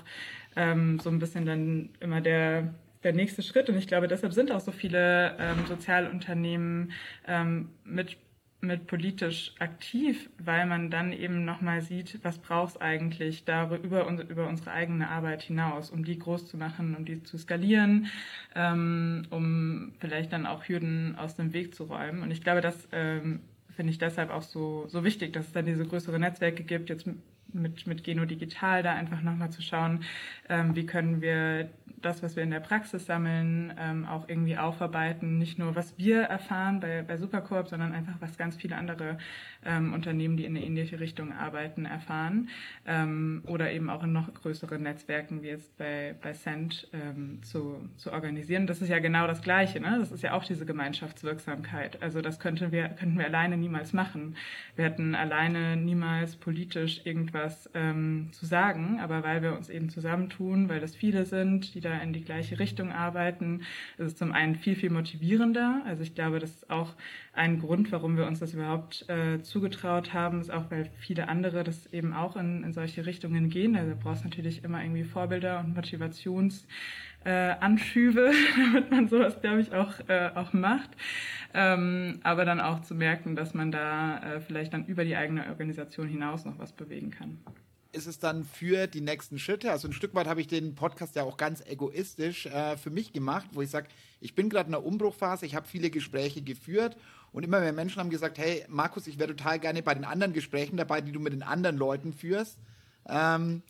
[0.55, 2.73] ähm, so ein bisschen dann immer der,
[3.03, 3.69] der nächste Schritt.
[3.69, 6.91] Und ich glaube, deshalb sind auch so viele ähm, Sozialunternehmen
[7.27, 8.17] ähm, mit
[8.61, 14.47] mit politisch aktiv, weil man dann eben nochmal sieht, was braucht es eigentlich darüber über,
[14.47, 18.07] unsere eigene Arbeit hinaus, um die groß zu machen, um die zu skalieren,
[18.55, 22.21] ähm, um vielleicht dann auch Hürden aus dem Weg zu räumen.
[22.21, 23.41] Und ich glaube, das ähm,
[23.75, 27.07] finde ich deshalb auch so, so wichtig, dass es dann diese größere Netzwerke gibt, jetzt
[27.53, 30.03] mit, mit Geno Digital da einfach nochmal zu schauen,
[30.49, 31.69] ähm, wie können wir
[32.01, 35.37] das, was wir in der Praxis sammeln, ähm, auch irgendwie aufarbeiten.
[35.37, 39.17] Nicht nur, was wir erfahren bei, bei Supercorp, sondern einfach, was ganz viele andere
[39.65, 42.49] ähm, Unternehmen, die in eine ähnliche Richtung arbeiten, erfahren.
[42.85, 47.89] Ähm, oder eben auch in noch größeren Netzwerken, wie jetzt bei, bei Cent, ähm, zu,
[47.97, 48.67] zu organisieren.
[48.67, 49.79] Das ist ja genau das Gleiche.
[49.79, 49.97] Ne?
[49.99, 52.01] Das ist ja auch diese Gemeinschaftswirksamkeit.
[52.01, 54.35] Also das könnten wir, könnten wir alleine niemals machen.
[54.75, 60.69] Wir hätten alleine niemals politisch irgendwas ähm, zu sagen, aber weil wir uns eben zusammentun,
[60.69, 63.61] weil das viele sind, die da in die gleiche Richtung arbeiten,
[63.97, 65.81] ist es zum einen viel, viel motivierender.
[65.85, 66.93] Also ich glaube, das ist auch
[67.33, 71.63] ein Grund, warum wir uns das überhaupt äh, zugetraut haben, ist auch, weil viele andere
[71.63, 73.75] das eben auch in, in solche Richtungen gehen.
[73.75, 78.33] Also du brauchst natürlich immer irgendwie Vorbilder und Motivationsanschübe, äh,
[78.73, 80.89] damit man sowas, glaube ich, auch, äh, auch macht.
[81.53, 85.49] Ähm, aber dann auch zu merken, dass man da äh, vielleicht dann über die eigene
[85.49, 87.39] Organisation hinaus noch was bewegen kann
[87.91, 89.71] ist es dann für die nächsten Schritte?
[89.71, 93.13] Also ein Stück weit habe ich den Podcast ja auch ganz egoistisch äh, für mich
[93.13, 93.87] gemacht, wo ich sage,
[94.19, 96.97] ich bin gerade in einer Umbruchphase, ich habe viele Gespräche geführt
[97.31, 100.33] und immer mehr Menschen haben gesagt, hey Markus, ich wäre total gerne bei den anderen
[100.33, 102.57] Gesprächen dabei, die du mit den anderen Leuten führst.
[103.07, 103.61] Ähm,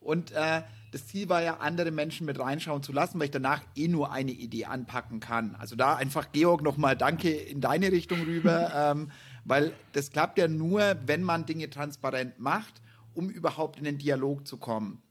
[0.00, 0.62] und äh,
[0.92, 4.10] das Ziel war ja, andere Menschen mit reinschauen zu lassen, weil ich danach eh nur
[4.10, 5.54] eine Idee anpacken kann.
[5.56, 9.10] Also da einfach, Georg, nochmal danke in deine Richtung rüber, ähm,
[9.44, 12.80] weil das klappt ja nur, wenn man Dinge transparent macht
[13.14, 15.02] um überhaupt in den Dialog zu kommen.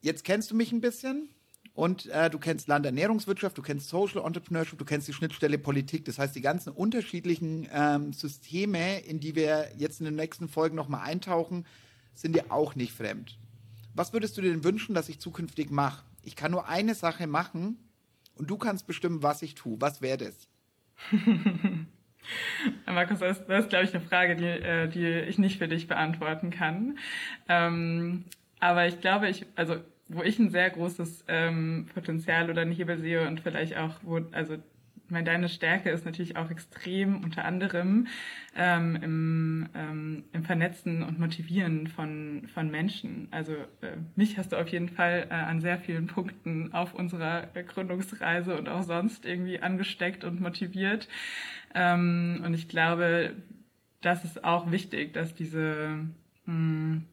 [0.00, 1.28] Jetzt kennst du mich ein bisschen
[1.74, 6.04] und äh, du kennst Landernährungswirtschaft, du kennst Social Entrepreneurship, du kennst die Schnittstelle Politik.
[6.04, 10.76] Das heißt, die ganzen unterschiedlichen ähm, Systeme, in die wir jetzt in den nächsten Folgen
[10.76, 11.64] nochmal eintauchen,
[12.14, 13.38] sind dir auch nicht fremd.
[13.94, 16.04] Was würdest du dir denn wünschen, dass ich zukünftig mache?
[16.22, 17.78] Ich kann nur eine Sache machen
[18.34, 19.80] und du kannst bestimmen, was ich tue.
[19.80, 20.48] Was wäre das?
[22.86, 25.88] Markus, das, das ist, glaube ich, eine Frage, die, äh, die ich nicht für dich
[25.88, 26.98] beantworten kann.
[27.48, 28.24] Ähm,
[28.60, 29.76] aber ich glaube, ich, also
[30.08, 34.20] wo ich ein sehr großes ähm, Potenzial oder einen Hebel sehe und vielleicht auch, wo,
[34.32, 34.58] also
[35.12, 38.08] meine, deine Stärke ist natürlich auch extrem unter anderem
[38.56, 43.28] ähm, im, ähm, im Vernetzen und Motivieren von, von Menschen.
[43.30, 47.46] Also äh, mich hast du auf jeden Fall äh, an sehr vielen Punkten auf unserer
[47.46, 51.08] Gründungsreise und auch sonst irgendwie angesteckt und motiviert.
[51.74, 53.34] Ähm, und ich glaube,
[54.00, 55.98] das ist auch wichtig, dass diese
[56.46, 57.06] mh, hm,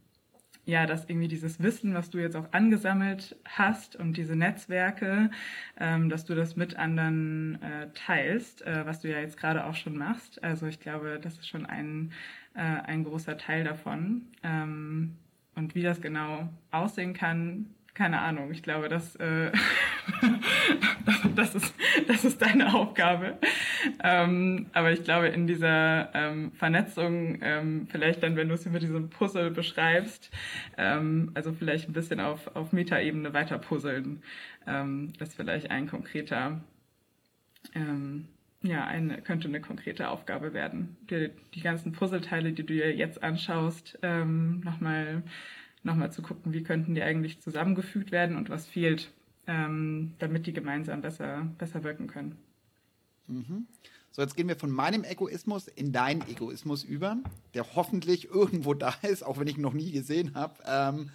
[0.69, 5.31] ja, dass irgendwie dieses Wissen, was du jetzt auch angesammelt hast und diese Netzwerke,
[5.79, 9.75] ähm, dass du das mit anderen äh, teilst, äh, was du ja jetzt gerade auch
[9.75, 10.43] schon machst.
[10.43, 12.11] Also ich glaube, das ist schon ein,
[12.53, 14.27] äh, ein großer Teil davon.
[14.43, 15.17] Ähm,
[15.55, 18.51] und wie das genau aussehen kann, keine Ahnung.
[18.51, 19.51] Ich glaube, das, äh,
[21.35, 21.73] das, ist,
[22.07, 23.37] das ist deine Aufgabe.
[24.03, 28.79] Ähm, aber ich glaube, in dieser ähm, Vernetzung, ähm, vielleicht dann, wenn du es über
[28.79, 30.31] diesen Puzzle beschreibst,
[30.77, 34.21] ähm, also vielleicht ein bisschen auf, auf Metaebene weiter puzzeln,
[34.67, 36.61] ähm, ist vielleicht ein konkreter,
[37.73, 38.27] ähm,
[38.61, 40.97] ja, eine, könnte eine konkrete Aufgabe werden.
[41.09, 45.23] Die, die ganzen Puzzleteile, die du dir jetzt anschaust, nochmal
[45.83, 49.11] nochmal zu gucken, wie könnten die eigentlich zusammengefügt werden und was fehlt,
[49.49, 52.37] ähm, damit die gemeinsam besser, besser wirken können.
[53.27, 53.65] Mhm.
[54.11, 57.17] So, jetzt gehen wir von meinem Egoismus in deinen Egoismus über,
[57.55, 60.53] der hoffentlich irgendwo da ist, auch wenn ich ihn noch nie gesehen habe.
[60.65, 61.09] Ähm,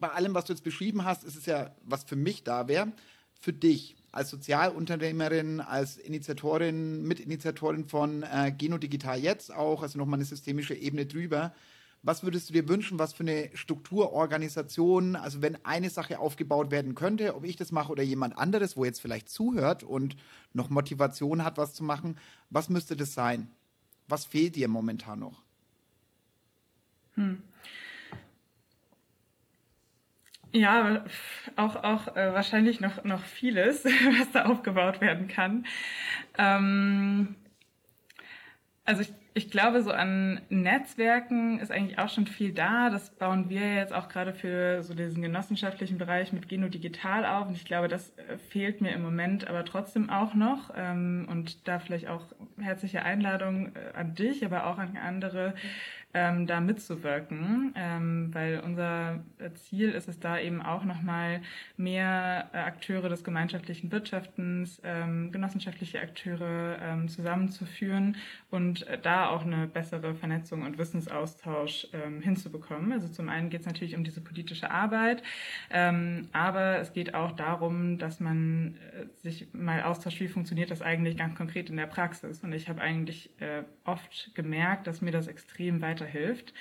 [0.00, 2.92] bei allem, was du jetzt beschrieben hast, ist es ja, was für mich da wäre,
[3.40, 10.18] für dich als Sozialunternehmerin, als Initiatorin, Mitinitiatorin von äh, Geno Digital jetzt auch, also nochmal
[10.18, 11.54] eine systemische Ebene drüber.
[12.08, 16.94] Was würdest du dir wünschen, was für eine Strukturorganisation, also wenn eine Sache aufgebaut werden
[16.94, 20.16] könnte, ob ich das mache oder jemand anderes, wo jetzt vielleicht zuhört und
[20.54, 22.16] noch Motivation hat, was zu machen,
[22.48, 23.50] was müsste das sein?
[24.06, 25.42] Was fehlt dir momentan noch?
[27.16, 27.42] Hm.
[30.52, 31.04] Ja,
[31.56, 33.84] auch, auch äh, wahrscheinlich noch, noch vieles,
[34.18, 35.66] was da aufgebaut werden kann.
[36.38, 37.34] Ähm,
[38.86, 42.90] also ich ich glaube, so an Netzwerken ist eigentlich auch schon viel da.
[42.90, 47.46] Das bauen wir jetzt auch gerade für so diesen genossenschaftlichen Bereich mit Geno Digital auf.
[47.46, 50.72] Und ich glaube, das äh, fehlt mir im Moment aber trotzdem auch noch.
[50.76, 52.24] Ähm, und da vielleicht auch
[52.60, 55.54] herzliche Einladung äh, an dich, aber auch an andere
[56.14, 59.20] ähm, da mitzuwirken, ähm, weil unser
[59.54, 61.42] Ziel ist es da eben auch nochmal
[61.76, 68.16] mehr äh, Akteure des gemeinschaftlichen Wirtschaftens, ähm, genossenschaftliche Akteure ähm, zusammenzuführen
[68.50, 72.92] und äh, da auch eine bessere Vernetzung und Wissensaustausch ähm, hinzubekommen.
[72.92, 75.22] Also zum einen geht es natürlich um diese politische Arbeit,
[75.70, 80.80] ähm, aber es geht auch darum, dass man äh, sich mal austauscht, wie funktioniert das
[80.80, 82.42] eigentlich ganz konkret in der Praxis.
[82.42, 86.52] Und ich habe eigentlich äh, oft gemerkt, dass mir das extrem weiterhilft,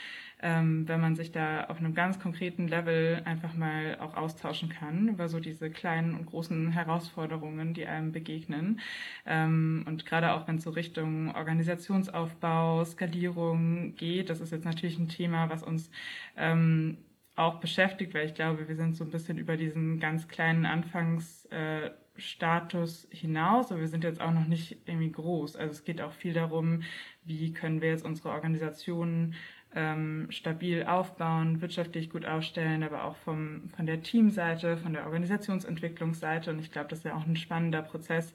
[0.42, 5.08] ähm, wenn man sich da auf einem ganz konkreten Level einfach mal auch austauschen kann
[5.08, 8.80] über so diese kleinen und großen Herausforderungen, die einem begegnen.
[9.26, 15.00] Ähm, und gerade auch wenn es so Richtung Organisationsaufbau, Skalierung geht, das ist jetzt natürlich
[15.00, 15.90] ein Thema, was uns
[16.36, 16.98] ähm,
[17.36, 21.46] auch beschäftigt, weil ich glaube, wir sind so ein bisschen über diesen ganz kleinen Anfangsstatus
[21.52, 25.56] äh, hinaus, aber wir sind jetzt auch noch nicht irgendwie groß.
[25.56, 26.84] Also es geht auch viel darum,
[27.24, 29.36] wie können wir jetzt unsere Organisationen
[29.76, 36.50] ähm, stabil aufbauen, wirtschaftlich gut aufstellen, aber auch vom, von der Teamseite, von der Organisationsentwicklungsseite.
[36.50, 38.34] Und ich glaube, das ist ja auch ein spannender Prozess,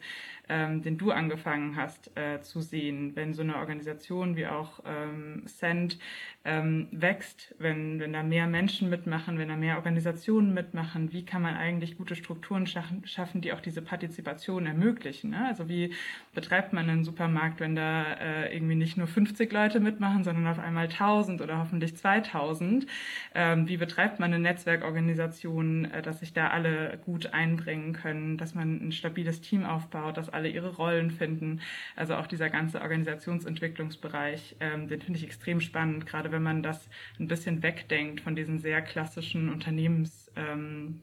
[0.52, 5.44] ähm, den du angefangen hast äh, zu sehen, wenn so eine Organisation wie auch ähm,
[5.46, 5.98] Send
[6.44, 11.40] ähm, wächst, wenn, wenn da mehr Menschen mitmachen, wenn da mehr Organisationen mitmachen, wie kann
[11.40, 15.30] man eigentlich gute Strukturen schaffen, schaffen die auch diese Partizipation ermöglichen?
[15.30, 15.46] Ne?
[15.46, 15.94] Also wie
[16.34, 20.58] betreibt man einen Supermarkt, wenn da äh, irgendwie nicht nur 50 Leute mitmachen, sondern auf
[20.58, 22.86] einmal 1000 oder hoffentlich 2000?
[23.34, 28.54] Ähm, wie betreibt man eine Netzwerkorganisation, äh, dass sich da alle gut einbringen können, dass
[28.54, 31.60] man ein stabiles Team aufbaut, dass alle ihre Rollen finden?
[31.96, 36.88] Also auch dieser ganze Organisationsentwicklungsbereich, ähm, den finde ich extrem spannend, gerade wenn man das
[37.18, 41.00] ein bisschen wegdenkt von diesen sehr klassischen Unternehmens, ähm,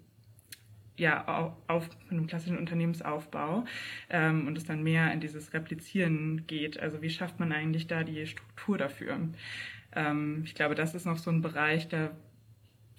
[0.97, 3.63] ja, auf, einem klassischen Unternehmensaufbau
[4.09, 6.79] ähm, und es dann mehr in dieses Replizieren geht.
[6.79, 9.17] Also wie schafft man eigentlich da die Struktur dafür?
[9.95, 12.11] Ähm, ich glaube, das ist noch so ein Bereich, da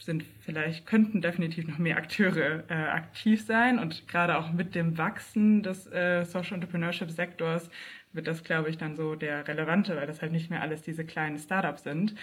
[0.02, 4.98] sind vielleicht, könnten definitiv noch mehr Akteure äh, aktiv sein und gerade auch mit dem
[4.98, 7.70] Wachsen des äh, Social Entrepreneurship Sektors
[8.12, 11.04] wird das, glaube ich, dann so der relevante, weil das halt nicht mehr alles diese
[11.04, 12.14] kleinen Startups sind,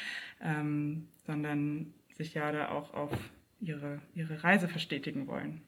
[0.41, 3.11] ähm, sondern sich ja da auch auf
[3.59, 5.61] ihre, ihre Reise verstetigen wollen.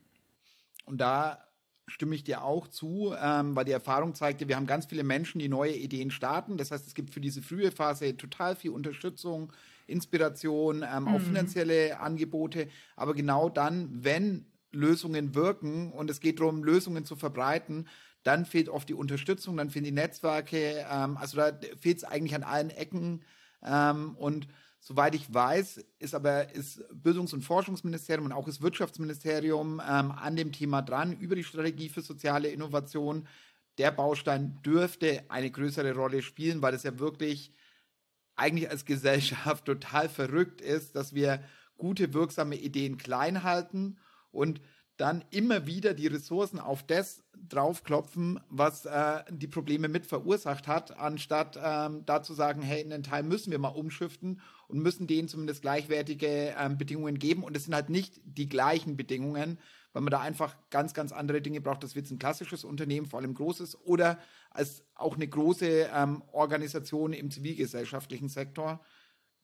[0.85, 1.48] Und da
[1.89, 5.39] stimme ich dir auch zu, ähm, weil die Erfahrung zeigte, wir haben ganz viele Menschen,
[5.39, 6.57] die neue Ideen starten.
[6.57, 9.51] Das heißt, es gibt für diese frühe Phase total viel Unterstützung,
[9.87, 11.07] Inspiration, ähm, mhm.
[11.09, 12.67] auch finanzielle Angebote.
[12.95, 17.87] Aber genau dann, wenn Lösungen wirken und es geht darum, Lösungen zu verbreiten,
[18.23, 22.35] dann fehlt oft die Unterstützung, dann fehlen die Netzwerke, ähm, also da fehlt es eigentlich
[22.35, 23.23] an allen Ecken.
[23.63, 24.47] Ähm, und
[24.79, 30.35] soweit ich weiß, ist aber ist Bildungs- und Forschungsministerium und auch das Wirtschaftsministerium ähm, an
[30.35, 33.27] dem Thema dran über die Strategie für soziale Innovation.
[33.77, 37.53] Der Baustein dürfte eine größere Rolle spielen, weil es ja wirklich
[38.35, 41.43] eigentlich als Gesellschaft total verrückt ist, dass wir
[41.77, 43.97] gute, wirksame Ideen klein halten
[44.31, 44.61] und
[44.99, 50.99] dann immer wieder die Ressourcen auf das draufklopfen, was äh, die Probleme mit verursacht hat,
[50.99, 55.29] anstatt ähm, da zu sagen, hey, einen Teil müssen wir mal umschiften und müssen denen
[55.29, 57.43] zumindest gleichwertige ähm, Bedingungen geben.
[57.43, 59.57] Und es sind halt nicht die gleichen Bedingungen,
[59.93, 61.83] weil man da einfach ganz, ganz andere Dinge braucht.
[61.83, 64.19] Das wird ein klassisches Unternehmen, vor allem großes, oder
[64.51, 68.81] als auch eine große ähm, Organisation im zivilgesellschaftlichen Sektor.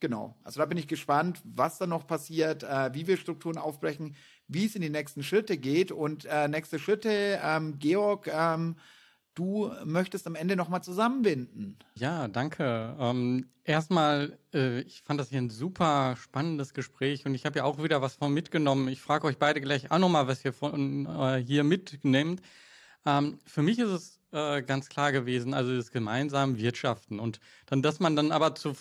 [0.02, 0.36] Genau.
[0.44, 4.15] Also da bin ich gespannt, was da noch passiert, äh, wie wir Strukturen aufbrechen,
[4.48, 5.92] wie es in die nächsten Schritte geht.
[5.92, 8.76] Und äh, nächste Schritte, ähm, Georg, ähm,
[9.36, 11.78] du möchtest am Ende nochmal zusammenbinden.
[11.96, 12.96] Ja, danke.
[13.00, 17.66] Ähm, erstmal, äh, ich fand das hier ein super spannendes Gespräch und ich habe ja
[17.66, 18.88] auch wieder was von mitgenommen.
[18.88, 22.42] Ich frage euch beide gleich auch nochmal, was ihr von äh, hier mitnehmt.
[23.06, 27.82] Ähm, für mich ist es äh, ganz klar gewesen, also das gemeinsame Wirtschaften und dann,
[27.82, 28.76] dass man dann aber zu,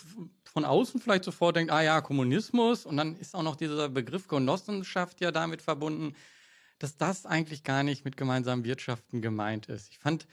[0.55, 4.29] von außen vielleicht sofort denkt, ah ja, Kommunismus und dann ist auch noch dieser Begriff
[4.29, 6.15] Genossenschaft ja damit verbunden,
[6.79, 9.89] dass das eigentlich gar nicht mit gemeinsamen Wirtschaften gemeint ist.
[9.89, 10.27] Ich fand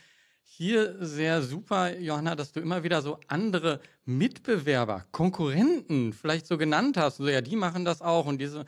[0.44, 6.96] hier sehr super, Johanna, dass du immer wieder so andere Mitbewerber, Konkurrenten vielleicht so genannt
[6.96, 7.16] hast.
[7.16, 8.64] So, ja, die machen das auch und diese.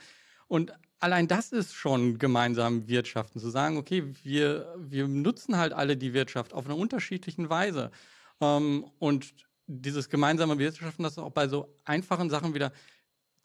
[0.48, 5.97] Und allein das ist schon gemeinsam Wirtschaften, zu sagen, okay, wir, wir nutzen halt alle
[5.97, 7.93] die Wirtschaft auf einer unterschiedlichen Weise.
[8.40, 9.35] Ähm, und
[9.66, 12.73] dieses gemeinsame Wirtschaften, das auch bei so einfachen Sachen wieder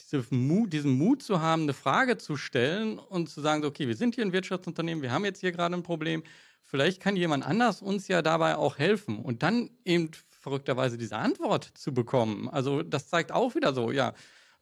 [0.01, 3.95] diese Mut, diesen Mut zu haben, eine Frage zu stellen und zu sagen, okay, wir
[3.95, 6.23] sind hier ein Wirtschaftsunternehmen, wir haben jetzt hier gerade ein Problem,
[6.63, 11.65] vielleicht kann jemand anders uns ja dabei auch helfen und dann eben verrückterweise diese Antwort
[11.75, 12.49] zu bekommen.
[12.49, 14.13] Also das zeigt auch wieder so, ja,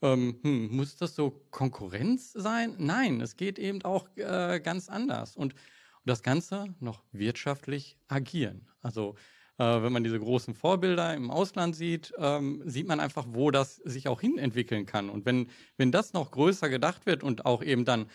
[0.02, 2.76] ähm, hm, muss das so Konkurrenz sein?
[2.78, 5.60] Nein, es geht eben auch äh, ganz anders und, und
[6.06, 8.68] das Ganze noch wirtschaftlich agieren.
[8.82, 9.16] Also
[9.58, 13.76] äh, wenn man diese großen Vorbilder im Ausland sieht, ähm, sieht man einfach, wo das
[13.78, 15.10] sich auch hin entwickeln kann.
[15.10, 18.08] Und wenn, wenn das noch größer gedacht wird und auch eben dann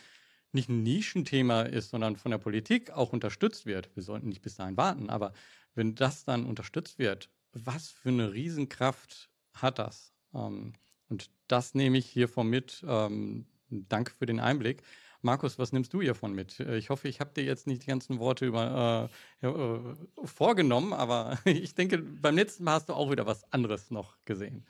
[0.52, 4.56] nicht ein Nischenthema ist, sondern von der Politik auch unterstützt wird, wir sollten nicht bis
[4.56, 5.32] dahin warten, aber
[5.74, 10.12] wenn das dann unterstützt wird, was für eine Riesenkraft hat das?
[10.34, 10.74] Ähm,
[11.08, 12.84] und das nehme ich hiervon mit.
[12.86, 14.82] Ähm, danke für den Einblick.
[15.22, 16.60] Markus, was nimmst du hiervon mit?
[16.60, 19.94] Äh, ich hoffe, ich habe dir jetzt nicht die ganzen Worte über, äh, äh,
[20.24, 24.66] vorgenommen, aber ich denke, beim letzten Mal hast du auch wieder was anderes noch gesehen.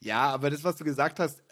[0.00, 1.42] Ja, aber das, was du gesagt hast,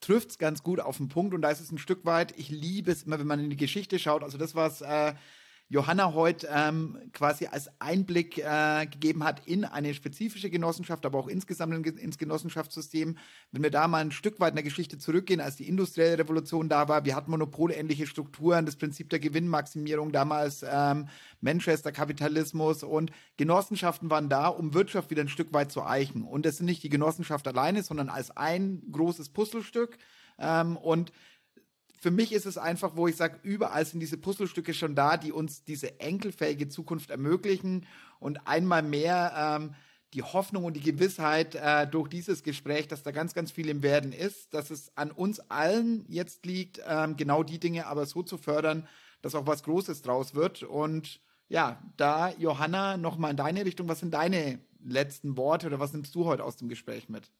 [0.00, 2.48] trifft es ganz gut auf den Punkt und da ist es ein Stück weit, ich
[2.48, 5.14] liebe es immer, wenn man in die Geschichte schaut, also das, was äh,
[5.70, 11.28] Johanna heute ähm, quasi als Einblick äh, gegeben hat in eine spezifische Genossenschaft, aber auch
[11.28, 13.18] insgesamt in, ins Genossenschaftssystem.
[13.52, 16.70] Wenn wir da mal ein Stück weit in der Geschichte zurückgehen, als die industrielle Revolution
[16.70, 21.08] da war, wir hatten monopolähnliche Strukturen, das Prinzip der Gewinnmaximierung damals, ähm,
[21.42, 26.22] Manchester-Kapitalismus und Genossenschaften waren da, um Wirtschaft wieder ein Stück weit zu eichen.
[26.22, 29.98] Und das sind nicht die Genossenschaft alleine, sondern als ein großes Puzzlestück.
[30.38, 31.12] Ähm, und
[32.00, 35.32] für mich ist es einfach, wo ich sage, überall sind diese Puzzlestücke schon da, die
[35.32, 37.86] uns diese enkelfähige Zukunft ermöglichen
[38.20, 39.74] und einmal mehr ähm,
[40.14, 43.82] die Hoffnung und die Gewissheit äh, durch dieses Gespräch, dass da ganz, ganz viel im
[43.82, 48.22] Werden ist, dass es an uns allen jetzt liegt, ähm, genau die Dinge aber so
[48.22, 48.86] zu fördern,
[49.20, 50.62] dass auch was Großes draus wird.
[50.62, 55.92] Und ja, da, Johanna, nochmal in deine Richtung, was sind deine letzten Worte oder was
[55.92, 57.30] nimmst du heute aus dem Gespräch mit?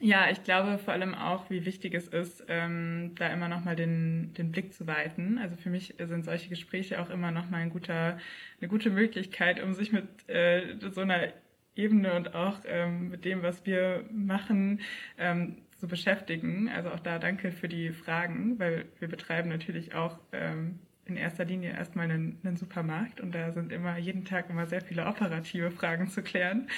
[0.00, 4.34] Ja, ich glaube vor allem auch, wie wichtig es ist, ähm, da immer nochmal den,
[4.34, 5.38] den Blick zu weiten.
[5.38, 8.18] Also für mich sind solche Gespräche auch immer nochmal ein guter,
[8.60, 11.32] eine gute Möglichkeit, um sich mit äh, so einer
[11.76, 14.80] Ebene und auch ähm, mit dem, was wir machen,
[15.18, 16.68] ähm, zu beschäftigen.
[16.68, 20.80] Also auch da danke für die Fragen, weil wir betreiben natürlich auch ähm,
[21.12, 24.80] in erster Linie erstmal einen, einen, Supermarkt und da sind immer jeden Tag immer sehr
[24.80, 26.68] viele operative Fragen zu klären.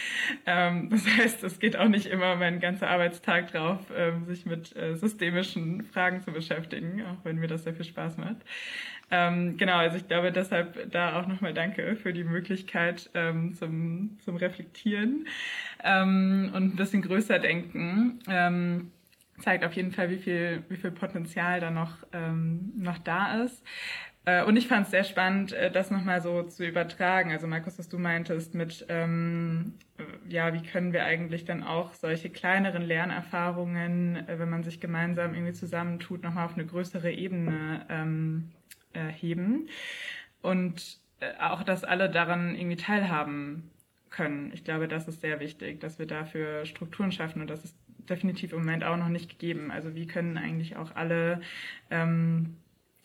[0.47, 4.75] Ähm, das heißt, es geht auch nicht immer mein ganzer Arbeitstag drauf, ähm, sich mit
[4.77, 8.37] äh, systemischen Fragen zu beschäftigen, auch wenn mir das sehr viel Spaß macht.
[9.11, 14.19] Ähm, genau, also ich glaube deshalb da auch nochmal danke für die Möglichkeit ähm, zum,
[14.25, 15.27] zum Reflektieren
[15.85, 18.91] ähm, und ein bisschen größer denken ähm,
[19.41, 23.63] zeigt auf jeden Fall, wie viel, wie viel Potenzial da noch, ähm, noch da ist.
[24.25, 27.31] Äh, und ich fand es sehr spannend, äh, das nochmal so zu übertragen.
[27.33, 29.75] Also Markus, was du meintest mit, ähm,
[30.29, 35.35] ja, wie können wir eigentlich dann auch solche kleineren Lernerfahrungen, äh, wenn man sich gemeinsam
[35.35, 38.51] irgendwie zusammentut, nochmal auf eine größere Ebene ähm,
[38.95, 39.69] äh, heben.
[40.41, 43.71] Und äh, auch, dass alle daran irgendwie teilhaben
[44.11, 44.53] können.
[44.55, 47.77] Ich glaube, das ist sehr wichtig, dass wir dafür Strukturen schaffen und das ist
[48.09, 49.71] definitiv im Moment auch noch nicht gegeben.
[49.71, 51.41] Also wie können eigentlich auch alle
[51.91, 52.57] ähm,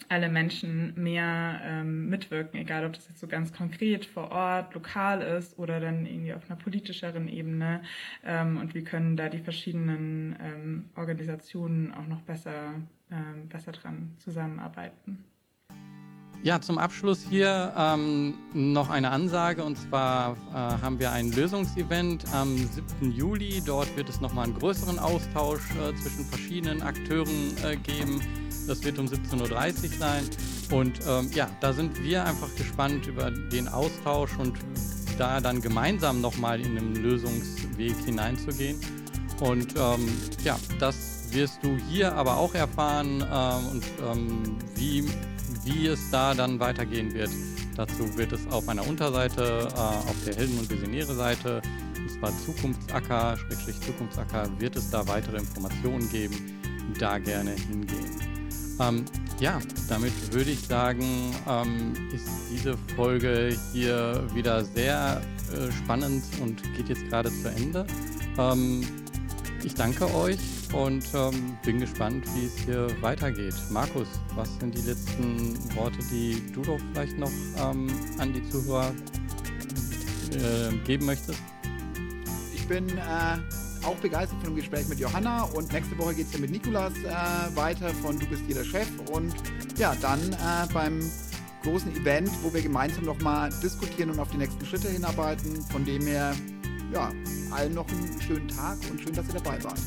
[0.07, 5.21] alle Menschen mehr ähm, mitwirken, egal ob das jetzt so ganz konkret vor Ort, lokal
[5.21, 7.81] ist oder dann irgendwie auf einer politischeren Ebene.
[8.23, 12.73] Ähm, und wie können da die verschiedenen ähm, Organisationen auch noch besser,
[13.11, 15.23] ähm, besser dran zusammenarbeiten.
[16.41, 22.23] Ja, zum Abschluss hier ähm, noch eine Ansage und zwar äh, haben wir ein Lösungsevent
[22.33, 23.11] am 7.
[23.11, 23.61] Juli.
[23.65, 28.21] Dort wird es nochmal einen größeren Austausch äh, zwischen verschiedenen Akteuren äh, geben.
[28.69, 30.23] Das wird um 17.30 Uhr sein.
[30.71, 34.59] Und ähm, ja, da sind wir einfach gespannt über den Austausch und
[35.17, 38.79] da dann gemeinsam nochmal in den Lösungsweg hineinzugehen.
[39.39, 40.07] Und ähm,
[40.43, 45.09] ja, das wirst du hier aber auch erfahren ähm, und ähm, wie,
[45.63, 47.31] wie es da dann weitergehen wird.
[47.75, 51.61] Dazu wird es auf einer Unterseite, äh, auf der Helden- und Visionäre-Seite,
[51.97, 56.59] und zwar Zukunftsacker, Schrägstrich Zukunftsacker, wird es da weitere Informationen geben.
[56.99, 58.38] Da gerne hingehen.
[58.79, 59.05] Ähm,
[59.39, 66.61] ja, damit würde ich sagen, ähm, ist diese Folge hier wieder sehr äh, spannend und
[66.75, 67.85] geht jetzt gerade zu Ende.
[68.37, 68.85] Ähm,
[69.63, 70.39] ich danke euch
[70.73, 73.55] und ähm, bin gespannt, wie es hier weitergeht.
[73.69, 78.93] Markus, was sind die letzten Worte, die du doch vielleicht noch ähm, an die Zuhörer
[80.31, 81.41] äh, geben möchtest?
[82.53, 83.37] Ich bin äh
[83.89, 86.93] auch begeistert von dem Gespräch mit Johanna und nächste Woche geht es ja mit Nikolas
[86.93, 89.33] äh, weiter von Du bist jeder Chef und
[89.77, 90.99] ja, dann äh, beim
[91.63, 95.61] großen Event, wo wir gemeinsam nochmal diskutieren und auf die nächsten Schritte hinarbeiten.
[95.71, 96.35] Von dem her,
[96.93, 97.11] ja,
[97.51, 99.79] allen noch einen schönen Tag und schön, dass ihr dabei wart.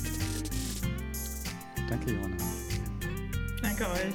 [1.89, 2.37] Danke, Johanna.
[3.62, 4.15] Danke euch.